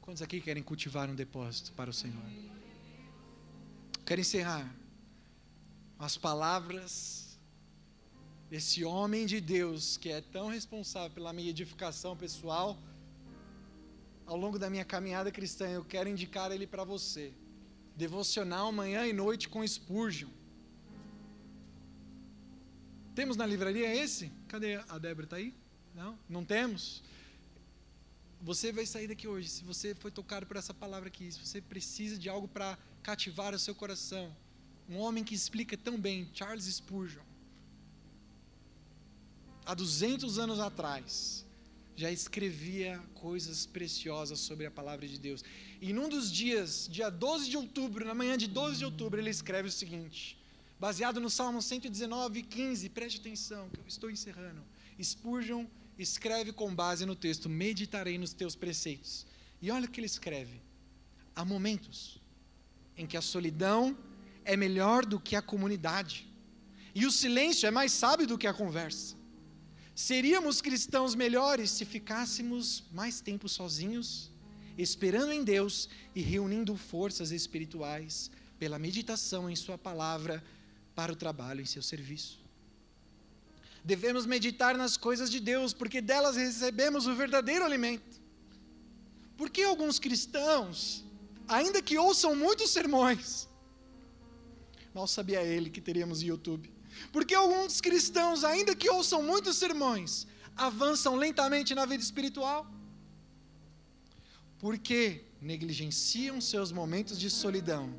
Quantos 0.01 0.22
aqui 0.22 0.40
querem 0.40 0.62
cultivar 0.62 1.11
um 1.11 1.14
depósito 1.14 1.72
para 1.72 1.90
o 1.90 1.92
Senhor? 1.92 2.24
Quero 4.07 4.22
encerrar 4.22 4.74
as 5.99 6.16
palavras 6.16 7.38
desse 8.49 8.82
homem 8.82 9.26
de 9.26 9.42
Deus 9.42 9.99
que 9.99 10.09
é 10.09 10.22
tão 10.22 10.49
responsável 10.49 11.11
pela 11.11 11.34
minha 11.34 11.51
edificação 11.51 12.16
pessoal. 12.16 12.78
Ao 14.24 14.38
longo 14.38 14.59
da 14.59 14.70
minha 14.70 14.86
caminhada 14.86 15.30
cristã, 15.30 15.68
eu 15.68 15.84
quero 15.84 16.09
indicar 16.09 16.51
ele 16.51 16.66
para 16.66 16.82
você. 16.82 17.34
Devocional 17.97 18.72
manhã 18.72 19.07
e 19.07 19.12
noite 19.12 19.49
com 19.49 19.66
Spurgeon. 19.66 20.28
Temos 23.14 23.36
na 23.36 23.47
livraria 23.47 23.95
esse? 23.95 24.32
Cadê 24.49 24.76
a 24.88 24.99
Débora? 24.99 25.24
Está 25.24 25.36
aí? 25.36 25.55
Não? 25.95 26.18
Não 26.28 26.45
temos? 26.45 27.03
Você 28.42 28.72
vai 28.72 28.84
sair 28.84 29.07
daqui 29.07 29.28
hoje. 29.28 29.49
Se 29.49 29.62
você 29.62 29.95
foi 29.95 30.11
tocado 30.11 30.45
por 30.45 30.57
essa 30.57 30.74
palavra 30.74 31.09
aqui, 31.09 31.30
se 31.30 31.38
você 31.38 31.61
precisa 31.61 32.18
de 32.18 32.28
algo 32.28 32.49
para 32.49 32.76
cativar 33.03 33.55
o 33.55 33.59
seu 33.59 33.74
coração. 33.74 34.34
Um 34.88 34.99
homem 34.99 35.22
que 35.22 35.34
explica 35.34 35.76
tão 35.76 35.99
bem, 35.99 36.28
Charles 36.34 36.64
Spurgeon. 36.64 37.22
Há 39.64 39.74
200 39.74 40.38
anos 40.38 40.61
atrás, 40.61 41.47
já 41.97 42.11
escrevia 42.11 43.01
coisas 43.14 43.66
preciosas 43.66 44.40
sobre 44.40 44.66
a 44.66 44.70
palavra 44.70 45.07
de 45.07 45.18
Deus. 45.18 45.45
E 45.80 45.92
num 45.92 46.09
dos 46.09 46.30
dias, 46.30 46.88
dia 46.90 47.11
12 47.11 47.49
de 47.49 47.57
outubro, 47.57 48.05
na 48.05 48.14
manhã 48.14 48.36
de 48.36 48.47
12 48.47 48.78
de 48.78 48.84
outubro, 48.84 49.20
ele 49.20 49.30
escreve 49.30 49.68
o 49.68 49.72
seguinte, 49.72 50.38
baseado 50.78 51.20
no 51.20 51.30
Salmo 51.30 51.62
119, 51.62 52.42
15, 52.42 52.88
preste 52.88 53.20
atenção, 53.20 53.68
que 53.70 53.80
eu 53.80 53.84
estou 53.86 54.11
encerrando. 54.11 54.62
Spurgeon 55.01 55.66
escreve 55.99 56.53
com 56.53 56.74
base 56.74 57.07
no 57.07 57.14
texto: 57.14 57.49
Meditarei 57.49 58.18
nos 58.18 58.32
teus 58.32 58.57
preceitos. 58.57 59.26
E 59.62 59.70
olha 59.70 59.86
o 59.86 59.90
que 59.90 60.01
ele 60.01 60.07
escreve: 60.07 60.61
há 61.34 61.45
momentos 61.45 62.20
em 62.97 63.07
que 63.07 63.16
a 63.16 63.22
solidão 63.22 63.97
é 64.45 64.57
melhor 64.57 65.07
do 65.07 65.18
que 65.18 65.36
a 65.36 65.42
comunidade, 65.42 66.28
e 66.95 67.07
o 67.07 67.11
silêncio 67.11 67.66
é 67.66 67.70
mais 67.70 67.92
sábio 67.92 68.26
do 68.26 68.38
que 68.38 68.47
a 68.47 68.55
conversa. 68.55 69.16
Seríamos 69.95 70.61
cristãos 70.61 71.14
melhores 71.14 71.70
se 71.70 71.84
ficássemos 71.84 72.84
mais 72.90 73.20
tempo 73.20 73.49
sozinhos, 73.49 74.30
esperando 74.76 75.32
em 75.32 75.45
Deus 75.45 75.88
e 76.14 76.20
reunindo 76.20 76.76
forças 76.76 77.30
espirituais 77.30 78.30
pela 78.59 78.78
meditação 78.78 79.49
em 79.49 79.55
Sua 79.55 79.78
palavra 79.78 80.42
para 80.95 81.12
o 81.12 81.16
trabalho 81.16 81.61
em 81.61 81.66
seu 81.66 81.82
serviço. 81.82 82.40
Devemos 83.84 84.26
meditar 84.26 84.76
nas 84.76 84.97
coisas 84.97 85.30
de 85.30 85.38
Deus, 85.38 85.72
porque 85.72 86.01
delas 86.01 86.36
recebemos 86.36 87.07
o 87.07 87.14
verdadeiro 87.14 87.64
alimento. 87.64 88.20
Por 89.36 89.51
que 89.51 89.62
alguns 89.62 89.99
cristãos 89.99 91.05
ainda 91.47 91.82
que 91.82 91.99
ouçam 91.99 92.34
muitos 92.34 92.70
sermões, 92.70 93.49
mal 94.95 95.07
sabia 95.07 95.42
ele 95.42 95.70
que 95.70 95.80
teríamos 95.80 96.22
YouTube. 96.22 96.74
Porque 97.12 97.34
alguns 97.34 97.80
cristãos, 97.80 98.45
ainda 98.45 98.74
que 98.74 98.90
ouçam 98.90 99.22
muitos 99.22 99.57
sermões, 99.57 100.26
avançam 100.57 101.16
lentamente 101.16 101.74
na 101.74 101.84
vida 101.86 102.03
espiritual. 102.03 102.66
porque 104.59 105.24
negligenciam 105.42 106.40
seus 106.40 106.72
momentos 106.72 107.18
de 107.18 107.28
solidão 107.28 107.95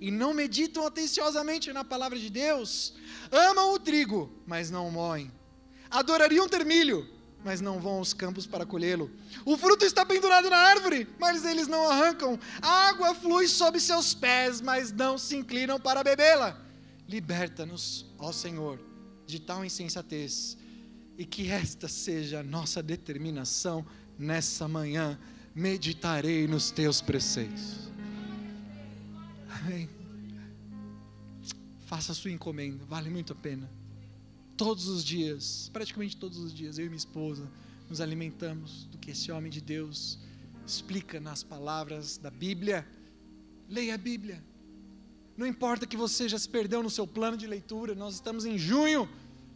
e 0.00 0.10
não 0.10 0.34
meditam 0.34 0.84
atenciosamente 0.84 1.72
na 1.72 1.84
palavra 1.84 2.18
de 2.18 2.28
Deus, 2.28 2.94
amam 3.30 3.72
o 3.72 3.78
trigo, 3.78 4.32
mas 4.44 4.68
não 4.68 4.88
o 4.88 4.90
moem, 4.90 5.30
adorariam 5.88 6.48
ter 6.48 6.64
milho, 6.64 7.08
mas 7.44 7.60
não 7.60 7.78
vão 7.78 7.98
aos 7.98 8.12
campos 8.12 8.46
para 8.46 8.66
colhê-lo. 8.66 9.10
O 9.44 9.56
fruto 9.56 9.84
está 9.84 10.04
pendurado 10.04 10.50
na 10.50 10.56
árvore, 10.56 11.08
mas 11.20 11.44
eles 11.44 11.68
não 11.68 11.88
arrancam. 11.88 12.38
A 12.60 12.88
água 12.88 13.14
flui 13.14 13.46
sob 13.46 13.78
seus 13.78 14.12
pés, 14.12 14.60
mas 14.60 14.90
não 14.90 15.16
se 15.16 15.36
inclinam 15.36 15.78
para 15.78 16.02
bebê-la. 16.02 16.60
Liberta-nos, 17.08 18.06
ó 18.18 18.30
Senhor, 18.30 18.78
de 19.26 19.40
tal 19.40 19.64
insensatez, 19.64 20.56
e 21.16 21.24
que 21.24 21.48
esta 21.48 21.88
seja 21.88 22.40
a 22.40 22.42
nossa 22.42 22.82
determinação 22.82 23.84
nessa 24.18 24.68
manhã. 24.68 25.18
Meditarei 25.54 26.46
nos 26.46 26.70
teus 26.70 27.00
preceitos. 27.00 27.90
Amém. 29.48 29.88
Faça 31.86 32.12
a 32.12 32.14
sua 32.14 32.30
encomenda, 32.30 32.84
vale 32.84 33.10
muito 33.10 33.32
a 33.32 33.36
pena 33.36 33.68
todos 34.58 34.88
os 34.88 35.04
dias, 35.04 35.70
praticamente 35.72 36.16
todos 36.16 36.36
os 36.36 36.52
dias, 36.52 36.78
eu 36.80 36.86
e 36.86 36.88
minha 36.88 36.98
esposa 36.98 37.48
nos 37.88 38.00
alimentamos 38.00 38.86
do 38.86 38.98
que 38.98 39.12
esse 39.12 39.30
homem 39.30 39.50
de 39.50 39.60
Deus 39.60 40.18
explica 40.66 41.20
nas 41.20 41.44
palavras 41.44 42.18
da 42.18 42.28
Bíblia. 42.28 42.84
Leia 43.68 43.94
a 43.94 43.98
Bíblia. 43.98 44.42
Não 45.38 45.46
importa 45.46 45.86
que 45.86 45.96
você 45.96 46.28
já 46.28 46.36
se 46.36 46.48
perdeu 46.48 46.82
no 46.82 46.90
seu 46.90 47.06
plano 47.06 47.36
de 47.36 47.46
leitura, 47.46 47.94
nós 47.94 48.14
estamos 48.14 48.44
em 48.44 48.58
junho. 48.58 49.08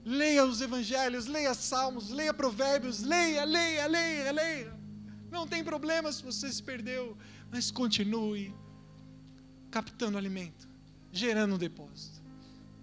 Leia 0.05 0.45
os 0.45 0.61
evangelhos, 0.61 1.27
leia 1.27 1.55
salmos, 1.55 2.09
leia 2.09 2.33
provérbios, 2.33 3.03
leia, 3.03 3.45
leia, 3.45 3.89
leia, 3.89 4.31
leia. 4.31 4.79
Não 5.29 5.45
tem 5.45 5.65
problema 5.65 6.13
se 6.13 6.23
você 6.23 6.53
se 6.53 6.63
perdeu, 6.63 7.19
mas 7.51 7.73
continue 7.73 8.55
captando 9.73 10.17
alimento, 10.17 10.69
gerando 11.11 11.57
um 11.57 11.59
depósito. 11.59 12.23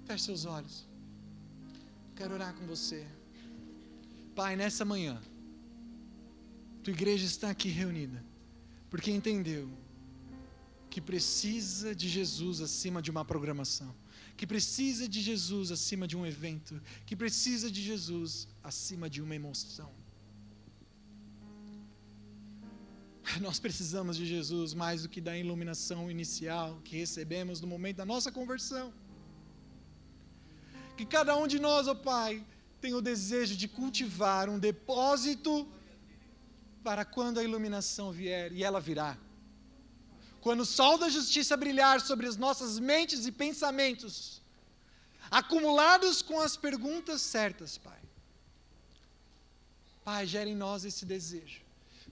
Feche 0.03 0.25
seus 0.25 0.43
olhos. 0.43 0.85
Quero 2.17 2.33
orar 2.33 2.53
com 2.53 2.65
você. 2.65 3.07
Pai, 4.35 4.57
nessa 4.57 4.83
manhã, 4.83 5.21
tua 6.83 6.91
igreja 6.91 7.25
está 7.25 7.49
aqui 7.49 7.69
reunida, 7.69 8.21
porque 8.89 9.09
entendeu 9.09 9.69
que 10.89 10.99
precisa 10.99 11.93
de 11.93 12.09
Jesus 12.09 12.61
acima 12.61 13.01
de 13.01 13.11
uma 13.11 13.23
programação, 13.23 13.93
que 14.35 14.47
precisa 14.47 15.07
de 15.07 15.21
Jesus 15.21 15.71
acima 15.71 16.07
de 16.07 16.17
um 16.17 16.25
evento, 16.25 16.81
que 17.05 17.15
precisa 17.15 17.69
de 17.69 17.81
Jesus 17.81 18.47
acima 18.63 19.09
de 19.09 19.21
uma 19.21 19.35
emoção. 19.35 19.91
Nós 23.41 23.59
precisamos 23.59 24.17
de 24.17 24.25
Jesus 24.25 24.73
mais 24.73 25.03
do 25.03 25.09
que 25.09 25.21
da 25.21 25.37
iluminação 25.37 26.09
inicial 26.09 26.79
que 26.83 26.97
recebemos 26.97 27.61
no 27.61 27.67
momento 27.67 27.97
da 27.97 28.05
nossa 28.05 28.31
conversão. 28.31 28.93
Que 30.97 31.05
cada 31.05 31.35
um 31.37 31.47
de 31.47 31.59
nós, 31.59 31.87
ó 31.87 31.91
oh 31.91 31.95
Pai, 31.95 32.45
tenha 32.81 32.97
o 32.97 33.01
desejo 33.01 33.55
de 33.55 33.67
cultivar 33.67 34.49
um 34.49 34.59
depósito 34.59 35.67
para 36.83 37.05
quando 37.05 37.39
a 37.39 37.43
iluminação 37.43 38.11
vier, 38.11 38.51
e 38.51 38.63
ela 38.63 38.81
virá. 38.81 39.17
Quando 40.41 40.61
o 40.61 40.65
sol 40.65 40.97
da 40.97 41.09
justiça 41.09 41.57
brilhar 41.57 41.99
sobre 42.01 42.27
as 42.27 42.37
nossas 42.37 42.79
mentes 42.79 43.25
e 43.25 43.31
pensamentos, 43.31 44.41
acumulados 45.29 46.21
com 46.21 46.39
as 46.39 46.55
perguntas 46.55 47.21
certas, 47.21 47.77
Pai. 47.77 47.99
Pai, 50.03 50.25
gere 50.25 50.51
em 50.51 50.55
nós 50.55 50.85
esse 50.85 51.05
desejo 51.05 51.61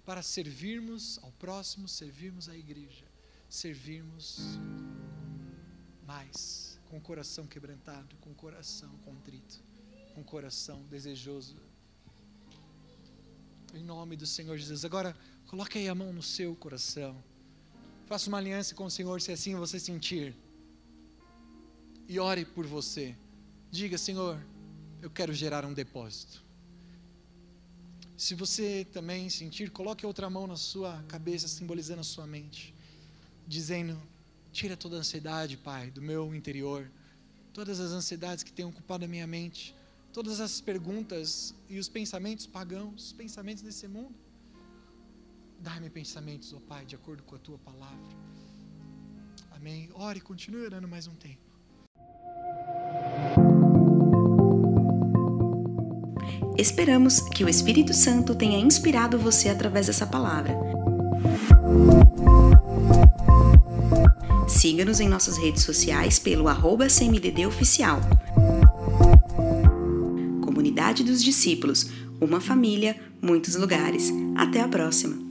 para 0.06 0.22
servirmos 0.22 1.20
ao 1.24 1.32
próximo, 1.34 1.88
servirmos 1.88 2.48
à 2.48 2.56
igreja, 2.56 3.06
servirmos 3.50 4.40
mais 6.06 6.80
com 6.90 6.98
o 6.98 7.02
coração 7.02 7.46
quebrantado, 7.46 8.16
com 8.22 8.32
o 8.32 8.36
coração 8.36 8.90
contrito, 9.04 9.60
com 10.14 10.22
o 10.22 10.24
coração 10.24 10.82
desejoso. 10.90 11.58
Em 13.74 13.84
nome 13.84 14.16
do 14.16 14.26
Senhor 14.26 14.58
Jesus. 14.58 14.86
Agora, 14.86 15.16
coloque 15.48 15.78
aí 15.78 15.90
a 15.90 15.96
mão 15.96 16.14
no 16.14 16.24
seu 16.24 16.56
coração. 16.56 17.22
Faça 18.08 18.30
uma 18.30 18.38
aliança 18.38 18.74
com 18.74 18.86
o 18.86 18.90
Senhor 18.90 19.22
se 19.22 19.34
assim 19.34 19.54
você 19.54 19.78
sentir. 19.78 20.34
E 22.08 22.18
ore 22.22 22.46
por 22.46 22.66
você. 22.66 23.14
Diga, 23.70 23.98
Senhor, 23.98 24.42
eu 25.02 25.10
quero 25.10 25.34
gerar 25.34 25.66
um 25.66 25.74
depósito. 25.74 26.42
Se 28.16 28.34
você 28.34 28.88
também 28.94 29.30
sentir, 29.30 29.72
coloque 29.72 30.06
outra 30.06 30.30
mão 30.30 30.48
na 30.48 30.56
sua 30.56 31.04
cabeça, 31.10 31.50
simbolizando 31.50 32.00
a 32.00 32.04
sua 32.06 32.26
mente, 32.26 32.74
dizendo: 33.46 34.02
Tira 34.54 34.78
toda 34.78 34.96
a 34.96 35.00
ansiedade, 35.00 35.58
Pai, 35.58 35.92
do 35.92 36.02
meu 36.02 36.34
interior. 36.34 36.90
Todas 37.52 37.82
as 37.82 37.92
ansiedades 37.92 38.42
que 38.42 38.54
têm 38.54 38.64
ocupado 38.64 39.04
a 39.04 39.08
minha 39.08 39.28
mente. 39.28 39.76
Todas 40.14 40.40
as 40.40 40.62
perguntas 40.62 41.54
e 41.70 41.78
os 41.78 41.90
pensamentos 41.90 42.48
pagãos, 42.48 43.08
os 43.08 43.12
pensamentos 43.12 43.62
desse 43.62 43.86
mundo. 43.86 44.16
Dá-me 45.60 45.90
pensamentos, 45.90 46.54
ó 46.54 46.60
Pai, 46.60 46.86
de 46.86 46.96
acordo 46.96 47.24
com 47.24 47.36
a 47.36 47.40
tua 47.40 47.58
palavra. 47.58 47.98
Amém. 49.52 49.90
Ore, 49.94 50.22
continue 50.22 50.66
orando 50.66 50.88
mais 50.88 51.08
um 51.08 51.16
tempo. 51.16 51.48
Esperamos 56.58 57.22
que 57.22 57.44
o 57.44 57.50
Espírito 57.50 57.94
Santo 57.94 58.34
tenha 58.34 58.58
inspirado 58.58 59.20
você 59.20 59.50
através 59.50 59.88
dessa 59.88 60.08
palavra. 60.08 60.56
Siga-nos 64.48 65.00
em 65.00 65.08
nossas 65.08 65.38
redes 65.38 65.64
sociais 65.64 66.18
pelo 66.18 66.48
arroba 66.48 66.88
CMDDoficial. 66.88 68.00
Comunidade 70.42 71.04
dos 71.04 71.22
Discípulos, 71.24 71.92
uma 72.20 72.42
família, 72.42 73.00
muitos 73.22 73.56
lugares. 73.56 74.12
Até 74.36 74.62
a 74.62 74.68
próxima! 74.68 75.27